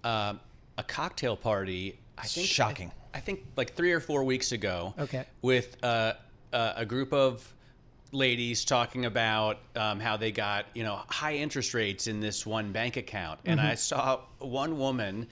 uh, 0.04 0.34
a 0.78 0.84
cocktail 0.84 1.38
party. 1.38 1.98
I 2.18 2.28
think 2.28 2.48
Shocking. 2.48 2.92
I, 3.14 3.20
I, 3.20 3.22
think 3.22 3.46
like 3.56 3.74
three 3.74 3.94
or 3.94 4.02
four 4.02 4.26
weeks 4.26 4.52
ago. 4.52 4.94
Okay. 5.00 5.24
With 5.42 5.78
uh, 5.82 6.16
uh, 6.52 6.74
a 6.76 6.86
group 6.86 7.14
of 7.14 7.54
ladies 8.12 8.66
talking 8.66 9.06
about 9.06 9.60
um, 9.76 10.00
how 10.00 10.18
they 10.18 10.32
got 10.32 10.66
you 10.74 10.84
know 10.84 11.00
high 11.08 11.36
interest 11.36 11.74
rates 11.74 12.08
in 12.08 12.20
this 12.20 12.46
one 12.46 12.72
bank 12.72 12.98
account, 12.98 13.40
and 13.46 13.60
Mm-hmm. 13.60 13.70
I 13.70 13.76
saw 13.76 14.20
one 14.40 14.78
woman. 14.78 15.28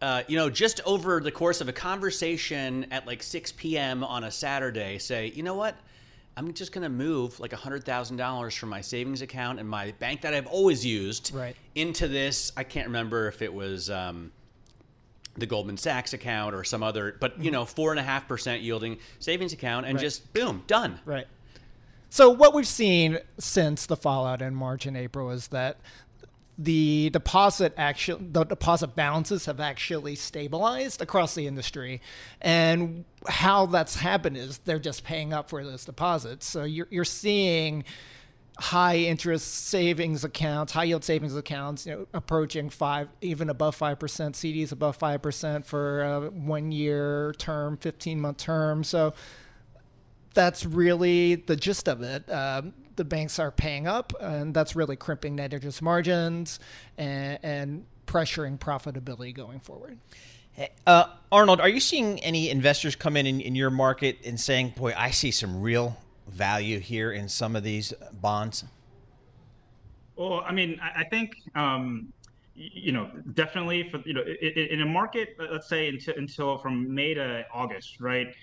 Uh, 0.00 0.24
you 0.26 0.36
know, 0.36 0.50
just 0.50 0.80
over 0.84 1.20
the 1.20 1.30
course 1.30 1.60
of 1.60 1.68
a 1.68 1.72
conversation 1.72 2.84
at 2.90 3.06
like 3.06 3.22
6 3.22 3.52
p.m. 3.52 4.02
on 4.02 4.24
a 4.24 4.32
Saturday, 4.32 4.98
say, 4.98 5.28
you 5.32 5.44
know 5.44 5.54
what? 5.54 5.76
I'm 6.36 6.52
just 6.54 6.72
going 6.72 6.82
to 6.82 6.88
move 6.88 7.38
like 7.38 7.52
$100,000 7.52 8.58
from 8.58 8.68
my 8.68 8.80
savings 8.80 9.22
account 9.22 9.60
and 9.60 9.68
my 9.68 9.92
bank 10.00 10.22
that 10.22 10.34
I've 10.34 10.48
always 10.48 10.84
used 10.84 11.32
Right. 11.32 11.54
into 11.76 12.08
this. 12.08 12.50
I 12.56 12.64
can't 12.64 12.88
remember 12.88 13.28
if 13.28 13.42
it 13.42 13.54
was 13.54 13.90
um, 13.90 14.32
the 15.36 15.46
Goldman 15.46 15.76
Sachs 15.76 16.14
account 16.14 16.56
or 16.56 16.64
some 16.64 16.82
other, 16.82 17.16
but 17.20 17.38
you 17.40 17.52
know, 17.52 17.64
four 17.64 17.92
and 17.92 18.00
a 18.00 18.02
half 18.02 18.26
percent 18.26 18.62
yielding 18.62 18.98
savings 19.20 19.52
account, 19.52 19.86
and 19.86 19.96
Mm-hmm. 19.96 19.96
Right. 19.98 20.02
just 20.02 20.32
boom, 20.32 20.64
done. 20.66 20.98
Right. 21.04 21.26
So 22.12 22.28
what 22.28 22.52
we've 22.52 22.66
seen 22.66 23.20
since 23.38 23.86
the 23.86 23.96
fallout 23.96 24.42
in 24.42 24.54
March 24.54 24.84
and 24.84 24.98
April 24.98 25.30
is 25.30 25.48
that 25.48 25.78
the 26.58 27.08
deposit 27.08 27.72
actually 27.78 28.26
the 28.32 28.44
deposit 28.44 28.94
balances 28.94 29.46
have 29.46 29.60
actually 29.60 30.16
stabilized 30.16 31.00
across 31.00 31.34
the 31.34 31.46
industry. 31.46 32.02
And 32.42 33.06
how 33.26 33.64
that's 33.64 33.96
happened 33.96 34.36
is 34.36 34.58
they're 34.58 34.78
just 34.78 35.04
paying 35.04 35.32
up 35.32 35.48
for 35.48 35.64
those 35.64 35.86
deposits. 35.86 36.44
So 36.44 36.64
you're, 36.64 36.86
you're 36.90 37.06
seeing 37.06 37.82
high 38.58 38.98
interest 38.98 39.68
savings 39.68 40.22
accounts 40.22 40.74
high 40.74 40.84
yield 40.84 41.02
savings 41.02 41.34
accounts 41.34 41.86
you 41.86 41.92
know 41.92 42.06
approaching 42.12 42.68
five 42.68 43.08
even 43.22 43.48
above 43.48 43.74
5% 43.76 43.96
cds 43.96 44.70
above 44.70 44.98
5% 44.98 45.64
for 45.64 46.02
a 46.02 46.20
one 46.28 46.70
year 46.70 47.34
term 47.38 47.78
15 47.78 48.20
month 48.20 48.36
term. 48.36 48.84
So 48.84 49.14
that's 50.34 50.64
really 50.64 51.36
the 51.36 51.56
gist 51.56 51.88
of 51.88 52.02
it. 52.02 52.30
Um, 52.30 52.74
the 52.96 53.04
banks 53.04 53.38
are 53.38 53.50
paying 53.50 53.86
up, 53.86 54.12
and 54.20 54.52
that's 54.54 54.76
really 54.76 54.96
crimping 54.96 55.36
net 55.36 55.54
interest 55.54 55.80
margins 55.82 56.60
and, 56.98 57.38
and 57.42 57.86
pressuring 58.06 58.58
profitability 58.58 59.34
going 59.34 59.60
forward. 59.60 59.98
Uh, 60.86 61.06
Arnold, 61.30 61.60
are 61.60 61.68
you 61.68 61.80
seeing 61.80 62.20
any 62.20 62.50
investors 62.50 62.94
come 62.94 63.16
in, 63.16 63.26
in 63.26 63.40
in 63.40 63.54
your 63.54 63.70
market 63.70 64.18
and 64.26 64.38
saying, 64.38 64.74
"Boy, 64.76 64.92
I 64.94 65.10
see 65.10 65.30
some 65.30 65.62
real 65.62 65.96
value 66.28 66.78
here 66.78 67.10
in 67.10 67.30
some 67.30 67.56
of 67.56 67.62
these 67.62 67.94
bonds"? 68.12 68.64
Well, 70.16 70.42
I 70.46 70.52
mean, 70.52 70.78
I, 70.82 71.00
I 71.00 71.04
think 71.04 71.32
um, 71.54 72.12
you 72.54 72.92
know 72.92 73.10
definitely 73.32 73.88
for 73.88 74.02
you 74.04 74.12
know 74.12 74.20
i- 74.20 74.38
i- 74.44 74.68
in 74.70 74.82
a 74.82 74.86
market, 74.86 75.30
uh, 75.40 75.46
let's 75.52 75.68
say 75.70 75.88
until 75.88 76.14
until 76.16 76.58
from 76.58 76.94
May 76.94 77.14
to 77.14 77.46
August, 77.52 77.98
right? 77.98 78.34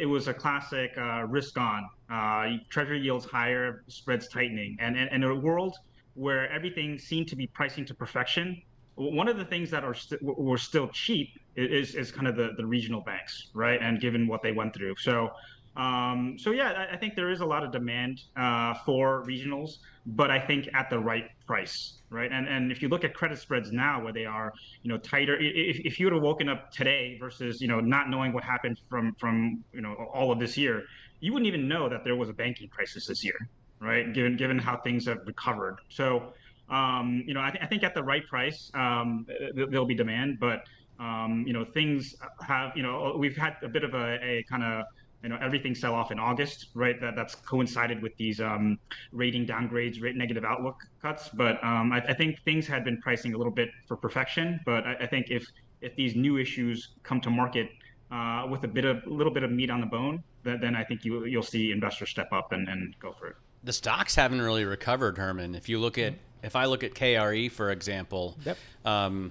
It 0.00 0.06
was 0.06 0.28
a 0.28 0.34
classic 0.34 0.92
uh, 0.96 1.24
risk 1.24 1.58
on. 1.58 1.88
Uh, 2.10 2.58
treasury 2.68 3.00
yields 3.00 3.24
higher, 3.24 3.84
spreads 3.88 4.28
tightening, 4.28 4.76
and, 4.80 4.96
and 4.96 5.08
and 5.10 5.24
in 5.24 5.30
a 5.30 5.34
world 5.34 5.76
where 6.14 6.50
everything 6.50 6.98
seemed 6.98 7.28
to 7.28 7.36
be 7.36 7.46
pricing 7.46 7.84
to 7.86 7.94
perfection. 7.94 8.60
One 8.94 9.28
of 9.28 9.38
the 9.38 9.44
things 9.44 9.70
that 9.70 9.84
are 9.84 9.94
st- 9.94 10.22
were 10.22 10.58
still 10.58 10.88
cheap 10.88 11.28
is 11.56 11.94
is 11.94 12.12
kind 12.12 12.28
of 12.28 12.36
the, 12.36 12.50
the 12.56 12.66
regional 12.66 13.00
banks, 13.00 13.50
right? 13.54 13.80
And 13.80 14.00
given 14.00 14.26
what 14.26 14.42
they 14.42 14.52
went 14.52 14.74
through, 14.74 14.96
so 14.98 15.30
um, 15.76 16.36
so 16.38 16.50
yeah, 16.50 16.86
I, 16.92 16.96
think 16.96 17.16
there 17.16 17.30
is 17.30 17.40
a 17.40 17.46
lot 17.46 17.64
of 17.64 17.72
demand 17.72 18.20
uh, 18.36 18.74
for 18.84 19.24
regionals, 19.24 19.78
but 20.04 20.30
I 20.30 20.38
think 20.38 20.68
at 20.74 20.90
the 20.90 20.98
right 20.98 21.30
price, 21.46 21.94
right? 22.12 22.30
And 22.30 22.48
and 22.48 22.70
if 22.70 22.82
you 22.82 22.88
look 22.88 23.04
at 23.04 23.14
credit 23.14 23.38
spreads 23.38 23.72
now, 23.72 24.02
where 24.02 24.12
they 24.12 24.24
are, 24.24 24.52
you 24.82 24.90
know, 24.90 24.98
tighter. 24.98 25.36
If, 25.40 25.80
if 25.84 25.98
you 25.98 26.06
would 26.06 26.12
have 26.14 26.22
woken 26.22 26.48
up 26.48 26.70
today 26.70 27.16
versus 27.18 27.60
you 27.60 27.68
know 27.68 27.80
not 27.80 28.08
knowing 28.08 28.32
what 28.32 28.44
happened 28.44 28.80
from 28.88 29.14
from 29.18 29.64
you 29.72 29.80
know 29.80 29.94
all 30.14 30.30
of 30.30 30.38
this 30.38 30.56
year, 30.56 30.84
you 31.20 31.32
wouldn't 31.32 31.48
even 31.48 31.68
know 31.68 31.88
that 31.88 32.04
there 32.04 32.16
was 32.16 32.28
a 32.28 32.34
banking 32.34 32.68
crisis 32.68 33.06
this 33.06 33.24
year, 33.24 33.48
right? 33.80 34.12
Given 34.12 34.36
given 34.36 34.58
how 34.58 34.76
things 34.78 35.06
have 35.06 35.18
recovered, 35.26 35.78
so. 35.88 36.32
Um, 36.70 37.24
you 37.26 37.34
know, 37.34 37.42
I, 37.42 37.50
th- 37.50 37.62
I 37.62 37.66
think 37.66 37.82
at 37.82 37.92
the 37.92 38.02
right 38.02 38.26
price, 38.26 38.70
um, 38.72 39.26
th- 39.28 39.68
there'll 39.68 39.84
be 39.84 39.96
demand, 39.96 40.38
but 40.40 40.64
um, 40.98 41.44
you 41.46 41.52
know, 41.52 41.64
things 41.64 42.14
have, 42.46 42.72
you 42.76 42.82
know, 42.82 43.14
we've 43.18 43.36
had 43.36 43.56
a 43.62 43.68
bit 43.68 43.84
of 43.84 43.92
a, 43.92 44.18
a 44.24 44.44
kind 44.48 44.62
of 44.62 44.84
you 45.22 45.28
know 45.28 45.38
everything 45.40 45.74
sell 45.74 45.94
off 45.94 46.10
in 46.10 46.18
August, 46.18 46.68
right? 46.74 47.00
That 47.00 47.14
that's 47.16 47.34
coincided 47.34 48.02
with 48.02 48.16
these 48.16 48.40
um, 48.40 48.78
rating 49.12 49.46
downgrades, 49.46 50.02
rate 50.02 50.16
negative 50.16 50.44
outlook 50.44 50.76
cuts. 51.00 51.28
But 51.28 51.62
um, 51.64 51.92
I, 51.92 52.00
I 52.00 52.14
think 52.14 52.42
things 52.44 52.66
had 52.66 52.84
been 52.84 53.00
pricing 53.00 53.34
a 53.34 53.38
little 53.38 53.52
bit 53.52 53.70
for 53.86 53.96
perfection. 53.96 54.60
But 54.64 54.84
I, 54.86 54.94
I 55.00 55.06
think 55.06 55.30
if 55.30 55.46
if 55.80 55.94
these 55.96 56.14
new 56.16 56.38
issues 56.38 56.88
come 57.02 57.20
to 57.20 57.30
market 57.30 57.70
uh, 58.10 58.46
with 58.50 58.64
a 58.64 58.68
bit 58.68 58.84
of 58.84 59.04
a 59.06 59.10
little 59.10 59.32
bit 59.32 59.42
of 59.42 59.50
meat 59.50 59.70
on 59.70 59.80
the 59.80 59.86
bone, 59.86 60.22
then, 60.42 60.60
then 60.60 60.76
I 60.76 60.84
think 60.84 61.04
you 61.04 61.24
you'll 61.24 61.42
see 61.42 61.70
investors 61.72 62.10
step 62.10 62.32
up 62.32 62.52
and, 62.52 62.68
and 62.68 62.94
go 62.98 63.12
for 63.12 63.28
it. 63.28 63.36
The 63.64 63.72
stocks 63.72 64.14
haven't 64.16 64.40
really 64.40 64.64
recovered, 64.64 65.16
Herman. 65.18 65.54
If 65.54 65.68
you 65.68 65.78
look 65.78 65.96
at, 65.96 66.14
if 66.42 66.56
I 66.56 66.64
look 66.64 66.82
at 66.82 66.94
KRE, 66.94 67.50
for 67.50 67.70
example, 67.70 68.36
Yep. 68.44 68.58
um, 68.84 69.30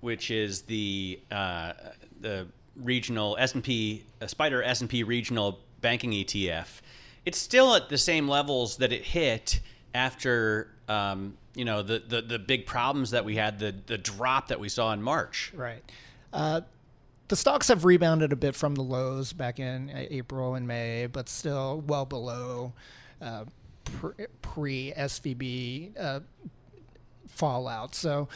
which 0.00 0.30
is 0.32 0.62
the 0.62 1.20
uh, 1.30 1.74
the 2.20 2.48
regional 2.82 3.36
S 3.38 3.54
and 3.54 3.62
P 3.62 4.04
uh, 4.20 4.26
SPDR 4.26 4.64
S 4.64 4.80
and 4.80 4.90
P 4.90 5.02
regional 5.02 5.60
banking 5.80 6.12
ETF, 6.12 6.80
it's 7.24 7.38
still 7.38 7.74
at 7.74 7.88
the 7.88 7.98
same 7.98 8.28
levels 8.28 8.76
that 8.78 8.92
it 8.92 9.04
hit 9.04 9.60
after 9.94 10.70
um, 10.88 11.36
you 11.54 11.64
know 11.64 11.82
the, 11.82 11.98
the 11.98 12.22
the 12.22 12.38
big 12.38 12.66
problems 12.66 13.10
that 13.10 13.24
we 13.24 13.36
had, 13.36 13.58
the 13.58 13.74
the 13.86 13.98
drop 13.98 14.48
that 14.48 14.60
we 14.60 14.68
saw 14.68 14.92
in 14.92 15.02
March. 15.02 15.52
Right. 15.54 15.82
Uh, 16.32 16.62
the 17.28 17.36
stocks 17.36 17.68
have 17.68 17.84
rebounded 17.84 18.32
a 18.32 18.36
bit 18.36 18.54
from 18.54 18.74
the 18.74 18.82
lows 18.82 19.32
back 19.32 19.60
in 19.60 19.90
uh, 19.90 20.06
April 20.10 20.54
and 20.54 20.66
May, 20.66 21.06
but 21.06 21.28
still 21.28 21.82
well 21.86 22.06
below 22.06 22.72
uh, 23.20 23.44
pre 24.42 24.92
SVB 24.96 25.92
uh, 25.98 26.20
fallout. 27.28 27.94
So, 27.94 28.28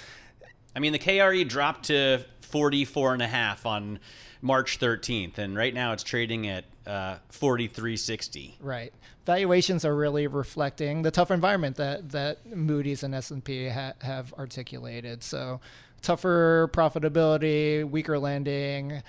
I 0.77 0.81
mean, 0.81 0.93
the 0.93 0.99
KRE 0.99 1.49
dropped 1.49 1.87
to 1.87 2.25
44 2.43 3.15
and 3.15 3.23
a 3.23 3.27
half 3.27 3.65
on 3.67 3.99
March 4.43 4.81
13th, 4.81 5.39
and 5.39 5.57
right 5.57 5.73
now 5.73 5.93
it's 5.93 6.03
trading 6.03 6.49
at 6.49 6.65
uh, 6.87 7.17
43.60. 7.31 8.55
right, 8.61 8.93
valuations 9.25 9.85
are 9.85 9.95
really 9.95 10.27
reflecting 10.27 11.03
the 11.03 11.13
tough 11.13 11.31
environment 11.31 11.77
that 11.77 12.11
that 12.11 12.45
Moody's 12.55 13.05
and 13.05 13.15
S 13.15 13.31
and 13.31 13.43
P 13.43 13.69
ha- 13.69 13.93
have 14.01 14.35
articulated. 14.35 15.23
So, 15.23 15.61
tougher 16.03 16.69
profitability, 16.73 17.89
weaker 17.89 18.19
lending. 18.19 19.03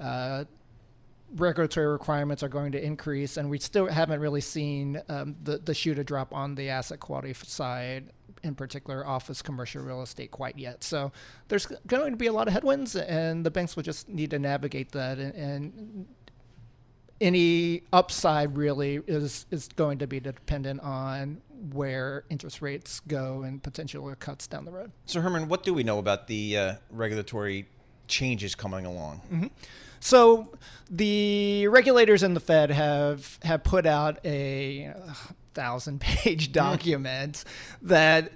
Uh, 0.00 0.44
regulatory 1.36 1.86
requirements 1.86 2.42
are 2.42 2.48
going 2.48 2.72
to 2.72 2.82
increase, 2.82 3.36
and 3.36 3.50
we 3.50 3.58
still 3.58 3.86
haven't 3.86 4.20
really 4.20 4.40
seen 4.40 5.02
um, 5.10 5.36
the 5.44 5.58
the 5.58 5.74
shoe 5.74 5.94
to 5.94 6.02
drop 6.02 6.32
on 6.32 6.54
the 6.54 6.70
asset 6.70 6.98
quality 6.98 7.34
side, 7.34 8.10
in 8.42 8.54
particular 8.54 9.06
office 9.06 9.42
commercial 9.42 9.82
real 9.82 10.02
estate, 10.02 10.30
quite 10.30 10.58
yet. 10.58 10.84
So 10.84 11.12
there's 11.48 11.66
going 11.86 12.12
to 12.12 12.16
be 12.16 12.26
a 12.26 12.32
lot 12.32 12.48
of 12.48 12.54
headwinds, 12.54 12.96
and 12.96 13.44
the 13.44 13.50
banks 13.50 13.76
will 13.76 13.82
just 13.82 14.08
need 14.08 14.30
to 14.30 14.38
navigate 14.38 14.92
that. 14.92 15.18
And, 15.18 15.34
and 15.34 16.06
any 17.20 17.82
upside 17.92 18.56
really 18.56 19.00
is 19.06 19.46
is 19.50 19.68
going 19.74 19.98
to 19.98 20.06
be 20.06 20.20
dependent 20.20 20.80
on 20.80 21.40
where 21.72 22.24
interest 22.30 22.62
rates 22.62 23.00
go 23.00 23.42
and 23.42 23.62
potential 23.62 24.14
cuts 24.20 24.46
down 24.46 24.64
the 24.64 24.70
road. 24.70 24.92
So, 25.06 25.20
Herman, 25.20 25.48
what 25.48 25.64
do 25.64 25.74
we 25.74 25.82
know 25.82 25.98
about 25.98 26.28
the 26.28 26.56
uh, 26.56 26.74
regulatory 26.90 27.66
changes 28.06 28.54
coming 28.54 28.86
along? 28.86 29.50
So 30.00 30.48
the 30.90 31.66
regulators 31.68 32.22
and 32.22 32.36
the 32.36 32.40
Fed 32.40 32.70
have 32.70 33.38
have 33.42 33.64
put 33.64 33.86
out 33.86 34.24
a 34.24 34.94
thousand 35.58 36.00
page 36.00 36.52
document 36.52 37.44
that 37.82 38.30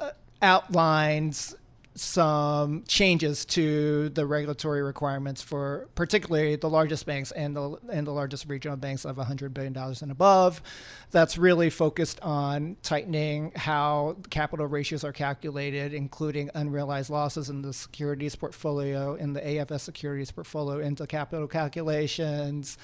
uh, 0.00 0.10
outlines 0.40 1.56
some 2.00 2.84
changes 2.86 3.44
to 3.44 4.08
the 4.10 4.24
regulatory 4.24 4.82
requirements 4.82 5.42
for 5.42 5.88
particularly 5.96 6.54
the 6.54 6.70
largest 6.70 7.04
banks 7.06 7.32
and 7.32 7.56
the 7.56 7.76
and 7.90 8.06
the 8.06 8.12
largest 8.12 8.48
regional 8.48 8.76
banks 8.76 9.04
of 9.04 9.16
100 9.16 9.52
billion 9.52 9.72
dollars 9.72 10.00
and 10.02 10.12
above. 10.12 10.62
That's 11.10 11.36
really 11.36 11.70
focused 11.70 12.20
on 12.20 12.76
tightening 12.84 13.50
how 13.56 14.18
capital 14.30 14.66
ratios 14.66 15.02
are 15.02 15.12
calculated, 15.12 15.92
including 15.92 16.50
unrealized 16.54 17.10
losses 17.10 17.50
in 17.50 17.62
the 17.62 17.72
securities 17.72 18.36
portfolio 18.36 19.14
in 19.16 19.32
the 19.32 19.40
AFS 19.40 19.80
securities 19.80 20.30
portfolio 20.30 20.78
into 20.78 21.04
capital 21.08 21.48
calculations 21.48 22.78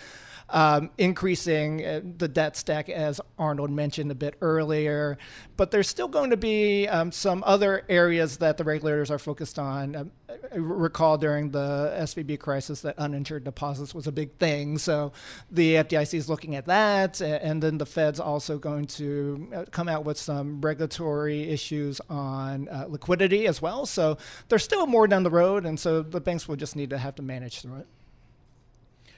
um, 0.54 0.90
increasing 0.98 1.84
uh, 1.84 2.00
the 2.16 2.28
debt 2.28 2.56
stack, 2.56 2.88
as 2.88 3.20
Arnold 3.38 3.70
mentioned 3.70 4.12
a 4.12 4.14
bit 4.14 4.36
earlier. 4.40 5.18
But 5.56 5.72
there's 5.72 5.88
still 5.88 6.06
going 6.06 6.30
to 6.30 6.36
be 6.36 6.86
um, 6.86 7.10
some 7.10 7.42
other 7.44 7.84
areas 7.88 8.36
that 8.38 8.56
the 8.56 8.62
regulators 8.62 9.10
are 9.10 9.18
focused 9.18 9.58
on. 9.58 9.96
Um, 9.96 10.12
I 10.30 10.56
recall 10.56 11.18
during 11.18 11.50
the 11.50 11.92
SVB 11.98 12.38
crisis 12.38 12.82
that 12.82 12.96
uninsured 12.98 13.42
deposits 13.42 13.94
was 13.94 14.06
a 14.06 14.12
big 14.12 14.36
thing. 14.38 14.78
So 14.78 15.12
the 15.50 15.74
FDIC 15.74 16.14
is 16.14 16.28
looking 16.28 16.54
at 16.54 16.66
that. 16.66 17.20
And 17.20 17.60
then 17.60 17.78
the 17.78 17.86
Fed's 17.86 18.20
also 18.20 18.56
going 18.56 18.86
to 18.86 19.50
uh, 19.54 19.64
come 19.72 19.88
out 19.88 20.04
with 20.04 20.18
some 20.18 20.60
regulatory 20.60 21.50
issues 21.50 22.00
on 22.08 22.68
uh, 22.68 22.86
liquidity 22.88 23.48
as 23.48 23.60
well. 23.60 23.86
So 23.86 24.18
there's 24.48 24.62
still 24.62 24.86
more 24.86 25.08
down 25.08 25.24
the 25.24 25.30
road. 25.30 25.66
And 25.66 25.80
so 25.80 26.02
the 26.02 26.20
banks 26.20 26.46
will 26.46 26.56
just 26.56 26.76
need 26.76 26.90
to 26.90 26.98
have 26.98 27.16
to 27.16 27.22
manage 27.22 27.60
through 27.60 27.78
it. 27.78 27.88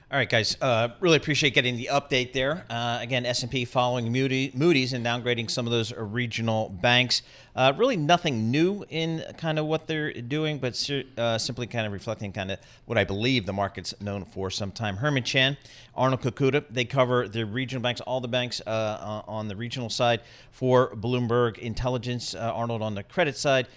All 0.09 0.17
right, 0.17 0.29
guys. 0.29 0.55
Uh, 0.61 0.87
really 1.01 1.17
appreciate 1.17 1.53
getting 1.53 1.75
the 1.75 1.89
update 1.91 2.31
there. 2.31 2.63
Uh, 2.69 2.97
again, 3.01 3.25
S&P 3.25 3.65
following 3.65 4.09
Moody, 4.09 4.53
Moody's 4.55 4.93
and 4.93 5.05
downgrading 5.05 5.51
some 5.51 5.65
of 5.67 5.71
those 5.73 5.91
regional 5.93 6.69
banks. 6.69 7.23
Uh, 7.53 7.73
really 7.75 7.97
nothing 7.97 8.49
new 8.49 8.85
in 8.89 9.21
kind 9.37 9.59
of 9.59 9.65
what 9.65 9.85
they're 9.85 10.13
doing, 10.13 10.59
but 10.59 10.89
uh, 11.17 11.37
simply 11.37 11.67
kind 11.67 11.85
of 11.85 11.91
reflecting 11.91 12.31
kind 12.31 12.51
of 12.51 12.59
what 12.85 12.97
I 12.97 13.03
believe 13.03 13.45
the 13.45 13.51
market's 13.51 13.93
known 13.99 14.23
for 14.23 14.49
some 14.49 14.71
time. 14.71 14.95
Herman 14.95 15.23
Chan, 15.23 15.57
Arnold 15.93 16.21
Kakuda, 16.21 16.63
they 16.69 16.85
cover 16.85 17.27
the 17.27 17.45
regional 17.45 17.81
banks, 17.81 17.99
all 17.99 18.21
the 18.21 18.29
banks 18.29 18.61
uh, 18.65 19.23
on 19.27 19.49
the 19.49 19.57
regional 19.57 19.89
side 19.89 20.21
for 20.51 20.95
Bloomberg 20.95 21.57
Intelligence. 21.57 22.33
Uh, 22.33 22.53
Arnold 22.55 22.81
on 22.81 22.95
the 22.95 23.03
credit 23.03 23.35
side 23.35 23.67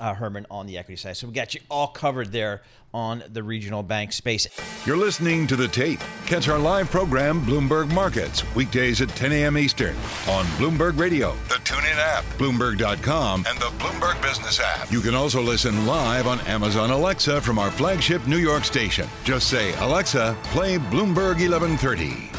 uh, 0.00 0.14
Herman 0.14 0.46
on 0.50 0.66
the 0.66 0.78
equity 0.78 0.96
side. 0.96 1.16
So 1.16 1.26
we 1.26 1.32
got 1.32 1.54
you 1.54 1.60
all 1.70 1.88
covered 1.88 2.32
there 2.32 2.62
on 2.92 3.24
the 3.32 3.42
regional 3.42 3.82
bank 3.82 4.12
space. 4.12 4.46
You're 4.86 4.96
listening 4.96 5.46
to 5.48 5.56
the 5.56 5.66
tape. 5.66 6.00
Catch 6.26 6.48
our 6.48 6.58
live 6.58 6.90
program, 6.90 7.44
Bloomberg 7.44 7.92
Markets, 7.92 8.44
weekdays 8.54 9.00
at 9.00 9.08
10 9.10 9.32
a.m. 9.32 9.58
Eastern 9.58 9.96
on 10.28 10.44
Bloomberg 10.56 10.98
Radio, 10.98 11.32
the 11.48 11.56
TuneIn 11.56 11.96
app, 11.96 12.24
Bloomberg.com, 12.38 13.44
and 13.48 13.58
the 13.58 13.72
Bloomberg 13.78 14.20
Business 14.22 14.60
app. 14.60 14.90
You 14.92 15.00
can 15.00 15.14
also 15.14 15.42
listen 15.42 15.86
live 15.86 16.26
on 16.28 16.40
Amazon 16.42 16.90
Alexa 16.90 17.40
from 17.40 17.58
our 17.58 17.70
flagship 17.70 18.26
New 18.28 18.38
York 18.38 18.64
station. 18.64 19.08
Just 19.24 19.48
say, 19.48 19.74
Alexa, 19.74 20.36
play 20.44 20.78
Bloomberg 20.78 21.40
1130. 21.40 22.33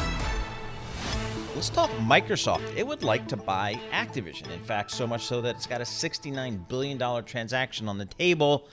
Let's 1.56 1.70
talk 1.70 1.88
Microsoft. 1.92 2.76
It 2.76 2.86
would 2.86 3.02
like 3.02 3.26
to 3.28 3.36
buy 3.38 3.80
Activision. 3.90 4.50
In 4.52 4.60
fact, 4.60 4.90
so 4.90 5.06
much 5.06 5.24
so 5.24 5.40
that 5.40 5.56
it's 5.56 5.66
got 5.66 5.80
a 5.80 5.84
$69 5.84 6.68
billion 6.68 7.24
transaction 7.24 7.88
on 7.88 7.96
the 7.96 8.04
table. 8.04 8.68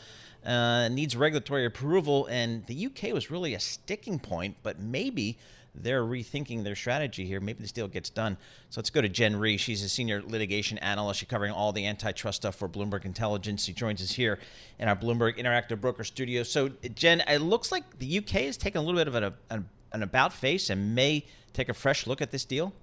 Uh, 0.45 0.89
needs 0.89 1.15
regulatory 1.15 1.65
approval, 1.65 2.25
and 2.25 2.65
the 2.65 2.87
UK 2.87 3.13
was 3.13 3.31
really 3.31 3.53
a 3.53 3.59
sticking 3.61 4.19
point, 4.19 4.57
but 4.63 4.81
maybe 4.81 5.37
they're 5.73 6.03
rethinking 6.03 6.65
their 6.65 6.75
strategy 6.75 7.25
here. 7.25 7.39
Maybe 7.39 7.61
this 7.61 7.71
deal 7.71 7.87
gets 7.87 8.09
done. 8.09 8.35
So 8.69 8.81
let's 8.81 8.89
go 8.89 8.99
to 8.99 9.07
Jen 9.07 9.37
Rie. 9.37 9.55
She's 9.55 9.81
a 9.81 9.87
senior 9.87 10.21
litigation 10.21 10.77
analyst. 10.79 11.21
She's 11.21 11.29
covering 11.29 11.53
all 11.53 11.71
the 11.71 11.87
antitrust 11.87 12.41
stuff 12.41 12.55
for 12.55 12.67
Bloomberg 12.67 13.05
Intelligence. 13.05 13.63
She 13.63 13.71
joins 13.71 14.01
us 14.01 14.11
here 14.11 14.39
in 14.77 14.89
our 14.89 14.95
Bloomberg 14.97 15.37
Interactive 15.37 15.79
Broker 15.79 16.03
studio. 16.03 16.43
So, 16.43 16.67
Jen, 16.93 17.23
it 17.29 17.39
looks 17.39 17.71
like 17.71 17.99
the 17.99 18.17
UK 18.17 18.41
is 18.41 18.57
taking 18.57 18.79
a 18.79 18.83
little 18.83 18.99
bit 18.99 19.07
of 19.07 19.15
an, 19.15 19.33
an, 19.49 19.69
an 19.93 20.03
about 20.03 20.33
face 20.33 20.69
and 20.69 20.93
may 20.93 21.23
take 21.53 21.69
a 21.69 21.73
fresh 21.73 22.07
look 22.07 22.21
at 22.21 22.31
this 22.31 22.45
deal? 22.45 22.73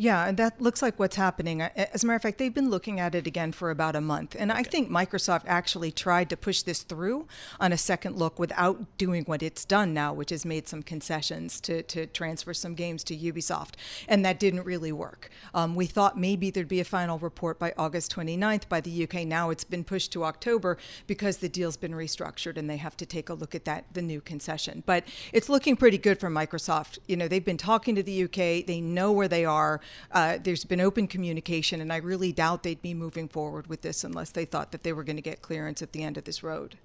Yeah, 0.00 0.28
and 0.28 0.36
that 0.36 0.60
looks 0.60 0.80
like 0.80 0.96
what's 1.00 1.16
happening. 1.16 1.60
As 1.60 2.04
a 2.04 2.06
matter 2.06 2.14
of 2.14 2.22
fact, 2.22 2.38
they've 2.38 2.54
been 2.54 2.70
looking 2.70 3.00
at 3.00 3.16
it 3.16 3.26
again 3.26 3.50
for 3.50 3.72
about 3.72 3.96
a 3.96 4.00
month. 4.00 4.36
And 4.38 4.52
okay. 4.52 4.60
I 4.60 4.62
think 4.62 4.88
Microsoft 4.88 5.42
actually 5.48 5.90
tried 5.90 6.30
to 6.30 6.36
push 6.36 6.62
this 6.62 6.84
through 6.84 7.26
on 7.58 7.72
a 7.72 7.76
second 7.76 8.16
look 8.16 8.38
without 8.38 8.96
doing 8.96 9.24
what 9.24 9.42
it's 9.42 9.64
done 9.64 9.92
now, 9.92 10.12
which 10.12 10.30
is 10.30 10.44
made 10.44 10.68
some 10.68 10.84
concessions 10.84 11.60
to, 11.62 11.82
to 11.82 12.06
transfer 12.06 12.54
some 12.54 12.76
games 12.76 13.02
to 13.04 13.16
Ubisoft. 13.16 13.74
And 14.06 14.24
that 14.24 14.38
didn't 14.38 14.62
really 14.64 14.92
work. 14.92 15.30
Um, 15.52 15.74
we 15.74 15.86
thought 15.86 16.16
maybe 16.16 16.52
there'd 16.52 16.68
be 16.68 16.78
a 16.78 16.84
final 16.84 17.18
report 17.18 17.58
by 17.58 17.74
August 17.76 18.14
29th 18.14 18.68
by 18.68 18.80
the 18.80 19.02
UK. 19.02 19.26
Now 19.26 19.50
it's 19.50 19.64
been 19.64 19.82
pushed 19.82 20.12
to 20.12 20.22
October 20.22 20.78
because 21.08 21.38
the 21.38 21.48
deal's 21.48 21.76
been 21.76 21.92
restructured 21.92 22.56
and 22.56 22.70
they 22.70 22.76
have 22.76 22.96
to 22.98 23.06
take 23.06 23.28
a 23.28 23.34
look 23.34 23.52
at 23.52 23.64
that, 23.64 23.86
the 23.94 24.02
new 24.02 24.20
concession. 24.20 24.84
But 24.86 25.02
it's 25.32 25.48
looking 25.48 25.74
pretty 25.74 25.98
good 25.98 26.20
for 26.20 26.30
Microsoft. 26.30 27.00
You 27.08 27.16
know, 27.16 27.26
they've 27.26 27.44
been 27.44 27.56
talking 27.56 27.96
to 27.96 28.02
the 28.04 28.22
UK, 28.22 28.64
they 28.64 28.80
know 28.80 29.10
where 29.10 29.26
they 29.26 29.44
are. 29.44 29.80
Uh, 30.12 30.38
there's 30.42 30.64
been 30.64 30.80
open 30.80 31.06
communication, 31.06 31.80
and 31.80 31.92
I 31.92 31.96
really 31.96 32.32
doubt 32.32 32.62
they'd 32.62 32.82
be 32.82 32.94
moving 32.94 33.28
forward 33.28 33.66
with 33.66 33.82
this 33.82 34.04
unless 34.04 34.30
they 34.30 34.44
thought 34.44 34.72
that 34.72 34.82
they 34.82 34.92
were 34.92 35.04
going 35.04 35.16
to 35.16 35.22
get 35.22 35.42
clearance 35.42 35.82
at 35.82 35.92
the 35.92 36.02
end 36.02 36.16
of 36.16 36.24
this 36.24 36.42
road. 36.42 36.76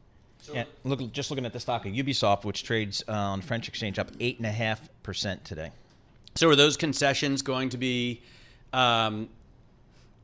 Yeah, 0.51 0.65
look, 0.83 1.11
just 1.13 1.31
looking 1.31 1.45
at 1.45 1.53
the 1.53 1.59
stock 1.59 1.85
of 1.85 1.93
Ubisoft, 1.93 2.43
which 2.43 2.63
trades 2.63 3.03
uh, 3.07 3.13
on 3.13 3.41
French 3.41 3.67
exchange, 3.67 3.97
up 3.97 4.11
eight 4.19 4.37
and 4.37 4.45
a 4.45 4.51
half 4.51 4.89
percent 5.01 5.45
today. 5.45 5.71
So, 6.35 6.49
are 6.49 6.55
those 6.55 6.75
concessions 6.75 7.41
going 7.41 7.69
to 7.69 7.77
be 7.77 8.21
um, 8.73 9.29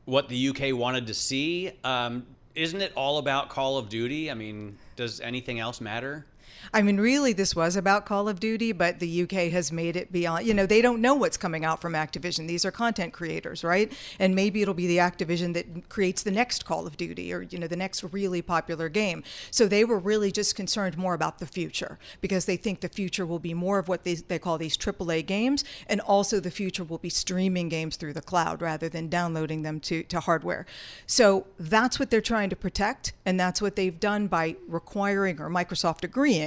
what 0.04 0.28
the 0.28 0.48
UK 0.48 0.76
wanted 0.76 1.06
to 1.06 1.14
see? 1.14 1.72
Um, 1.84 2.26
isn't 2.54 2.80
it 2.80 2.92
all 2.96 3.18
about 3.18 3.48
Call 3.48 3.78
of 3.78 3.88
Duty? 3.88 4.30
I 4.30 4.34
mean, 4.34 4.76
does 4.96 5.20
anything 5.20 5.58
else 5.60 5.80
matter? 5.80 6.26
I 6.72 6.82
mean, 6.82 6.98
really, 6.98 7.32
this 7.32 7.56
was 7.56 7.74
about 7.74 8.06
Call 8.06 8.28
of 8.28 8.38
Duty, 8.38 8.72
but 8.72 9.00
the 9.00 9.22
UK 9.22 9.50
has 9.50 9.72
made 9.72 9.96
it 9.96 10.12
beyond, 10.12 10.46
you 10.46 10.54
know, 10.54 10.66
they 10.66 10.80
don't 10.80 11.00
know 11.00 11.14
what's 11.14 11.36
coming 11.36 11.64
out 11.64 11.80
from 11.80 11.94
Activision. 11.94 12.46
These 12.46 12.64
are 12.64 12.70
content 12.70 13.12
creators, 13.12 13.64
right? 13.64 13.92
And 14.18 14.34
maybe 14.34 14.62
it'll 14.62 14.74
be 14.74 14.86
the 14.86 14.98
Activision 14.98 15.54
that 15.54 15.88
creates 15.88 16.22
the 16.22 16.30
next 16.30 16.64
Call 16.64 16.86
of 16.86 16.96
Duty 16.96 17.32
or, 17.32 17.42
you 17.42 17.58
know, 17.58 17.66
the 17.66 17.76
next 17.76 18.04
really 18.12 18.40
popular 18.40 18.88
game. 18.88 19.24
So 19.50 19.66
they 19.66 19.84
were 19.84 19.98
really 19.98 20.30
just 20.30 20.54
concerned 20.54 20.96
more 20.96 21.14
about 21.14 21.38
the 21.38 21.46
future 21.46 21.98
because 22.20 22.44
they 22.44 22.56
think 22.56 22.80
the 22.80 22.88
future 22.88 23.26
will 23.26 23.38
be 23.38 23.54
more 23.54 23.78
of 23.78 23.88
what 23.88 24.04
they, 24.04 24.14
they 24.14 24.38
call 24.38 24.58
these 24.58 24.76
AAA 24.76 25.26
games. 25.26 25.64
And 25.88 26.00
also 26.00 26.40
the 26.40 26.50
future 26.50 26.84
will 26.84 26.98
be 26.98 27.10
streaming 27.10 27.68
games 27.68 27.96
through 27.96 28.12
the 28.12 28.22
cloud 28.22 28.62
rather 28.62 28.88
than 28.88 29.08
downloading 29.08 29.62
them 29.62 29.80
to, 29.80 30.04
to 30.04 30.20
hardware. 30.20 30.66
So 31.06 31.46
that's 31.58 31.98
what 31.98 32.10
they're 32.10 32.20
trying 32.20 32.50
to 32.50 32.56
protect. 32.56 33.12
And 33.26 33.40
that's 33.40 33.60
what 33.60 33.76
they've 33.76 33.98
done 33.98 34.28
by 34.28 34.56
requiring 34.68 35.40
or 35.40 35.50
Microsoft 35.50 36.04
agreeing 36.04 36.39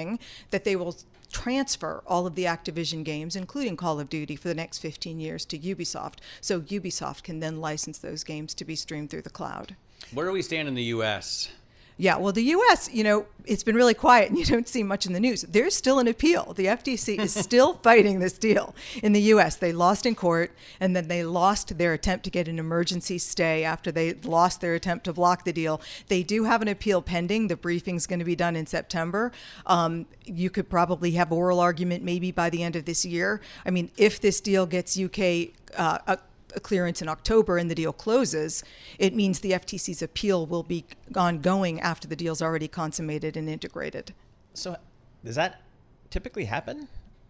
that 0.52 0.64
they 0.64 0.76
will 0.76 0.96
transfer 1.32 2.04
all 2.06 2.28
of 2.28 2.36
the 2.36 2.46
Activision 2.46 3.04
games, 3.04 3.36
including 3.36 3.76
Call 3.76 4.00
of 4.00 4.10
Duty, 4.10 4.36
for 4.36 4.48
the 4.48 4.54
next 4.54 4.78
15 4.80 5.20
years 5.20 5.46
to 5.46 5.58
Ubisoft. 5.58 6.20
So 6.42 6.62
Ubisoft 6.62 7.24
can 7.24 7.40
then 7.40 7.60
license 7.60 7.98
those 7.98 8.24
games 8.24 8.54
to 8.54 8.66
be 8.66 8.76
streamed 8.76 9.10
through 9.10 9.24
the 9.24 9.30
cloud. 9.30 9.76
Where 10.12 10.26
do 10.26 10.32
we 10.32 10.42
stand 10.42 10.68
in 10.68 10.76
the 10.76 10.84
U.S.? 10.84 11.50
Yeah, 11.98 12.18
well, 12.18 12.34
the 12.34 12.44
U.S., 12.44 12.90
you 12.92 13.04
know, 13.04 13.26
it's 13.46 13.64
been 13.64 13.76
really 13.76 13.94
quiet 13.94 14.30
and 14.30 14.38
you 14.38 14.46
don't 14.46 14.68
see 14.68 14.84
much 14.84 15.06
in 15.06 15.14
the 15.14 15.20
news. 15.20 15.42
There's 15.44 15.76
still 15.76 16.00
an 16.00 16.08
appeal. 16.08 16.54
The 16.54 16.66
FTC 16.66 17.20
is 17.20 17.34
still 17.44 17.76
fighting 17.76 18.20
this 18.20 18.34
deal 18.34 18.74
in 19.02 19.14
the 19.14 19.22
U.S. 19.22 19.56
They 19.56 19.74
lost 19.74 20.06
in 20.06 20.16
court 20.16 20.56
and 20.80 20.96
then 20.96 21.08
they 21.08 21.24
lost 21.24 21.78
their 21.78 21.94
attempt 21.94 22.24
to 22.26 22.32
get 22.32 22.48
an 22.48 22.58
emergency 22.58 23.18
stay 23.18 23.64
after 23.64 23.92
they 23.92 24.14
lost 24.14 24.62
their 24.62 24.74
attempt 24.74 25.06
to 25.06 25.14
block 25.14 25.44
the 25.44 25.54
deal. 25.54 25.82
They 26.08 26.24
do 26.24 26.46
have 26.46 26.62
an 26.62 26.68
appeal 26.68 27.02
pending. 27.02 27.48
The 27.48 27.58
briefing's 27.58 28.08
going 28.08 28.20
to 28.20 28.26
be 28.26 28.36
done 28.36 28.56
in 28.56 28.66
September. 28.66 29.32
Um, 29.66 30.06
you 30.26 30.50
could 30.50 30.70
probably 30.70 31.12
have 31.12 31.32
oral 31.32 31.60
argument 31.60 32.04
maybe 32.04 32.32
by 32.32 32.50
the 32.50 32.64
end 32.64 32.76
of 32.76 32.86
this 32.86 33.06
year. 33.06 33.42
I 33.66 33.72
mean, 33.72 33.92
if 33.98 34.20
this 34.20 34.40
deal 34.40 34.66
gets 34.66 34.98
UK 34.98 35.50
uh, 35.78 36.18
a 36.56 36.60
clearance 36.60 37.02
in 37.02 37.10
October 37.10 37.58
and 37.58 37.70
the 37.70 37.76
deal 37.76 37.94
closes, 37.94 38.64
it 39.00 39.14
means 39.14 39.40
the 39.40 39.52
FTC's 39.52 40.02
appeal 40.02 40.46
will 40.46 40.64
be 40.64 40.86
ongoing 41.16 41.80
after 41.82 42.08
the 42.08 42.16
deal's 42.16 42.42
already 42.42 42.68
consummated 42.68 43.38
and 43.38 43.50
integrated. 43.50 44.14
So, 44.54 44.78
does 45.24 45.36
that 45.36 45.62
typically 46.10 46.46
happen? 46.46 46.88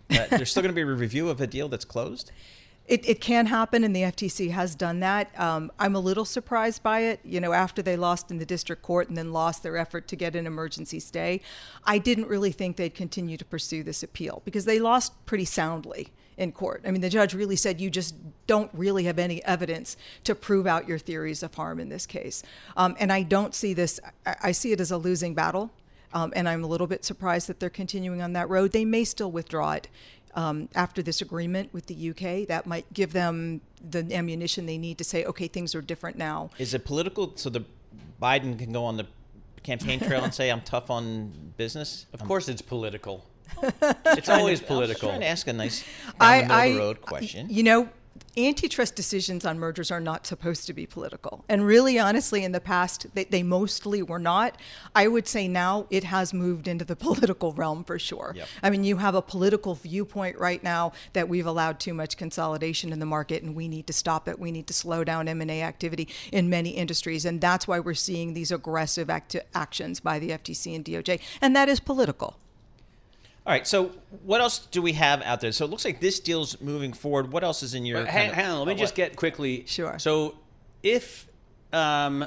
That 0.09 0.29
there's 0.29 0.51
still 0.51 0.61
going 0.61 0.73
to 0.73 0.75
be 0.75 0.81
a 0.81 0.85
review 0.85 1.29
of 1.29 1.41
a 1.41 1.47
deal 1.47 1.69
that's 1.69 1.85
closed? 1.85 2.31
It, 2.85 3.07
it 3.07 3.21
can 3.21 3.45
happen, 3.45 3.85
and 3.85 3.95
the 3.95 4.01
FTC 4.01 4.51
has 4.51 4.75
done 4.75 4.99
that. 4.99 5.37
Um, 5.39 5.71
I'm 5.79 5.95
a 5.95 5.99
little 5.99 6.25
surprised 6.25 6.83
by 6.83 6.99
it. 7.01 7.21
You 7.23 7.39
know, 7.39 7.53
after 7.53 7.81
they 7.81 7.95
lost 7.95 8.29
in 8.29 8.39
the 8.39 8.45
district 8.45 8.81
court 8.81 9.07
and 9.07 9.17
then 9.17 9.31
lost 9.31 9.63
their 9.63 9.77
effort 9.77 10.09
to 10.09 10.17
get 10.17 10.35
an 10.35 10.45
emergency 10.45 10.99
stay, 10.99 11.39
I 11.85 11.97
didn't 11.97 12.27
really 12.27 12.51
think 12.51 12.75
they'd 12.75 12.93
continue 12.93 13.37
to 13.37 13.45
pursue 13.45 13.83
this 13.83 14.03
appeal 14.03 14.41
because 14.43 14.65
they 14.65 14.79
lost 14.79 15.13
pretty 15.25 15.45
soundly 15.45 16.09
in 16.37 16.51
court. 16.51 16.81
I 16.85 16.91
mean, 16.91 17.01
the 17.01 17.09
judge 17.09 17.33
really 17.33 17.55
said 17.55 17.79
you 17.79 17.89
just 17.89 18.15
don't 18.47 18.69
really 18.73 19.05
have 19.05 19.19
any 19.19 19.43
evidence 19.43 19.97
to 20.23 20.35
prove 20.35 20.67
out 20.67 20.87
your 20.87 20.97
theories 20.97 21.43
of 21.43 21.53
harm 21.53 21.79
in 21.79 21.89
this 21.89 22.05
case. 22.05 22.43
Um, 22.77 22.95
and 22.99 23.11
I 23.11 23.23
don't 23.23 23.53
see 23.53 23.73
this, 23.73 23.99
I 24.25 24.51
see 24.51 24.71
it 24.71 24.79
as 24.79 24.91
a 24.91 24.97
losing 24.97 25.33
battle. 25.33 25.71
Um, 26.13 26.31
and 26.35 26.47
I'm 26.47 26.63
a 26.63 26.67
little 26.67 26.87
bit 26.87 27.03
surprised 27.03 27.47
that 27.47 27.59
they're 27.59 27.71
continuing 27.71 28.21
on 28.21 28.33
that 28.33 28.47
road. 28.47 28.71
They 28.71 28.85
may 28.85 29.03
still 29.03 29.31
withdraw 29.31 29.71
it 29.71 29.87
um, 30.35 30.69
after 30.75 31.01
this 31.01 31.21
agreement 31.21 31.73
with 31.73 31.87
the 31.87 32.09
UK. 32.11 32.47
That 32.47 32.67
might 32.67 32.91
give 32.93 33.13
them 33.13 33.61
the 33.89 34.07
ammunition 34.13 34.65
they 34.65 34.77
need 34.77 34.99
to 34.99 35.03
say, 35.03 35.25
okay, 35.25 35.47
things 35.47 35.73
are 35.73 35.81
different 35.81 36.17
now. 36.17 36.51
Is 36.59 36.73
it 36.73 36.85
political? 36.85 37.35
So 37.35 37.49
the 37.49 37.65
Biden 38.21 38.57
can 38.59 38.71
go 38.71 38.85
on 38.85 38.97
the 38.97 39.07
campaign 39.63 39.99
trail 39.99 40.23
and 40.23 40.33
say 40.33 40.49
I'm 40.49 40.61
tough 40.61 40.91
on 40.91 41.53
business? 41.57 42.05
Of 42.13 42.23
course, 42.23 42.47
it's 42.47 42.61
political. 42.61 43.25
It's 44.05 44.29
always 44.29 44.61
political. 44.61 45.09
I'm 45.09 45.13
trying 45.13 45.21
to 45.21 45.27
ask 45.27 45.47
a 45.47 45.53
nice 45.53 45.83
I, 46.19 46.41
down 46.41 46.47
the 46.47 46.53
middle 46.53 46.57
of 46.57 46.73
the 46.73 46.79
I- 46.81 46.85
road 46.85 47.01
question. 47.01 47.47
You 47.49 47.63
know, 47.63 47.89
antitrust 48.35 48.95
decisions 48.95 49.45
on 49.45 49.59
mergers 49.59 49.91
are 49.91 49.99
not 49.99 50.25
supposed 50.25 50.65
to 50.67 50.73
be 50.73 50.85
political. 50.85 51.45
And 51.47 51.65
really, 51.65 51.99
honestly, 51.99 52.43
in 52.43 52.51
the 52.51 52.59
past, 52.59 53.07
they, 53.13 53.25
they 53.25 53.43
mostly 53.43 54.01
were 54.01 54.19
not. 54.19 54.57
I 54.95 55.07
would 55.07 55.27
say 55.27 55.47
now 55.47 55.85
it 55.89 56.03
has 56.05 56.33
moved 56.33 56.67
into 56.67 56.83
the 56.85 56.95
political 57.07 57.53
realm 57.53 57.83
for 57.83 57.99
sure. 57.99 58.33
Yep. 58.35 58.47
I 58.63 58.69
mean, 58.69 58.83
you 58.83 58.97
have 58.97 59.15
a 59.15 59.21
political 59.21 59.75
viewpoint 59.75 60.37
right 60.39 60.63
now 60.63 60.93
that 61.13 61.29
we've 61.29 61.45
allowed 61.45 61.79
too 61.79 61.93
much 61.93 62.17
consolidation 62.17 62.91
in 62.91 62.99
the 62.99 63.05
market 63.05 63.43
and 63.43 63.55
we 63.55 63.67
need 63.67 63.87
to 63.87 63.93
stop 63.93 64.27
it. 64.27 64.39
We 64.39 64.51
need 64.51 64.67
to 64.67 64.73
slow 64.73 65.03
down 65.03 65.27
M&A 65.27 65.61
activity 65.61 66.07
in 66.31 66.49
many 66.49 66.71
industries. 66.71 67.25
And 67.25 67.39
that's 67.39 67.67
why 67.67 67.79
we're 67.79 67.93
seeing 67.93 68.33
these 68.33 68.51
aggressive 68.51 69.09
act- 69.09 69.35
actions 69.53 69.99
by 69.99 70.19
the 70.19 70.31
FTC 70.31 70.75
and 70.75 70.83
DOJ. 70.83 71.19
And 71.41 71.55
that 71.55 71.69
is 71.69 71.79
political. 71.79 72.37
All 73.45 73.51
right. 73.51 73.67
So 73.67 73.91
what 74.23 74.39
else 74.41 74.59
do 74.59 74.81
we 74.81 74.93
have 74.93 75.21
out 75.21 75.41
there? 75.41 75.51
So 75.51 75.65
it 75.65 75.71
looks 75.71 75.83
like 75.85 75.99
this 75.99 76.19
deal's 76.19 76.59
moving 76.61 76.93
forward. 76.93 77.31
What 77.31 77.43
else 77.43 77.61
is 77.63 77.73
in 77.73 77.85
your? 77.85 77.99
But 78.01 78.07
hang, 78.09 78.29
kind 78.29 78.31
of- 78.31 78.35
hang 78.37 78.51
on, 78.51 78.59
let 78.59 78.67
me 78.67 78.73
uh, 78.73 78.77
just 78.77 78.95
get 78.95 79.15
quickly. 79.15 79.65
Sure. 79.67 79.99
So, 79.99 80.35
if 80.81 81.27
um, 81.73 82.25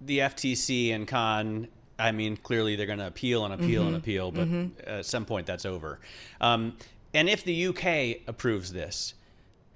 the 0.00 0.18
FTC 0.18 0.94
and 0.94 1.08
Con, 1.08 1.68
I 1.98 2.12
mean, 2.12 2.36
clearly 2.36 2.76
they're 2.76 2.86
going 2.86 2.98
to 2.98 3.06
appeal 3.06 3.44
and 3.44 3.54
appeal 3.54 3.84
and 3.86 3.94
Mhm. 3.96 3.98
appeal, 3.98 4.30
but 4.30 4.48
Mhm. 4.48 4.70
at 4.86 5.06
some 5.06 5.24
point 5.24 5.46
that's 5.46 5.64
over. 5.64 6.00
Um, 6.40 6.76
and 7.14 7.28
if 7.28 7.44
the 7.44 7.54
UK 7.68 8.20
approves 8.26 8.72
this, 8.72 9.14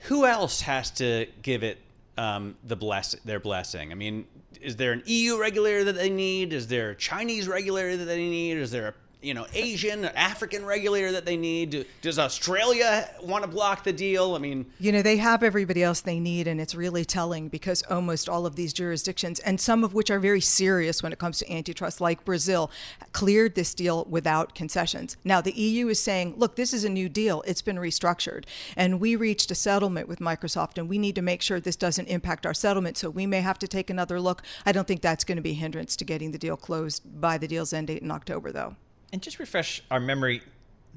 who 0.02 0.26
else 0.26 0.60
has 0.62 0.90
to 0.92 1.26
give 1.42 1.62
it 1.62 1.78
um, 2.18 2.56
the 2.64 2.74
bless 2.74 3.12
their 3.24 3.38
blessing? 3.38 3.92
I 3.92 3.94
mean, 3.94 4.26
is 4.60 4.74
there 4.76 4.90
an 4.92 5.04
EU 5.06 5.38
regulator 5.38 5.84
that 5.84 5.94
they 5.94 6.10
need? 6.10 6.52
Is 6.52 6.66
there 6.66 6.90
a 6.90 6.94
Chinese 6.96 7.46
regulator 7.46 7.96
that 7.96 8.04
they 8.06 8.28
need? 8.28 8.56
Is 8.58 8.72
there 8.72 8.88
a 8.88 8.94
you 9.20 9.34
know 9.34 9.46
Asian, 9.52 10.04
African 10.04 10.64
regulator 10.64 11.12
that 11.12 11.26
they 11.26 11.36
need? 11.36 11.86
Does 12.02 12.18
Australia 12.18 13.08
want 13.22 13.44
to 13.44 13.50
block 13.50 13.84
the 13.84 13.92
deal? 13.92 14.34
I 14.34 14.38
mean, 14.38 14.66
You 14.78 14.92
know, 14.92 15.02
they 15.02 15.16
have 15.16 15.42
everybody 15.42 15.82
else 15.82 16.00
they 16.00 16.20
need, 16.20 16.46
and 16.46 16.60
it's 16.60 16.74
really 16.74 17.04
telling 17.04 17.48
because 17.48 17.82
almost 17.84 18.28
all 18.28 18.46
of 18.46 18.56
these 18.56 18.72
jurisdictions, 18.72 19.40
and 19.40 19.60
some 19.60 19.82
of 19.84 19.94
which 19.94 20.10
are 20.10 20.20
very 20.20 20.40
serious 20.40 21.02
when 21.02 21.12
it 21.12 21.18
comes 21.18 21.38
to 21.38 21.52
antitrust, 21.52 22.00
like 22.00 22.24
Brazil, 22.24 22.70
cleared 23.12 23.54
this 23.54 23.74
deal 23.74 24.04
without 24.08 24.54
concessions. 24.54 25.16
Now, 25.24 25.40
the 25.40 25.52
EU 25.52 25.88
is 25.88 26.00
saying, 26.00 26.34
look, 26.36 26.56
this 26.56 26.72
is 26.72 26.84
a 26.84 26.88
new 26.88 27.08
deal, 27.08 27.42
it's 27.46 27.62
been 27.62 27.76
restructured, 27.76 28.44
and 28.76 29.00
we 29.00 29.16
reached 29.16 29.50
a 29.50 29.54
settlement 29.54 30.08
with 30.08 30.20
Microsoft, 30.20 30.78
and 30.78 30.88
we 30.88 30.98
need 30.98 31.14
to 31.16 31.22
make 31.22 31.42
sure 31.42 31.60
this 31.60 31.76
doesn't 31.76 32.06
impact 32.06 32.46
our 32.46 32.54
settlement, 32.54 32.96
so 32.96 33.10
we 33.10 33.26
may 33.26 33.40
have 33.40 33.58
to 33.58 33.68
take 33.68 33.90
another 33.90 34.20
look. 34.20 34.42
I 34.64 34.72
don't 34.72 34.86
think 34.86 35.00
that's 35.00 35.24
going 35.24 35.36
to 35.36 35.42
be 35.42 35.50
a 35.50 35.54
hindrance 35.54 35.96
to 35.96 36.04
getting 36.04 36.32
the 36.32 36.38
deal 36.38 36.56
closed 36.56 37.20
by 37.20 37.38
the 37.38 37.48
deal's 37.48 37.72
end 37.72 37.88
date 37.88 38.02
in 38.02 38.10
October, 38.10 38.52
though. 38.52 38.76
And 39.12 39.22
just 39.22 39.38
refresh 39.38 39.82
our 39.90 40.00
memory. 40.00 40.42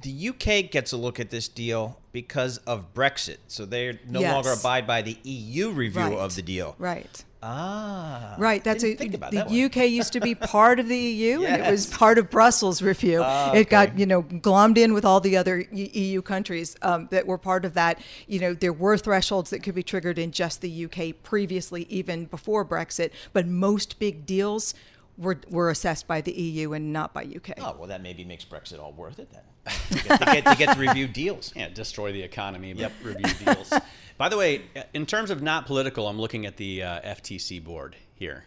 The 0.02 0.30
UK 0.30 0.70
gets 0.72 0.92
a 0.92 0.98
look 0.98 1.20
at 1.20 1.30
this 1.30 1.48
deal 1.48 2.00
because 2.12 2.58
of 2.60 2.94
Brexit, 2.94 3.38
so 3.48 3.66
they 3.66 4.00
no 4.08 4.20
Yes. 4.20 4.34
longer 4.34 4.52
abide 4.60 4.88
by 4.88 5.02
the 5.02 5.18
EU 5.24 5.70
review 5.70 6.02
Right. 6.02 6.18
of 6.18 6.36
the 6.36 6.42
deal. 6.42 6.76
Right. 6.80 7.24
Ah, 7.44 8.36
Right, 8.38 8.64
that's 8.64 8.84
a, 8.84 8.94
think 8.96 9.16
about 9.16 9.32
the. 9.32 9.46
UK 9.64 9.88
used 9.88 10.14
to 10.14 10.20
be 10.20 10.36
part 10.56 10.80
of 10.80 10.88
the 10.88 10.98
EU, 10.98 11.44
and 11.44 11.64
it 11.66 11.72
was 11.72 11.88
part 11.88 12.18
of 12.20 12.30
Brussels 12.30 12.82
review. 12.84 13.22
Ah, 13.24 13.54
It 13.54 13.70
got 13.70 13.98
you 13.98 14.06
know 14.06 14.22
glommed 14.24 14.78
in 14.78 14.94
with 14.94 15.06
all 15.06 15.20
the 15.20 15.38
other 15.38 15.66
EU 15.72 16.22
countries 16.22 16.76
um, 16.84 17.08
that 17.12 17.26
were 17.26 17.40
part 17.40 17.66
of 17.66 17.74
that. 17.76 18.00
You 18.28 18.40
know, 18.40 18.54
there 18.54 18.74
were 18.74 18.96
thresholds 18.98 19.50
that 19.52 19.64
could 19.64 19.74
be 19.76 19.84
triggered 19.84 20.20
in 20.20 20.32
just 20.32 20.62
the 20.62 20.86
UK 20.86 21.14
previously, 21.24 21.88
even 21.90 22.26
before 22.26 22.64
Brexit, 22.66 23.10
but 23.34 23.48
most 23.48 23.98
big 24.00 24.26
deals 24.28 24.74
were 25.18 25.40
were 25.50 25.70
assessed 25.70 26.08
by 26.08 26.22
the 26.22 26.32
EU 26.32 26.74
and 26.74 26.92
not 26.94 27.14
by 27.14 27.24
UK. 27.24 27.54
Oh 27.60 27.76
well, 27.78 27.88
that 27.88 28.02
maybe 28.02 28.24
makes 28.24 28.46
Brexit 28.46 28.80
all 28.80 28.94
worth 28.94 29.20
it 29.20 29.30
then. 29.32 29.42
to, 29.90 30.04
get, 30.08 30.20
to, 30.20 30.26
get, 30.26 30.46
to 30.46 30.56
get 30.56 30.74
to 30.74 30.80
review 30.80 31.08
deals. 31.08 31.54
Yeah, 31.56 31.70
destroy 31.70 32.12
the 32.12 32.22
economy, 32.24 32.74
but 32.74 32.82
Yep. 32.82 32.92
review 33.04 33.46
deals. 33.46 33.72
By 34.18 34.28
the 34.30 34.38
way, 34.38 34.64
in 34.94 35.06
terms 35.06 35.30
of 35.30 35.42
not 35.44 35.66
political, 35.68 36.08
I'm 36.08 36.20
looking 36.20 36.46
at 36.48 36.58
the 36.58 36.82
uh, 36.84 37.02
FTC 37.02 37.64
board 37.64 37.96
here. 38.16 38.46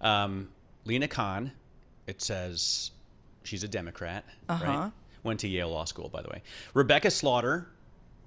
Um, 0.00 0.48
Lina 0.86 1.08
Khan, 1.08 1.52
it 2.06 2.22
says 2.22 2.90
she's 3.42 3.62
a 3.64 3.68
Democrat, 3.68 4.24
Uh-huh. 4.48 4.64
right? 4.64 4.92
Went 5.22 5.40
to 5.40 5.48
Yale 5.48 5.68
Law 5.70 5.84
School, 5.84 6.08
by 6.10 6.20
the 6.22 6.28
way. 6.28 6.42
Rebecca 6.74 7.10
Slaughter, 7.10 7.66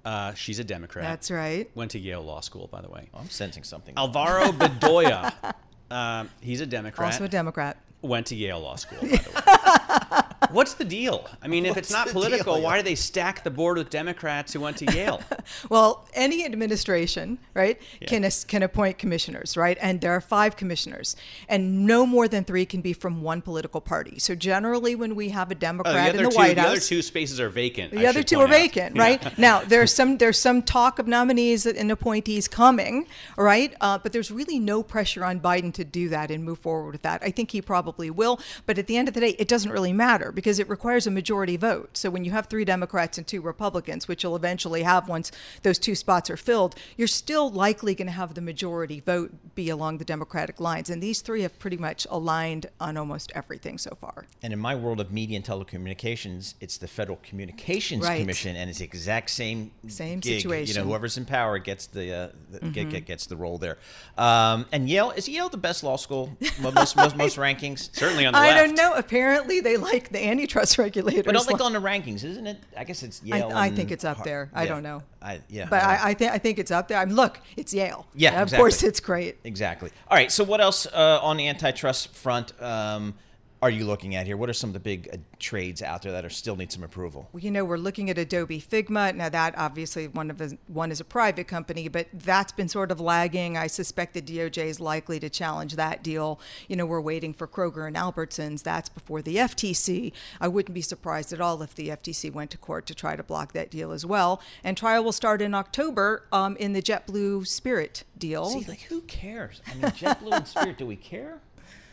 uh, 0.04 0.34
she's 0.34 0.58
a 0.58 0.64
Democrat. 0.64 1.04
That's 1.04 1.30
right. 1.30 1.68
Went 1.76 1.90
to 1.92 1.98
Yale 1.98 2.22
Law 2.22 2.40
School, 2.40 2.68
by 2.68 2.80
the 2.82 2.88
way. 2.90 3.08
I'm 3.14 3.28
sensing 3.30 3.62
something. 3.64 3.94
Alvaro 3.96 4.46
Bedoya, 4.52 5.32
um, 5.90 6.30
he's 6.40 6.60
a 6.60 6.66
Democrat. 6.66 7.12
Also 7.12 7.24
a 7.24 7.28
Democrat. 7.28 7.76
Went 8.02 8.26
to 8.28 8.36
Yale 8.36 8.60
Law 8.60 8.76
School, 8.76 9.00
by 9.00 9.08
the 9.08 10.12
way. 10.14 10.20
What's 10.50 10.74
the 10.74 10.84
deal? 10.84 11.26
I 11.42 11.48
mean, 11.48 11.66
if 11.66 11.76
it's 11.76 11.90
not 11.90 12.08
political, 12.08 12.54
deal? 12.54 12.62
why 12.64 12.76
do 12.78 12.82
they 12.84 12.94
stack 12.94 13.42
the 13.44 13.50
board 13.50 13.76
with 13.76 13.90
Democrats 13.90 14.52
who 14.52 14.60
went 14.60 14.76
to 14.78 14.84
Yale? 14.92 15.20
Well, 15.70 16.06
any 16.14 16.44
administration, 16.44 17.38
right, 17.54 17.80
Yeah. 18.00 18.08
can 18.08 18.30
can 18.46 18.62
appoint 18.62 18.98
commissioners, 18.98 19.56
right? 19.56 19.76
And 19.80 20.00
there 20.00 20.12
are 20.12 20.20
five 20.20 20.56
commissioners, 20.56 21.16
and 21.48 21.86
no 21.86 22.04
more 22.06 22.28
than 22.28 22.44
three 22.44 22.64
can 22.66 22.80
be 22.82 22.92
from 22.92 23.22
one 23.22 23.40
political 23.42 23.80
party. 23.80 24.18
So 24.18 24.34
generally, 24.34 24.94
when 24.94 25.14
we 25.16 25.30
have 25.30 25.50
a 25.50 25.54
Oh, 25.54 25.58
Democrat 25.58 26.12
the 26.12 26.18
in 26.18 26.24
the 26.24 26.30
two, 26.30 26.36
White 26.36 26.54
the 26.56 26.60
House, 26.62 26.70
other 26.72 26.80
two 26.80 27.02
spaces 27.02 27.40
are 27.40 27.48
vacant. 27.48 27.92
the 27.92 28.06
I 28.06 28.10
other 28.10 28.22
two 28.22 28.38
are 28.40 28.44
out. 28.44 28.50
vacant, 28.50 28.96
Yeah. 28.96 29.02
right? 29.02 29.38
now 29.38 29.62
there's 29.66 29.92
some 29.92 30.18
there's 30.18 30.38
some 30.38 30.62
talk 30.62 30.98
of 30.98 31.06
nominees 31.08 31.66
and 31.66 31.90
appointees 31.90 32.46
coming, 32.48 33.06
right? 33.36 33.74
Uh, 33.80 33.98
but 33.98 34.12
there's 34.12 34.30
really 34.30 34.58
no 34.58 34.82
pressure 34.82 35.24
on 35.24 35.40
Biden 35.40 35.72
to 35.74 35.84
do 35.84 36.08
that 36.10 36.30
and 36.30 36.44
move 36.44 36.58
forward 36.60 36.92
with 36.92 37.02
that. 37.02 37.22
I 37.22 37.30
think 37.30 37.50
he 37.52 37.60
probably 37.62 38.10
will, 38.10 38.38
but 38.66 38.78
at 38.78 38.86
the 38.86 38.96
end 38.96 39.08
of 39.08 39.14
the 39.14 39.20
day, 39.20 39.30
it 39.38 39.48
doesn't 39.48 39.70
really 39.72 39.92
matter 39.92 40.27
because 40.32 40.58
it 40.58 40.68
requires 40.68 41.06
a 41.06 41.10
majority 41.10 41.56
vote. 41.56 41.96
So 41.96 42.10
when 42.10 42.24
you 42.24 42.30
have 42.32 42.46
three 42.46 42.64
Democrats 42.64 43.18
and 43.18 43.26
two 43.26 43.40
Republicans, 43.40 44.08
which 44.08 44.22
you'll 44.22 44.36
eventually 44.36 44.82
have 44.82 45.08
once 45.08 45.30
those 45.62 45.78
two 45.78 45.94
spots 45.94 46.30
are 46.30 46.36
filled, 46.36 46.74
you're 46.96 47.08
still 47.08 47.50
likely 47.50 47.94
going 47.94 48.06
to 48.06 48.12
have 48.12 48.34
the 48.34 48.40
majority 48.40 49.00
vote 49.00 49.32
be 49.54 49.68
along 49.68 49.98
the 49.98 50.04
Democratic 50.04 50.60
lines, 50.60 50.90
and 50.90 51.02
these 51.02 51.20
three 51.20 51.42
have 51.42 51.58
pretty 51.58 51.76
much 51.76 52.06
aligned 52.10 52.66
on 52.80 52.96
almost 52.96 53.32
everything 53.34 53.78
so 53.78 53.96
far. 54.00 54.26
And 54.42 54.52
in 54.52 54.58
my 54.58 54.74
world 54.74 55.00
of 55.00 55.12
media 55.12 55.36
and 55.36 55.44
telecommunications, 55.44 56.54
it's 56.60 56.78
the 56.78 56.88
Federal 56.88 57.18
Communications 57.22 58.02
Right. 58.04 58.20
Commission, 58.20 58.56
and 58.56 58.68
it's 58.70 58.78
the 58.78 58.84
exact 58.84 59.30
same 59.30 59.70
Same 59.88 60.20
gig. 60.20 60.44
You 60.44 60.74
know, 60.74 60.84
whoever's 60.84 61.16
in 61.16 61.24
power 61.24 61.58
gets 61.58 61.86
the, 61.86 62.12
uh, 62.14 62.28
the 62.50 62.60
get, 62.70 62.86
Mhm. 62.86 62.90
get, 62.90 63.06
gets 63.06 63.26
the 63.26 63.36
role 63.36 63.58
there. 63.58 63.78
Um, 64.16 64.66
and 64.72 64.88
Yale 64.88 65.10
is 65.12 65.28
Yale 65.28 65.48
the 65.48 65.56
best 65.56 65.82
law 65.82 65.96
school? 65.96 66.36
Most 66.60 66.96
most, 66.96 67.16
most 67.16 67.36
rankings, 67.46 67.94
certainly 67.96 68.26
on 68.26 68.32
the 68.32 68.38
I 68.38 68.48
left. 68.50 68.66
don't 68.66 68.74
know. 68.76 68.94
Apparently, 68.94 69.60
they 69.60 69.76
like 69.76 70.10
the 70.18 70.26
antitrust 70.28 70.78
regulators. 70.78 71.24
But 71.24 71.36
I 71.36 71.44
don't 71.44 71.58
go 71.58 71.64
on 71.64 71.72
the 71.72 71.80
rankings? 71.80 72.24
Isn't 72.24 72.46
it? 72.46 72.58
I 72.76 72.84
guess 72.84 73.02
it's 73.02 73.20
I, 73.24 73.38
Yale. 73.38 73.50
I 73.54 73.66
and 73.68 73.76
think 73.76 73.90
it's 73.90 74.04
up 74.04 74.24
there. 74.24 74.50
I 74.54 74.64
yeah. 74.64 74.68
don't 74.68 74.82
know. 74.82 75.02
I, 75.22 75.40
yeah, 75.48 75.66
but 75.68 75.82
I- 75.82 75.96
I, 75.96 76.08
I 76.10 76.14
think 76.14 76.32
I 76.32 76.38
think 76.38 76.58
it's 76.58 76.70
up 76.70 76.88
there. 76.88 76.98
I'm 76.98 77.10
look, 77.10 77.38
it's 77.56 77.72
Yale. 77.74 78.06
Yeah, 78.14 78.42
of 78.42 78.52
course 78.52 78.82
it's 78.82 79.00
great. 79.00 79.36
Exactly. 79.44 79.90
All 80.08 80.16
right. 80.16 80.30
So, 80.30 80.44
what 80.44 80.60
else 80.60 80.86
uh, 80.86 81.20
on 81.22 81.36
the 81.36 81.48
antitrust 81.48 82.14
front 82.14 82.60
um, 82.62 83.14
are 83.60 83.70
you 83.70 83.84
looking 83.84 84.14
at 84.14 84.26
here? 84.26 84.36
What 84.36 84.48
are 84.48 84.54
some 84.54 84.70
of 84.70 84.74
the 84.74 84.80
big 84.80 85.08
uh, 85.12 85.16
trades 85.38 85.82
out 85.82 86.02
there 86.02 86.12
that 86.12 86.24
are 86.24 86.30
still 86.30 86.54
need 86.54 86.70
some 86.70 86.84
approval? 86.84 87.28
Well, 87.32 87.42
you 87.42 87.50
know, 87.50 87.64
we're 87.64 87.76
looking 87.76 88.08
at 88.08 88.18
Adobe 88.18 88.60
Figma. 88.60 89.14
Now, 89.14 89.28
that 89.28 89.54
obviously 89.58 90.06
one 90.08 90.30
of 90.30 90.38
the, 90.38 90.56
one 90.68 90.92
is 90.92 91.00
a 91.00 91.04
private 91.04 91.48
company, 91.48 91.88
but 91.88 92.06
that's 92.12 92.52
been 92.52 92.68
sort 92.68 92.90
of 92.92 93.00
lagging. 93.00 93.56
I 93.56 93.66
suspect 93.66 94.14
the 94.14 94.22
DOJ 94.22 94.66
is 94.66 94.80
likely 94.80 95.18
to 95.20 95.28
challenge 95.28 95.74
that 95.76 96.04
deal. 96.04 96.40
You 96.68 96.76
know, 96.76 96.86
we're 96.86 97.00
waiting 97.00 97.34
for 97.34 97.48
Kroger 97.48 97.86
and 97.86 97.96
Albertsons. 97.96 98.62
That's 98.62 98.88
before 98.88 99.22
the 99.22 99.36
FTC. 99.36 100.12
I 100.40 100.48
wouldn't 100.48 100.74
be 100.74 100.82
surprised 100.82 101.32
at 101.32 101.40
all 101.40 101.60
if 101.62 101.74
the 101.74 101.88
FTC 101.88 102.32
went 102.32 102.50
to 102.52 102.58
court 102.58 102.86
to 102.86 102.94
try 102.94 103.16
to 103.16 103.22
block 103.22 103.52
that 103.54 103.70
deal 103.70 103.90
as 103.90 104.06
well. 104.06 104.40
And 104.62 104.76
trial 104.76 105.02
will 105.02 105.12
start 105.12 105.42
in 105.42 105.54
October 105.54 106.26
um, 106.30 106.56
in 106.56 106.74
the 106.74 106.82
JetBlue 106.82 107.46
Spirit 107.46 108.04
deal. 108.16 108.46
See, 108.46 108.64
like, 108.68 108.82
who 108.82 109.00
cares? 109.02 109.60
I 109.66 109.74
mean, 109.74 109.82
JetBlue 109.92 110.32
and 110.32 110.46
Spirit, 110.46 110.78
do 110.78 110.86
we 110.86 110.96
care? 110.96 111.40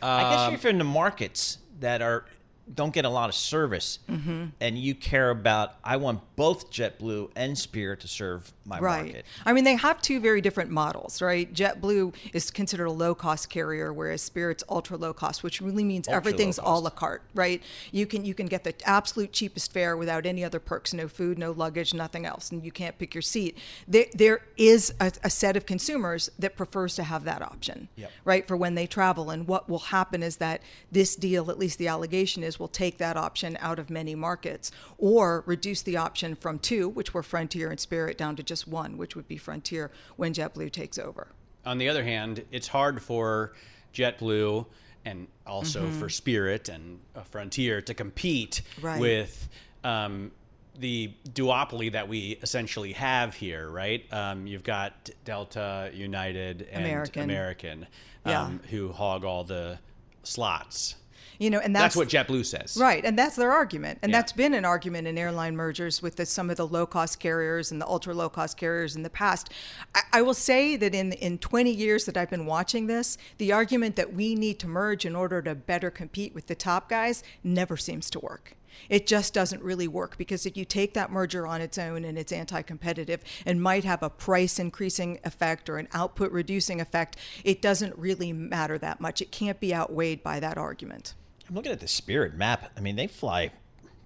I 0.08 0.22
guess 0.32 0.40
Um, 0.48 0.54
if 0.54 0.64
you're 0.64 0.72
in 0.72 0.78
the 0.78 0.84
markets 0.84 1.58
that 1.80 2.02
are 2.02 2.26
don't 2.74 2.94
get 2.94 3.06
a 3.06 3.10
lot 3.10 3.30
of 3.30 3.36
service, 3.36 4.00
Mhm. 4.10 4.52
and 4.60 4.78
you 4.78 4.96
care 4.96 5.30
about, 5.30 5.76
I 5.84 5.98
want 5.98 6.22
both 6.36 6.72
JetBlue 6.72 7.30
and 7.36 7.58
Spirit 7.58 8.00
to 8.00 8.08
serve 8.08 8.52
my 8.66 8.80
right. 8.80 9.04
market. 9.06 9.26
I 9.46 9.54
mean, 9.54 9.64
they 9.64 9.76
have 9.76 10.02
two 10.02 10.20
very 10.20 10.42
different 10.42 10.72
models, 10.72 11.22
right? 11.22 11.54
JetBlue 11.54 12.14
is 12.34 12.50
considered 12.50 12.86
a 12.86 12.92
low 12.92 13.14
cost 13.14 13.50
carrier, 13.50 13.94
whereas 13.94 14.22
Spirit's 14.24 14.64
ultra 14.68 14.98
low 14.98 15.14
cost, 15.14 15.44
which 15.44 15.62
really 15.62 15.84
means 15.84 16.08
Ultra 16.08 16.18
everything's 16.18 16.58
a 16.58 16.64
la 16.64 16.90
carte, 16.90 17.22
right? 17.36 17.62
You 17.92 18.08
can 18.08 18.26
you 18.26 18.34
can 18.34 18.48
get 18.48 18.64
the 18.64 18.74
absolute 18.86 19.32
cheapest 19.32 19.72
fare 19.72 19.96
without 19.96 20.26
any 20.26 20.44
other 20.44 20.60
perks, 20.60 20.94
no 20.94 21.08
food, 21.08 21.38
no 21.38 21.52
luggage, 21.52 21.94
nothing 21.94 22.26
else, 22.26 22.52
and 22.52 22.66
you 22.66 22.72
can't 22.72 22.98
pick 22.98 23.14
your 23.14 23.22
seat. 23.22 23.58
There 23.88 24.06
there 24.14 24.42
is 24.58 24.92
a, 25.00 25.12
a 25.24 25.30
set 25.30 25.56
of 25.56 25.68
consumers 25.68 26.32
that 26.40 26.56
prefers 26.58 26.96
to 26.96 27.04
have 27.04 27.24
that 27.26 27.42
option, 27.44 27.90
Yep. 27.96 28.12
right, 28.24 28.48
for 28.48 28.58
when 28.58 28.74
they 28.74 28.88
travel. 28.88 29.30
And 29.30 29.48
what 29.48 29.70
will 29.70 29.80
happen 29.80 30.24
is 30.24 30.38
that 30.38 30.62
this 30.92 31.16
deal, 31.16 31.52
at 31.52 31.60
least 31.60 31.78
the 31.78 31.88
allegation 31.88 32.42
is, 32.44 32.55
will 32.60 32.68
take 32.68 32.98
that 32.98 33.18
option 33.18 33.58
out 33.60 33.80
of 33.80 33.90
many 33.90 34.16
markets 34.16 34.72
or 34.98 35.44
reduce 35.46 35.82
the 35.82 35.98
option 35.98 36.36
from 36.36 36.60
two, 36.60 36.90
which 36.90 37.14
were 37.14 37.24
Frontier 37.24 37.70
and 37.70 37.80
Spirit, 37.80 38.18
down 38.18 38.36
to 38.36 38.44
just 38.44 38.68
one, 38.68 38.98
which 38.98 39.16
would 39.16 39.28
be 39.28 39.38
Frontier 39.38 39.92
when 40.16 40.34
JetBlue 40.34 40.72
takes 40.72 40.98
over. 40.98 41.28
On 41.66 41.78
the 41.78 41.90
other 41.90 42.04
hand, 42.04 42.44
it's 42.52 42.68
hard 42.68 43.02
for 43.02 43.54
JetBlue 43.94 44.66
and 45.06 45.28
also 45.46 45.84
Mm-hmm. 45.86 46.00
for 46.00 46.10
Spirit 46.10 46.70
and 46.70 47.00
uh, 47.16 47.22
Frontier 47.22 47.82
to 47.82 47.94
compete 47.94 48.62
Right. 48.82 49.00
with 49.00 49.48
um, 49.84 50.32
the 50.80 51.14
duopoly 51.30 51.92
that 51.94 52.08
we 52.08 52.38
essentially 52.42 52.94
have 52.94 53.34
here, 53.36 53.70
right? 53.70 54.04
Um, 54.12 54.46
you've 54.48 54.64
got 54.64 55.10
Delta, 55.24 55.92
United, 55.94 56.68
and 56.72 56.84
American. 56.86 57.24
American, 57.24 57.88
Yeah. 58.26 58.42
um, 58.44 58.60
who 58.72 58.92
hog 58.92 59.24
all 59.24 59.44
the 59.44 59.80
slots. 60.24 60.96
You 61.40 61.50
know, 61.50 61.60
and 61.60 61.76
That's, 61.76 61.96
that's, 61.96 61.96
what 61.96 62.28
JetBlue 62.28 62.46
says. 62.46 62.78
Right, 62.80 63.04
and 63.04 63.18
that's 63.18 63.36
their 63.36 63.52
argument, 63.52 64.00
and 64.02 64.12
Yeah. 64.12 64.20
that's 64.20 64.32
been 64.32 64.54
an 64.54 64.66
argument 64.66 65.08
in 65.08 65.18
airline 65.18 65.56
mergers 65.56 66.02
with 66.02 66.16
the, 66.16 66.26
some 66.26 66.50
of 66.50 66.58
the 66.58 66.68
low 66.68 66.86
cost 66.86 67.20
carriers 67.20 67.72
and 67.72 67.82
the 67.82 67.88
ultra 67.88 68.14
low 68.14 68.30
cost 68.30 68.58
carriers 68.58 68.96
in 68.96 69.04
the 69.04 69.10
past. 69.10 69.50
I, 69.94 70.02
I 70.14 70.22
will 70.22 70.34
say 70.34 70.76
that 70.78 70.96
in 70.96 71.14
in 71.14 71.38
20 71.38 71.72
years 71.72 72.06
that 72.06 72.18
I've 72.18 72.30
been 72.30 72.46
watching 72.46 72.88
this, 72.88 73.18
the 73.38 73.52
argument 73.52 73.96
that 73.96 74.14
we 74.14 74.36
need 74.36 74.60
to 74.60 74.68
merge 74.68 75.06
in 75.06 75.16
order 75.16 75.42
to 75.42 75.56
better 75.56 75.92
compete 75.92 76.34
with 76.34 76.48
the 76.48 76.56
top 76.56 76.90
guys 76.90 77.24
never 77.44 77.78
seems 77.78 78.10
to 78.12 78.20
work. 78.20 78.56
It 78.90 79.08
just 79.08 79.34
doesn't 79.34 79.64
really 79.64 79.88
work 79.88 80.18
because 80.18 80.46
if 80.46 80.58
you 80.58 80.66
take 80.66 80.94
that 80.94 81.12
merger 81.12 81.48
on 81.48 81.62
its 81.62 81.78
own 81.78 82.04
and 82.04 82.18
it's 82.18 82.32
anti 82.32 82.62
competitive 82.62 83.24
and 83.46 83.62
might 83.62 83.84
have 83.84 84.04
a 84.04 84.10
price 84.10 84.60
increasing 84.60 85.20
effect 85.24 85.70
or 85.70 85.78
an 85.78 85.88
output 85.94 86.32
reducing 86.32 86.82
effect, 86.82 87.18
it 87.44 87.62
doesn't 87.62 87.98
really 87.98 88.34
matter 88.34 88.78
that 88.78 89.00
much. 89.00 89.22
It 89.22 89.32
can't 89.32 89.60
be 89.60 89.74
outweighed 89.74 90.24
by 90.24 90.40
that 90.40 90.58
argument. 90.58 91.16
I'm 91.48 91.56
looking 91.56 91.72
at 91.72 91.80
the 91.80 91.88
Spirit 91.88 92.36
map. 92.36 92.72
I 92.76 92.80
mean, 92.82 92.96
they 92.96 93.08
fly 93.08 93.52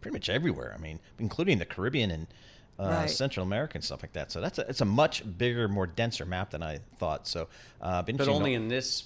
pretty 0.02 0.14
much 0.14 0.30
everywhere. 0.30 0.74
I 0.78 0.82
mean, 0.82 1.00
including 1.20 1.58
the 1.60 1.66
Caribbean 1.66 2.12
and 2.12 2.28
uh, 2.80 2.84
Right. 3.02 3.10
Central 3.10 3.46
America 3.46 3.74
and 3.76 3.84
stuff 3.84 4.02
like 4.02 4.14
that. 4.14 4.32
So 4.32 4.40
that's 4.40 4.58
a, 4.58 4.62
it's 4.70 4.82
a 4.82 4.86
much 4.86 5.24
bigger, 5.38 5.68
more 5.68 5.86
denser 5.88 6.26
map 6.26 6.52
than 6.52 6.64
I 6.64 6.80
thought. 6.98 7.28
So, 7.28 7.48
uh, 7.82 8.02
been 8.04 8.16
But 8.16 8.24
interesting 8.24 8.34
to 8.34 8.38
only 8.38 8.52
know- 8.58 8.64
in 8.64 8.68
this, 8.70 9.06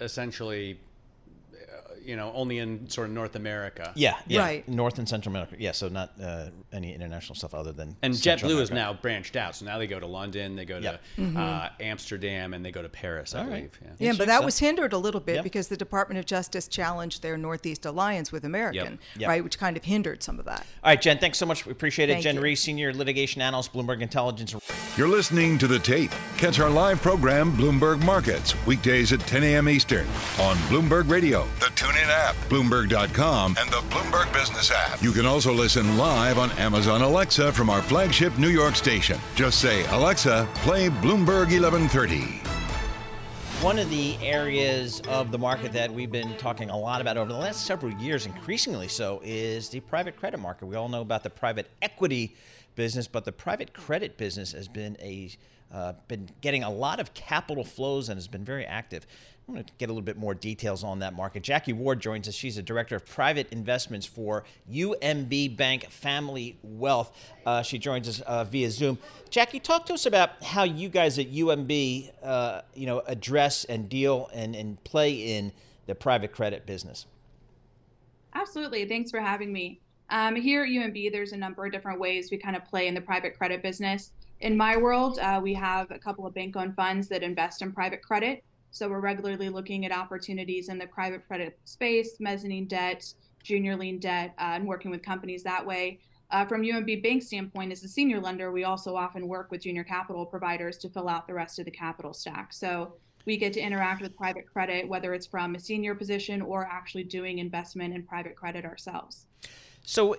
essentially, 0.00 0.78
you 2.04 2.16
know, 2.16 2.32
only 2.34 2.58
in 2.58 2.88
sort 2.88 3.08
of 3.08 3.14
North 3.14 3.34
America. 3.36 3.92
yeah, 3.96 4.16
yeah, 4.26 4.40
Right. 4.40 4.68
North 4.68 4.98
and 4.98 5.08
Central 5.08 5.32
America. 5.32 5.56
Yeah, 5.58 5.72
so 5.72 5.88
not 5.88 6.12
uh, 6.22 6.46
any 6.72 6.94
international 6.94 7.34
stuff 7.34 7.54
other 7.54 7.72
than 7.72 7.96
And 8.02 8.14
Central 8.16 8.50
JetBlue 8.52 8.60
is 8.62 8.70
now 8.70 8.92
branched 8.94 9.36
out. 9.36 9.56
So 9.56 9.64
now 9.64 9.78
they 9.78 9.86
go 9.86 9.98
to 10.00 10.06
London, 10.06 10.56
they 10.56 10.64
go 10.64 10.80
to 10.80 10.98
Yep. 11.18 11.36
uh, 11.36 11.68
Amsterdam, 11.80 12.54
and 12.54 12.64
they 12.64 12.70
go 12.70 12.82
to 12.82 12.88
Paris, 12.88 13.34
I 13.34 13.38
All 13.40 13.44
right. 13.46 13.70
believe. 13.72 13.96
Yeah. 14.00 14.06
Yeah, 14.06 14.12
but 14.18 14.26
that 14.26 14.34
stuff. 14.36 14.44
was 14.44 14.58
hindered 14.58 14.92
a 14.92 14.98
little 14.98 15.20
bit 15.20 15.36
Yep. 15.36 15.44
because 15.44 15.68
the 15.68 15.76
Department 15.76 16.18
of 16.18 16.26
Justice 16.26 16.68
challenged 16.68 17.22
their 17.22 17.36
Northeast 17.36 17.84
alliance 17.86 18.32
with 18.32 18.44
American, 18.44 18.98
Yep. 19.16 19.28
right, 19.28 19.44
which 19.44 19.58
kind 19.58 19.76
of 19.76 19.84
hindered 19.84 20.22
some 20.22 20.38
of 20.38 20.44
that. 20.46 20.66
All 20.82 20.90
right, 20.90 21.00
Jen, 21.00 21.18
thanks 21.18 21.38
so 21.38 21.46
much. 21.46 21.64
We 21.66 21.72
appreciate 21.72 22.10
it. 22.10 22.14
Thank 22.14 22.24
Jen 22.24 22.34
you. 22.36 22.40
Reese, 22.40 22.62
Senior 22.62 22.92
Litigation 22.92 23.40
Analyst, 23.42 23.72
Bloomberg 23.72 24.00
Intelligence. 24.00 24.54
You're 24.96 25.08
listening 25.08 25.58
to 25.58 25.66
The 25.66 25.78
Tape. 25.78 26.10
Catch 26.36 26.60
our 26.60 26.70
live 26.70 27.00
program, 27.02 27.52
Bloomberg 27.56 28.04
Markets, 28.04 28.54
weekdays 28.66 29.12
at 29.12 29.20
10 29.20 29.42
a.m. 29.44 29.68
Eastern 29.68 30.06
on 30.40 30.56
Bloomberg 30.68 31.08
Radio, 31.08 31.46
the 31.60 31.70
TuneIn 31.94 32.08
app, 32.08 32.34
Bloomberg.com, 32.48 33.56
and 33.58 33.70
the 33.70 33.76
Bloomberg 33.88 34.32
Business 34.32 34.72
app. 34.72 35.00
You 35.00 35.12
can 35.12 35.26
also 35.26 35.52
listen 35.52 35.96
live 35.96 36.38
on 36.38 36.50
Amazon 36.52 37.02
Alexa 37.02 37.52
from 37.52 37.70
our 37.70 37.80
flagship 37.82 38.36
New 38.36 38.48
York 38.48 38.74
station. 38.74 39.18
Just 39.36 39.60
say, 39.60 39.84
Alexa, 39.86 40.48
play 40.56 40.88
Bloomberg 40.88 41.52
1130. 41.52 42.40
One 43.64 43.78
of 43.78 43.88
the 43.90 44.16
areas 44.20 45.02
of 45.02 45.30
the 45.30 45.38
market 45.38 45.72
that 45.72 45.92
we've 45.92 46.10
been 46.10 46.36
talking 46.36 46.68
a 46.68 46.76
lot 46.76 47.00
about 47.00 47.16
over 47.16 47.32
the 47.32 47.38
last 47.38 47.64
several 47.64 47.92
years, 47.92 48.26
increasingly 48.26 48.88
so, 48.88 49.20
is 49.24 49.68
the 49.68 49.78
private 49.80 50.16
credit 50.16 50.38
market. 50.38 50.66
We 50.66 50.74
all 50.74 50.88
know 50.88 51.00
about 51.00 51.22
the 51.22 51.30
private 51.30 51.70
equity 51.80 52.34
business, 52.74 53.06
but 53.06 53.24
the 53.24 53.32
private 53.32 53.72
credit 53.72 54.18
business 54.18 54.52
has 54.52 54.66
been 54.66 54.96
a 55.00 55.30
uh, 55.72 55.92
been 56.06 56.28
getting 56.40 56.62
a 56.62 56.70
lot 56.70 57.00
of 57.00 57.14
capital 57.14 57.64
flows 57.64 58.08
and 58.08 58.16
has 58.16 58.28
been 58.28 58.44
very 58.44 58.64
active. 58.64 59.06
I'm 59.46 59.54
going 59.54 59.64
to 59.66 59.72
get 59.76 59.90
a 59.90 59.92
little 59.92 60.02
bit 60.02 60.16
more 60.16 60.32
details 60.32 60.82
on 60.82 61.00
that 61.00 61.12
market. 61.14 61.42
Jacquie 61.42 61.74
Ward 61.74 62.00
joins 62.00 62.28
us. 62.28 62.34
She's 62.34 62.56
a 62.56 62.62
director 62.62 62.96
of 62.96 63.04
private 63.04 63.52
investments 63.52 64.06
for 64.06 64.44
UMB 64.72 65.56
Bank 65.56 65.90
Family 65.90 66.56
Wealth. 66.62 67.14
Uh, 67.44 67.60
she 67.60 67.78
joins 67.78 68.08
us 68.08 68.20
uh, 68.22 68.44
via 68.44 68.70
Zoom. 68.70 68.98
Jacquie, 69.30 69.62
talk 69.62 69.84
to 69.86 69.94
us 69.94 70.06
about 70.06 70.42
how 70.42 70.62
you 70.62 70.88
guys 70.88 71.18
at 71.18 71.30
UMB, 71.30 72.10
uh, 72.22 72.62
you 72.74 72.86
know, 72.86 73.02
address 73.06 73.64
and 73.64 73.86
deal 73.88 74.30
and, 74.32 74.56
and 74.56 74.82
play 74.82 75.36
in 75.36 75.52
the 75.86 75.94
private 75.94 76.32
credit 76.32 76.64
business. 76.64 77.04
Absolutely. 78.34 78.86
Thanks 78.86 79.10
for 79.10 79.20
having 79.20 79.52
me. 79.52 79.80
Um, 80.08 80.36
here 80.36 80.64
at 80.64 80.70
UMB, 80.70 81.12
there's 81.12 81.32
a 81.32 81.36
number 81.36 81.66
of 81.66 81.72
different 81.72 82.00
ways 82.00 82.30
we 82.30 82.38
kind 82.38 82.56
of 82.56 82.64
play 82.64 82.88
in 82.88 82.94
the 82.94 83.00
private 83.00 83.36
credit 83.36 83.62
business. 83.62 84.12
In 84.40 84.56
my 84.56 84.76
world, 84.76 85.18
uh, 85.18 85.40
we 85.42 85.52
have 85.54 85.90
a 85.90 85.98
couple 85.98 86.26
of 86.26 86.34
bank 86.34 86.56
owned 86.56 86.74
funds 86.74 87.08
that 87.08 87.22
invest 87.22 87.60
in 87.60 87.72
private 87.72 88.02
credit. 88.02 88.42
So 88.74 88.88
we're 88.88 88.98
regularly 88.98 89.50
looking 89.50 89.86
at 89.86 89.92
opportunities 89.92 90.68
in 90.68 90.78
the 90.78 90.88
private 90.88 91.24
credit 91.28 91.56
space, 91.64 92.16
mezzanine 92.18 92.66
debt, 92.66 93.04
junior 93.40 93.76
lien 93.76 94.00
debt, 94.00 94.34
uh, 94.36 94.54
and 94.54 94.66
working 94.66 94.90
with 94.90 95.00
companies 95.00 95.44
that 95.44 95.64
way. 95.64 96.00
Uh, 96.32 96.44
from 96.44 96.62
UMB 96.62 97.00
Bank 97.00 97.22
standpoint, 97.22 97.70
as 97.70 97.84
a 97.84 97.88
senior 97.88 98.18
lender, 98.18 98.50
we 98.50 98.64
also 98.64 98.96
often 98.96 99.28
work 99.28 99.52
with 99.52 99.62
junior 99.62 99.84
capital 99.84 100.26
providers 100.26 100.76
to 100.78 100.88
fill 100.88 101.08
out 101.08 101.28
the 101.28 101.34
rest 101.34 101.60
of 101.60 101.66
the 101.66 101.70
capital 101.70 102.12
stack. 102.12 102.52
So 102.52 102.94
we 103.26 103.36
get 103.36 103.52
to 103.52 103.60
interact 103.60 104.02
with 104.02 104.16
private 104.16 104.52
credit, 104.52 104.88
whether 104.88 105.14
it's 105.14 105.26
from 105.28 105.54
a 105.54 105.60
senior 105.60 105.94
position 105.94 106.42
or 106.42 106.66
actually 106.66 107.04
doing 107.04 107.38
investment 107.38 107.94
in 107.94 108.02
private 108.02 108.34
credit 108.34 108.64
ourselves. 108.64 109.26
So, 109.84 110.14
uh, 110.14 110.18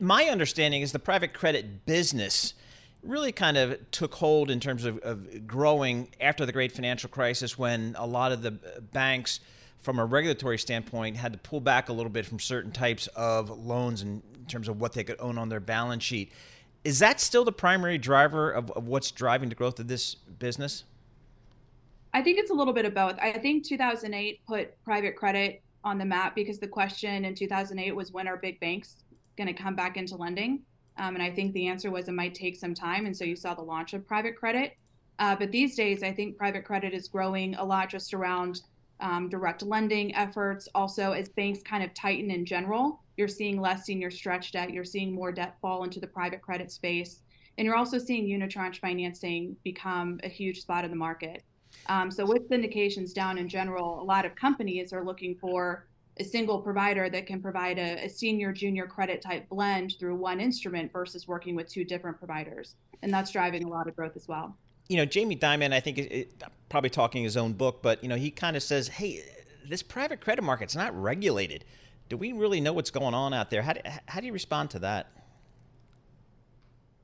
my 0.00 0.24
understanding 0.24 0.82
is 0.82 0.90
the 0.90 0.98
private 0.98 1.34
credit 1.34 1.86
business 1.86 2.54
really 3.02 3.32
kind 3.32 3.56
of 3.56 3.90
took 3.90 4.14
hold 4.14 4.50
in 4.50 4.60
terms 4.60 4.84
of, 4.84 4.98
of 4.98 5.46
growing 5.46 6.08
after 6.20 6.46
the 6.46 6.52
great 6.52 6.72
financial 6.72 7.08
crisis 7.08 7.58
when 7.58 7.94
a 7.98 8.06
lot 8.06 8.32
of 8.32 8.42
the 8.42 8.50
uh, 8.50 8.80
banks, 8.80 9.40
from 9.78 9.98
a 9.98 10.04
regulatory 10.04 10.58
standpoint, 10.58 11.16
had 11.16 11.32
to 11.32 11.38
pull 11.38 11.60
back 11.60 11.88
a 11.88 11.92
little 11.92 12.10
bit 12.10 12.24
from 12.24 12.38
certain 12.38 12.70
types 12.70 13.08
of 13.08 13.50
loans 13.50 14.02
in 14.02 14.22
terms 14.46 14.68
of 14.68 14.80
what 14.80 14.92
they 14.92 15.02
could 15.02 15.16
own 15.18 15.38
on 15.38 15.48
their 15.48 15.60
balance 15.60 16.02
sheet. 16.02 16.32
Is 16.84 16.98
that 17.00 17.20
still 17.20 17.44
the 17.44 17.52
primary 17.52 17.98
driver 17.98 18.50
of, 18.50 18.70
of 18.72 18.88
what's 18.88 19.10
driving 19.10 19.48
the 19.48 19.54
growth 19.54 19.78
of 19.78 19.88
this 19.88 20.14
business? 20.14 20.84
I 22.14 22.22
think 22.22 22.38
it's 22.38 22.50
a 22.50 22.54
little 22.54 22.74
bit 22.74 22.84
of 22.84 22.94
both. 22.94 23.16
I 23.20 23.32
think 23.32 23.64
2008 23.64 24.40
put 24.46 24.82
private 24.84 25.16
credit 25.16 25.62
on 25.84 25.98
the 25.98 26.04
map 26.04 26.34
because 26.34 26.58
the 26.58 26.68
question 26.68 27.24
in 27.24 27.34
2008 27.34 27.94
was 27.94 28.12
when 28.12 28.28
are 28.28 28.36
big 28.36 28.60
banks 28.60 28.96
going 29.36 29.46
to 29.46 29.54
come 29.54 29.74
back 29.74 29.96
into 29.96 30.16
lending? 30.16 30.62
Um, 30.98 31.14
and 31.14 31.22
I 31.22 31.30
think 31.30 31.52
the 31.52 31.66
answer 31.68 31.90
was 31.90 32.08
it 32.08 32.12
might 32.12 32.34
take 32.34 32.56
some 32.56 32.74
time. 32.74 33.06
And 33.06 33.16
so 33.16 33.24
you 33.24 33.36
saw 33.36 33.54
the 33.54 33.62
launch 33.62 33.94
of 33.94 34.06
private 34.06 34.36
credit. 34.36 34.76
Uh, 35.18 35.36
but 35.36 35.52
these 35.52 35.76
days, 35.76 36.02
I 36.02 36.12
think 36.12 36.36
private 36.36 36.64
credit 36.64 36.94
is 36.94 37.08
growing 37.08 37.54
a 37.56 37.64
lot 37.64 37.88
just 37.88 38.14
around 38.14 38.62
um, 39.00 39.28
direct 39.28 39.62
lending 39.62 40.14
efforts. 40.14 40.68
Also, 40.74 41.12
as 41.12 41.28
banks 41.28 41.62
kind 41.62 41.82
of 41.82 41.92
tighten 41.94 42.30
in 42.30 42.44
general, 42.44 43.00
you're 43.16 43.28
seeing 43.28 43.60
less 43.60 43.84
senior 43.84 44.10
stretch 44.10 44.52
debt. 44.52 44.70
You're 44.70 44.84
seeing 44.84 45.12
more 45.12 45.32
debt 45.32 45.56
fall 45.60 45.84
into 45.84 46.00
the 46.00 46.06
private 46.06 46.40
credit 46.40 46.70
space. 46.70 47.22
And 47.58 47.66
you're 47.66 47.76
also 47.76 47.98
seeing 47.98 48.26
unitranche 48.26 48.78
financing 48.78 49.56
become 49.62 50.18
a 50.24 50.28
huge 50.28 50.62
spot 50.62 50.84
in 50.84 50.90
the 50.90 50.96
market. 50.96 51.42
Um, 51.86 52.10
so 52.10 52.24
with 52.24 52.48
syndications 52.48 53.12
down 53.12 53.38
in 53.38 53.48
general, 53.48 54.00
a 54.00 54.04
lot 54.04 54.24
of 54.24 54.34
companies 54.34 54.92
are 54.92 55.04
looking 55.04 55.36
for 55.36 55.86
a 56.18 56.24
single 56.24 56.60
provider 56.60 57.08
that 57.08 57.26
can 57.26 57.40
provide 57.40 57.78
a, 57.78 58.04
a, 58.04 58.08
senior 58.08 58.52
junior 58.52 58.86
credit 58.86 59.22
type 59.22 59.48
blend 59.48 59.94
through 59.98 60.14
one 60.14 60.40
instrument 60.40 60.92
versus 60.92 61.26
working 61.26 61.54
with 61.54 61.70
two 61.70 61.84
different 61.84 62.18
providers. 62.18 62.74
And 63.02 63.12
that's 63.12 63.30
driving 63.30 63.64
a 63.64 63.68
lot 63.68 63.88
of 63.88 63.96
growth 63.96 64.14
as 64.14 64.28
well. 64.28 64.56
You 64.88 64.98
know, 64.98 65.06
Jamie 65.06 65.36
Dimon, 65.36 65.72
I 65.72 65.80
think, 65.80 65.98
it, 65.98 66.12
it, 66.12 66.42
probably 66.68 66.90
talking 66.90 67.24
his 67.24 67.36
own 67.36 67.54
book, 67.54 67.82
but, 67.82 68.02
you 68.02 68.08
know, 68.08 68.16
he 68.16 68.30
kind 68.30 68.56
of 68.56 68.62
says, 68.62 68.88
hey, 68.88 69.22
this 69.66 69.82
private 69.82 70.20
credit 70.20 70.42
market's 70.42 70.76
not 70.76 70.94
regulated. 71.00 71.64
Do 72.10 72.18
we 72.18 72.32
really 72.32 72.60
know 72.60 72.74
what's 72.74 72.90
going 72.90 73.14
on 73.14 73.32
out 73.32 73.48
there? 73.48 73.62
How 73.62 73.72
do, 73.72 73.80
how 74.06 74.20
do 74.20 74.26
you 74.26 74.32
respond 74.34 74.70
to 74.70 74.80
that? 74.80 75.10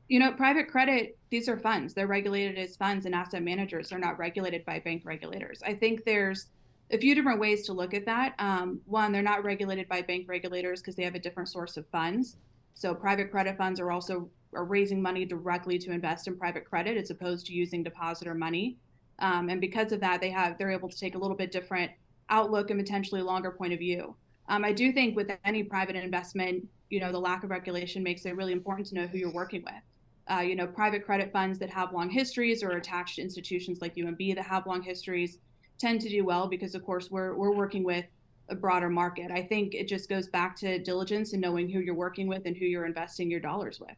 You 0.09 0.21
know, 0.21 0.33
private 0.33 0.69
credit, 0.69 1.17
these 1.31 1.49
are 1.49 1.59
funds. 1.59 1.95
They're 1.95 2.07
regulated 2.07 2.59
as 2.59 2.77
funds 2.77 3.07
and 3.07 3.15
asset 3.15 3.43
managers. 3.43 3.89
They're 3.89 3.99
not 3.99 4.19
regulated 4.19 4.65
by 4.67 4.81
bank 4.81 5.03
regulators. 5.05 5.63
I 5.63 5.75
think 5.75 6.05
there's 6.05 6.49
a 6.91 6.99
few 6.99 7.15
different 7.15 7.41
ways 7.41 7.67
to 7.67 7.73
look 7.73 7.95
at 7.95 8.07
that. 8.07 8.35
Um, 8.39 8.81
one, 8.87 9.13
they're 9.13 9.23
not 9.23 9.45
regulated 9.45 9.89
by 9.89 10.03
bank 10.03 10.27
regulators 10.29 10.81
because 10.81 10.97
they 10.97 11.05
have 11.05 11.15
a 11.15 11.19
different 11.19 11.49
source 11.49 11.77
of 11.77 11.87
funds. 11.89 12.37
So 12.75 12.95
private 12.95 13.31
credit 13.31 13.57
funds 13.59 13.81
are 13.81 13.91
also 13.91 14.31
are 14.55 14.65
raising 14.65 15.03
money 15.03 15.27
directly 15.27 15.79
to 15.79 15.91
invest 15.91 16.27
in 16.27 16.37
private 16.37 16.65
credit 16.65 16.97
as 16.97 17.11
opposed 17.11 17.47
to 17.47 17.53
using 17.53 17.83
depositor 17.83 18.35
money. 18.35 18.79
Um, 19.19 19.51
and 19.51 19.61
because 19.61 19.93
of 19.93 20.01
that, 20.01 20.21
they 20.21 20.31
have 20.31 20.57
they're 20.57 20.71
able 20.71 20.89
to 20.89 20.99
take 20.99 21.15
a 21.15 21.19
little 21.19 21.37
bit 21.37 21.53
different 21.53 21.91
outlook 22.31 22.71
and 22.71 22.81
potentially 22.81 23.21
longer 23.21 23.51
point 23.51 23.73
of 23.73 23.79
view. 23.79 24.15
Um, 24.49 24.65
I 24.65 24.73
do 24.73 24.93
think 24.93 25.17
with 25.17 25.31
any 25.45 25.63
private 25.63 25.97
investment, 25.97 26.67
you 26.89 27.01
know, 27.01 27.13
the 27.13 27.19
lack 27.19 27.45
of 27.45 27.51
regulation 27.51 28.03
makes 28.03 28.25
it 28.25 28.37
really 28.37 28.53
important 28.53 28.87
to 28.89 28.95
know 28.95 29.07
who 29.07 29.19
you're 29.19 29.31
working 29.31 29.63
with. 29.63 30.35
Uh, 30.35 30.41
you 30.41 30.57
know, 30.57 30.67
private 30.67 31.05
credit 31.05 31.33
funds 31.33 31.59
that 31.59 31.71
have 31.71 31.93
long 31.93 32.09
histories 32.09 32.63
or 32.63 32.71
attached 32.71 33.17
to 33.17 33.23
institutions 33.23 33.81
like 33.81 33.95
UMB 33.97 34.35
that 34.35 34.45
have 34.45 34.67
long 34.67 34.83
histories 34.83 35.39
tend 35.79 36.01
to 36.03 36.09
do 36.09 36.25
well 36.25 36.49
because, 36.49 36.75
of 36.75 36.85
course, 36.85 37.11
we're 37.11 37.35
we're 37.35 37.55
working 37.55 37.85
with 37.85 38.05
a 38.49 38.55
broader 38.55 38.89
market. 38.89 39.31
I 39.31 39.43
think 39.43 39.75
it 39.75 39.89
just 39.89 40.09
goes 40.09 40.27
back 40.27 40.57
to 40.57 40.79
diligence 40.79 41.33
and 41.33 41.43
knowing 41.43 41.69
who 41.69 41.81
you're 41.81 41.95
working 41.95 42.29
with 42.29 42.47
and 42.47 42.57
who 42.57 42.65
you're 42.65 42.87
investing 42.87 43.31
your 43.31 43.41
dollars 43.41 43.79
with. 43.81 43.95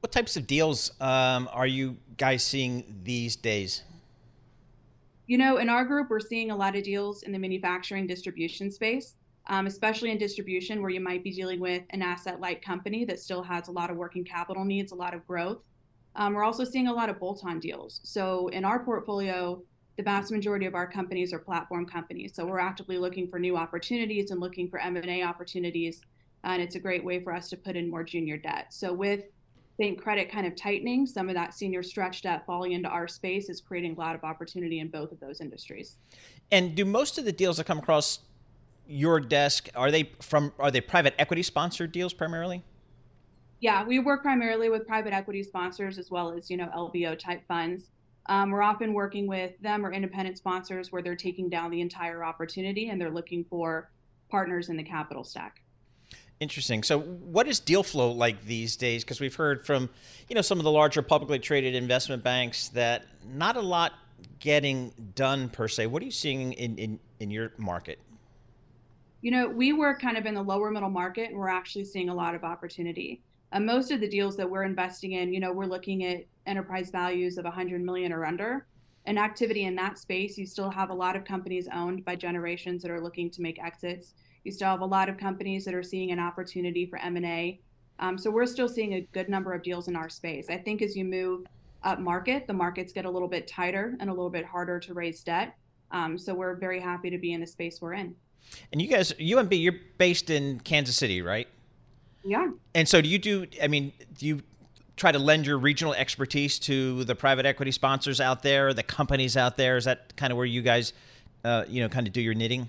What 0.00 0.12
types 0.12 0.36
of 0.36 0.46
deals 0.46 0.92
um, 1.00 1.48
are 1.52 1.66
you 1.66 1.96
guys 2.16 2.44
seeing 2.44 3.00
these 3.02 3.36
days? 3.36 3.82
You 5.26 5.38
know, 5.38 5.56
in 5.56 5.68
our 5.68 5.84
group, 5.84 6.10
we're 6.10 6.20
seeing 6.20 6.50
a 6.50 6.56
lot 6.56 6.76
of 6.76 6.84
deals 6.84 7.22
in 7.22 7.32
the 7.32 7.38
manufacturing 7.38 8.06
distribution 8.06 8.70
space, 8.70 9.14
um, 9.48 9.66
especially 9.66 10.10
in 10.10 10.18
distribution 10.18 10.80
where 10.80 10.90
you 10.90 11.00
might 11.00 11.24
be 11.24 11.32
dealing 11.32 11.58
with 11.58 11.82
an 11.90 12.02
asset 12.02 12.40
light 12.40 12.64
company 12.64 13.04
that 13.06 13.18
still 13.18 13.42
has 13.42 13.68
a 13.68 13.72
lot 13.72 13.90
of 13.90 13.96
working 13.96 14.24
capital 14.24 14.64
needs, 14.64 14.92
a 14.92 14.94
lot 14.94 15.14
of 15.14 15.26
growth. 15.26 15.58
Um, 16.14 16.34
we're 16.34 16.44
also 16.44 16.64
seeing 16.64 16.86
a 16.86 16.92
lot 16.92 17.08
of 17.08 17.18
bolt 17.18 17.42
on 17.44 17.58
deals. 17.58 18.00
So 18.04 18.48
in 18.48 18.64
our 18.64 18.84
portfolio, 18.84 19.62
the 19.96 20.02
vast 20.02 20.30
majority 20.30 20.66
of 20.66 20.74
our 20.74 20.86
companies 20.86 21.32
are 21.32 21.38
platform 21.38 21.86
companies. 21.86 22.32
So 22.34 22.44
we're 22.44 22.58
actively 22.58 22.98
looking 22.98 23.28
for 23.28 23.38
new 23.38 23.56
opportunities 23.56 24.30
and 24.30 24.40
looking 24.40 24.68
for 24.68 24.78
M&A 24.78 25.22
opportunities. 25.22 26.02
Uh, 26.44 26.48
and 26.48 26.62
it's 26.62 26.74
a 26.74 26.80
great 26.80 27.04
way 27.04 27.22
for 27.22 27.32
us 27.32 27.48
to 27.50 27.56
put 27.56 27.76
in 27.76 27.88
more 27.88 28.04
junior 28.04 28.36
debt. 28.36 28.66
So 28.70 28.92
with 28.92 29.24
bank 29.78 30.00
credit 30.00 30.30
kind 30.30 30.46
of 30.46 30.54
tightening, 30.54 31.06
some 31.06 31.28
of 31.28 31.34
that 31.34 31.54
senior 31.54 31.82
stretch 31.82 32.22
debt 32.22 32.44
falling 32.46 32.72
into 32.72 32.88
our 32.88 33.08
space 33.08 33.48
is 33.48 33.60
creating 33.60 33.94
a 33.94 33.98
lot 33.98 34.14
of 34.14 34.22
opportunity 34.22 34.80
in 34.80 34.88
both 34.88 35.12
of 35.12 35.20
those 35.20 35.40
industries. 35.40 35.96
And 36.50 36.74
do 36.74 36.84
most 36.84 37.18
of 37.18 37.24
the 37.24 37.32
deals 37.32 37.56
that 37.56 37.64
come 37.64 37.78
across 37.78 38.20
your 38.88 39.18
desk 39.18 39.68
are 39.74 39.90
they 39.90 40.10
from 40.20 40.52
are 40.60 40.70
they 40.70 40.80
private 40.80 41.12
equity 41.18 41.42
sponsored 41.42 41.90
deals 41.90 42.12
primarily? 42.12 42.62
Yeah, 43.58 43.84
we 43.84 43.98
work 43.98 44.22
primarily 44.22 44.68
with 44.68 44.86
private 44.86 45.12
equity 45.12 45.42
sponsors 45.42 45.98
as 45.98 46.10
well 46.10 46.32
as 46.32 46.50
you 46.50 46.56
know 46.56 46.66
LBO 46.66 47.18
type 47.18 47.42
funds. 47.48 47.90
Um, 48.28 48.50
we're 48.50 48.62
often 48.62 48.92
working 48.92 49.26
with 49.26 49.58
them 49.60 49.84
or 49.84 49.92
independent 49.92 50.38
sponsors 50.38 50.90
where 50.90 51.02
they're 51.02 51.16
taking 51.16 51.48
down 51.48 51.70
the 51.70 51.80
entire 51.80 52.24
opportunity 52.24 52.88
and 52.88 53.00
they're 53.00 53.10
looking 53.10 53.44
for 53.44 53.90
partners 54.28 54.68
in 54.68 54.76
the 54.76 54.82
capital 54.82 55.24
stack. 55.24 55.62
Interesting. 56.38 56.82
So, 56.82 57.00
what 57.00 57.48
is 57.48 57.60
deal 57.60 57.82
flow 57.82 58.12
like 58.12 58.44
these 58.44 58.76
days? 58.76 59.04
Because 59.04 59.20
we've 59.20 59.34
heard 59.34 59.64
from, 59.64 59.88
you 60.28 60.34
know, 60.34 60.42
some 60.42 60.58
of 60.58 60.64
the 60.64 60.70
larger 60.70 61.00
publicly 61.00 61.38
traded 61.38 61.74
investment 61.74 62.22
banks 62.22 62.68
that 62.68 63.06
not 63.24 63.56
a 63.56 63.62
lot 63.62 63.94
getting 64.38 64.92
done 65.14 65.48
per 65.48 65.66
se. 65.66 65.86
What 65.86 66.02
are 66.02 66.04
you 66.04 66.10
seeing 66.10 66.52
in, 66.52 66.76
in, 66.76 67.00
in 67.20 67.30
your 67.30 67.52
market? 67.56 67.98
You 69.22 69.30
know, 69.30 69.48
we 69.48 69.72
work 69.72 70.00
kind 70.00 70.18
of 70.18 70.26
in 70.26 70.34
the 70.34 70.42
lower 70.42 70.70
middle 70.70 70.90
market, 70.90 71.30
and 71.30 71.38
we're 71.38 71.48
actually 71.48 71.86
seeing 71.86 72.10
a 72.10 72.14
lot 72.14 72.34
of 72.34 72.44
opportunity. 72.44 73.22
Uh, 73.52 73.60
most 73.60 73.90
of 73.90 74.00
the 74.00 74.08
deals 74.08 74.36
that 74.36 74.48
we're 74.48 74.64
investing 74.64 75.12
in, 75.12 75.32
you 75.32 75.40
know, 75.40 75.52
we're 75.52 75.66
looking 75.66 76.04
at 76.04 76.24
enterprise 76.46 76.90
values 76.90 77.38
of 77.38 77.44
100 77.44 77.82
million 77.82 78.12
or 78.12 78.24
under. 78.24 78.66
And 79.06 79.18
activity 79.18 79.64
in 79.64 79.76
that 79.76 79.98
space, 79.98 80.36
you 80.36 80.46
still 80.46 80.70
have 80.70 80.90
a 80.90 80.94
lot 80.94 81.14
of 81.14 81.24
companies 81.24 81.68
owned 81.72 82.04
by 82.04 82.16
generations 82.16 82.82
that 82.82 82.90
are 82.90 83.00
looking 83.00 83.30
to 83.30 83.42
make 83.42 83.62
exits. 83.62 84.14
You 84.42 84.50
still 84.50 84.68
have 84.68 84.80
a 84.80 84.86
lot 84.86 85.08
of 85.08 85.16
companies 85.16 85.64
that 85.64 85.74
are 85.74 85.82
seeing 85.82 86.10
an 86.10 86.18
opportunity 86.18 86.86
for 86.86 86.98
M&A. 86.98 87.60
Um, 87.98 88.18
so 88.18 88.30
we're 88.30 88.46
still 88.46 88.68
seeing 88.68 88.94
a 88.94 89.00
good 89.12 89.28
number 89.28 89.52
of 89.54 89.62
deals 89.62 89.88
in 89.88 89.96
our 89.96 90.08
space. 90.08 90.50
I 90.50 90.58
think 90.58 90.82
as 90.82 90.96
you 90.96 91.04
move 91.04 91.46
up 91.84 92.00
market, 92.00 92.46
the 92.46 92.52
markets 92.52 92.92
get 92.92 93.04
a 93.04 93.10
little 93.10 93.28
bit 93.28 93.46
tighter 93.46 93.96
and 94.00 94.10
a 94.10 94.12
little 94.12 94.30
bit 94.30 94.44
harder 94.44 94.80
to 94.80 94.92
raise 94.92 95.22
debt. 95.22 95.56
Um, 95.92 96.18
so 96.18 96.34
we're 96.34 96.56
very 96.56 96.80
happy 96.80 97.10
to 97.10 97.18
be 97.18 97.32
in 97.32 97.40
the 97.40 97.46
space 97.46 97.80
we're 97.80 97.94
in. 97.94 98.14
And 98.72 98.82
you 98.82 98.88
guys, 98.88 99.12
UMB, 99.12 99.60
you're 99.60 99.74
based 99.98 100.30
in 100.30 100.60
Kansas 100.60 100.96
City, 100.96 101.22
right? 101.22 101.48
Yeah. 102.26 102.50
And 102.74 102.88
so 102.88 103.00
do 103.00 103.08
you 103.08 103.18
do, 103.18 103.46
I 103.62 103.68
mean, 103.68 103.92
do 104.18 104.26
you 104.26 104.42
try 104.96 105.12
to 105.12 105.18
lend 105.18 105.46
your 105.46 105.58
regional 105.58 105.94
expertise 105.94 106.58
to 106.60 107.04
the 107.04 107.14
private 107.14 107.46
equity 107.46 107.70
sponsors 107.70 108.20
out 108.20 108.42
there, 108.42 108.74
the 108.74 108.82
companies 108.82 109.36
out 109.36 109.56
there? 109.56 109.76
Is 109.76 109.84
that 109.84 110.16
kind 110.16 110.32
of 110.32 110.36
where 110.36 110.46
you 110.46 110.62
guys, 110.62 110.92
uh, 111.44 111.64
you 111.68 111.82
know, 111.82 111.88
kind 111.88 112.06
of 112.06 112.12
do 112.12 112.20
your 112.20 112.34
knitting? 112.34 112.68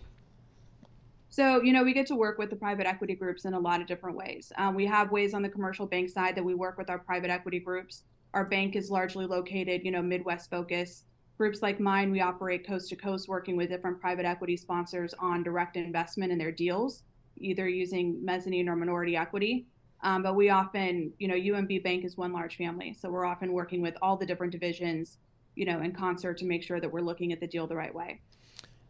So, 1.29 1.61
you 1.61 1.73
know, 1.73 1.83
we 1.83 1.93
get 1.93 2.07
to 2.07 2.15
work 2.15 2.37
with 2.37 2.49
the 2.49 2.55
private 2.55 2.85
equity 2.85 3.15
groups 3.15 3.45
in 3.45 3.53
a 3.53 3.59
lot 3.59 3.81
of 3.81 3.87
different 3.87 4.17
ways. 4.17 4.51
Um, 4.57 4.75
we 4.75 4.85
have 4.85 5.11
ways 5.11 5.33
on 5.33 5.41
the 5.41 5.49
commercial 5.49 5.85
bank 5.85 6.09
side 6.09 6.35
that 6.35 6.43
we 6.43 6.53
work 6.53 6.77
with 6.77 6.89
our 6.89 6.99
private 6.99 7.29
equity 7.29 7.59
groups. 7.59 8.03
Our 8.33 8.45
bank 8.45 8.75
is 8.75 8.89
largely 8.89 9.25
located, 9.25 9.81
you 9.83 9.91
know, 9.91 10.01
Midwest 10.01 10.49
focus. 10.49 11.03
Groups 11.37 11.61
like 11.61 11.79
mine, 11.79 12.11
we 12.11 12.21
operate 12.21 12.65
coast 12.65 12.89
to 12.89 12.95
coast, 12.95 13.27
working 13.27 13.55
with 13.55 13.69
different 13.69 14.01
private 14.01 14.25
equity 14.25 14.57
sponsors 14.57 15.13
on 15.19 15.43
direct 15.43 15.77
investment 15.77 16.31
in 16.31 16.37
their 16.37 16.51
deals 16.51 17.03
either 17.39 17.67
using 17.67 18.23
mezzanine 18.23 18.69
or 18.69 18.75
minority 18.75 19.15
equity. 19.15 19.67
Um, 20.03 20.21
but 20.21 20.35
we 20.35 20.49
often, 20.49 21.11
you 21.17 21.27
know, 21.27 21.33
UMB 21.33 21.83
Bank 21.83 22.05
is 22.05 22.17
one 22.17 22.31
large 22.31 22.55
family, 22.55 22.93
so 22.93 23.09
we're 23.09 23.25
often 23.25 23.51
working 23.51 23.81
with 23.81 23.95
all 24.01 24.15
the 24.15 24.25
different 24.25 24.51
divisions, 24.51 25.17
you 25.55 25.65
know, 25.65 25.81
in 25.81 25.91
concert 25.91 26.37
to 26.37 26.45
make 26.45 26.61
sure 26.61 26.79
that 26.79 26.91
we're 26.91 27.01
looking 27.01 27.33
at 27.33 27.39
the 27.39 27.47
deal 27.47 27.65
the 27.65 27.75
right 27.75 27.93
way. 27.93 28.21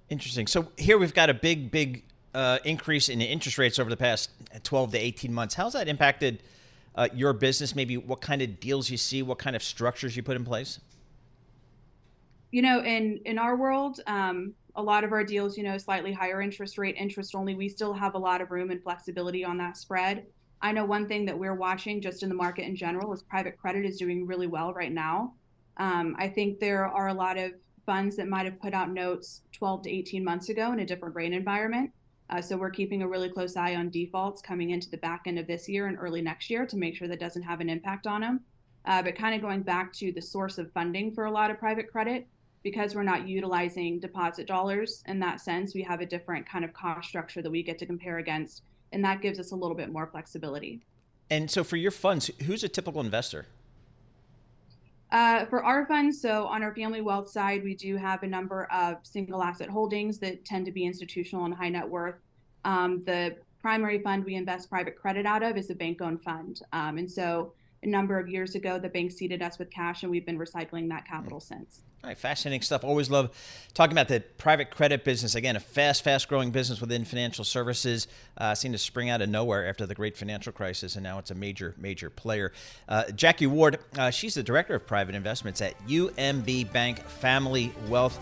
Interesting. 0.09 0.47
So 0.47 0.67
here 0.77 0.97
we've 0.97 1.13
got 1.13 1.29
a 1.29 1.33
big, 1.33 1.71
big 1.71 2.03
uh, 2.33 2.59
increase 2.65 3.09
in 3.09 3.19
the 3.19 3.25
interest 3.25 3.57
rates 3.57 3.79
over 3.79 3.89
the 3.89 3.97
past 3.97 4.29
12 4.63 4.91
to 4.91 4.97
18 4.97 5.33
months. 5.33 5.55
How's 5.55 5.73
that 5.73 5.87
impacted 5.87 6.43
uh, 6.95 7.07
your 7.13 7.33
business? 7.33 7.75
Maybe 7.75 7.97
what 7.97 8.21
kind 8.21 8.41
of 8.41 8.59
deals 8.59 8.89
you 8.89 8.97
see, 8.97 9.21
what 9.21 9.37
kind 9.37 9.55
of 9.55 9.63
structures 9.63 10.15
you 10.15 10.23
put 10.23 10.35
in 10.35 10.45
place? 10.45 10.79
You 12.51 12.61
know, 12.61 12.81
in 12.81 13.19
in 13.25 13.37
our 13.37 13.57
world, 13.57 13.99
um, 14.07 14.53
a 14.77 14.81
lot 14.81 15.03
of 15.03 15.11
our 15.11 15.23
deals, 15.23 15.57
you 15.57 15.63
know, 15.63 15.77
slightly 15.77 16.13
higher 16.13 16.39
interest 16.39 16.77
rate, 16.77 16.95
interest 16.97 17.35
only, 17.35 17.55
we 17.55 17.67
still 17.67 17.93
have 17.93 18.13
a 18.13 18.19
lot 18.19 18.41
of 18.41 18.51
room 18.51 18.69
and 18.69 18.81
flexibility 18.81 19.43
on 19.43 19.57
that 19.57 19.75
spread. 19.75 20.27
I 20.61 20.71
know 20.71 20.85
one 20.85 21.07
thing 21.07 21.25
that 21.25 21.37
we're 21.37 21.55
watching 21.55 21.99
just 21.99 22.23
in 22.23 22.29
the 22.29 22.35
market 22.35 22.65
in 22.65 22.75
general 22.75 23.11
is 23.11 23.23
private 23.23 23.57
credit 23.57 23.85
is 23.85 23.97
doing 23.97 24.25
really 24.25 24.47
well 24.47 24.73
right 24.73 24.91
now. 24.91 25.33
Um, 25.77 26.15
I 26.19 26.27
think 26.27 26.59
there 26.59 26.85
are 26.85 27.07
a 27.07 27.13
lot 27.13 27.37
of 27.37 27.51
funds 27.85 28.15
that 28.17 28.27
might 28.27 28.45
have 28.45 28.61
put 28.61 28.73
out 28.73 28.91
notes 28.91 29.41
12 29.53 29.83
to 29.83 29.89
18 29.89 30.23
months 30.23 30.49
ago 30.49 30.71
in 30.71 30.79
a 30.79 30.85
different 30.85 31.15
rate 31.15 31.33
environment. 31.33 31.91
Uh, 32.29 32.41
so 32.41 32.57
we're 32.57 32.69
keeping 32.69 33.01
a 33.01 33.07
really 33.07 33.29
close 33.29 33.55
eye 33.55 33.75
on 33.75 33.89
defaults 33.89 34.41
coming 34.41 34.71
into 34.71 34.89
the 34.89 34.97
back 34.97 35.23
end 35.25 35.39
of 35.39 35.47
this 35.47 35.67
year 35.67 35.87
and 35.87 35.97
early 35.99 36.21
next 36.21 36.49
year 36.49 36.65
to 36.65 36.77
make 36.77 36.95
sure 36.95 37.07
that 37.07 37.19
doesn't 37.19 37.43
have 37.43 37.61
an 37.61 37.69
impact 37.69 38.05
on 38.05 38.21
them. 38.21 38.41
Uh, 38.85 39.01
but 39.01 39.17
kind 39.17 39.33
of 39.33 39.41
going 39.41 39.61
back 39.61 39.91
to 39.93 40.11
the 40.11 40.21
source 40.21 40.57
of 40.57 40.71
funding 40.71 41.11
for 41.13 41.25
a 41.25 41.31
lot 41.31 41.49
of 41.49 41.57
private 41.57 41.89
credit, 41.89 42.27
because 42.67 42.93
we're 42.93 43.01
not 43.01 43.25
utilizing 43.25 43.97
deposit 43.97 44.45
dollars 44.45 45.01
in 45.07 45.21
that 45.21 45.39
sense, 45.39 45.73
we 45.73 45.81
have 45.83 46.01
a 46.01 46.05
different 46.05 46.45
kind 46.45 46.65
of 46.65 46.73
cost 46.73 47.07
structure 47.07 47.41
that 47.41 47.49
we 47.49 47.63
get 47.63 47.79
to 47.79 47.85
compare 47.85 48.17
against, 48.17 48.63
and 48.91 49.01
that 49.05 49.21
gives 49.21 49.39
us 49.39 49.53
a 49.53 49.55
little 49.55 49.73
bit 49.73 49.89
more 49.89 50.05
flexibility. 50.05 50.81
And 51.29 51.49
so, 51.49 51.63
for 51.63 51.77
your 51.77 51.91
funds, 51.91 52.29
who's 52.45 52.65
a 52.65 52.67
typical 52.67 52.99
investor? 52.99 53.45
Uh, 55.13 55.45
for 55.45 55.63
our 55.63 55.85
funds, 55.85 56.19
so 56.19 56.45
on 56.47 56.61
our 56.61 56.75
family 56.75 56.99
wealth 56.99 57.29
side, 57.29 57.63
we 57.63 57.73
do 57.73 57.95
have 57.95 58.23
a 58.23 58.27
number 58.27 58.65
of 58.65 58.97
single 59.03 59.41
asset 59.41 59.69
holdings 59.69 60.19
that 60.19 60.43
tend 60.43 60.65
to 60.65 60.71
be 60.73 60.83
institutional 60.83 61.45
and 61.45 61.53
high 61.53 61.69
net 61.69 61.87
worth. 61.87 62.15
Um, 62.65 63.01
the 63.05 63.37
primary 63.61 63.99
fund 63.99 64.25
we 64.25 64.35
invest 64.35 64.69
private 64.69 64.97
credit 64.97 65.25
out 65.25 65.41
of 65.41 65.55
is 65.55 65.69
a 65.69 65.75
bank 65.75 66.01
owned 66.01 66.21
fund. 66.21 66.59
Um, 66.73 66.97
and 66.97 67.09
so 67.09 67.53
a 67.81 67.87
number 67.87 68.19
of 68.19 68.27
years 68.27 68.55
ago, 68.55 68.77
the 68.77 68.89
bank 68.89 69.13
seeded 69.13 69.41
us 69.41 69.57
with 69.57 69.71
cash, 69.71 70.03
and 70.03 70.11
we've 70.11 70.25
been 70.25 70.37
recycling 70.37 70.89
that 70.89 71.07
capital 71.07 71.39
since. 71.39 71.83
Fascinating 72.15 72.61
stuff. 72.61 72.83
Always 72.83 73.09
love 73.09 73.29
talking 73.73 73.91
about 73.91 74.07
the 74.07 74.21
private 74.37 74.71
credit 74.71 75.03
business. 75.03 75.35
Again, 75.35 75.55
a 75.55 75.59
fast, 75.59 76.03
fast 76.03 76.27
growing 76.27 76.51
business 76.51 76.81
within 76.81 77.05
financial 77.05 77.43
services. 77.43 78.07
Uh, 78.37 78.55
seemed 78.55 78.73
to 78.73 78.79
spring 78.79 79.09
out 79.09 79.21
of 79.21 79.29
nowhere 79.29 79.67
after 79.67 79.85
the 79.85 79.95
great 79.95 80.17
financial 80.17 80.51
crisis, 80.51 80.95
and 80.95 81.03
now 81.03 81.19
it's 81.19 81.31
a 81.31 81.35
major, 81.35 81.75
major 81.77 82.09
player. 82.09 82.51
Uh, 82.87 83.03
Jacquie 83.09 83.47
Ward, 83.47 83.79
uh, 83.97 84.09
she's 84.09 84.35
the 84.35 84.43
director 84.43 84.75
of 84.75 84.85
private 84.87 85.15
investments 85.15 85.61
at 85.61 85.73
UMB 85.87 86.71
Bank 86.71 86.99
Family 87.05 87.71
Wealth. 87.87 88.19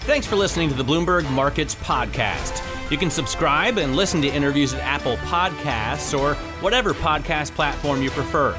Thanks 0.00 0.26
for 0.26 0.34
listening 0.34 0.68
to 0.68 0.74
the 0.74 0.82
Bloomberg 0.82 1.30
Markets 1.30 1.76
Podcast. 1.76 2.60
You 2.90 2.98
can 2.98 3.08
subscribe 3.08 3.78
and 3.78 3.94
listen 3.94 4.20
to 4.22 4.28
interviews 4.28 4.74
at 4.74 4.80
Apple 4.80 5.16
Podcasts 5.18 6.18
or 6.18 6.34
whatever 6.60 6.92
podcast 6.92 7.52
platform 7.52 8.02
you 8.02 8.10
prefer. 8.10 8.58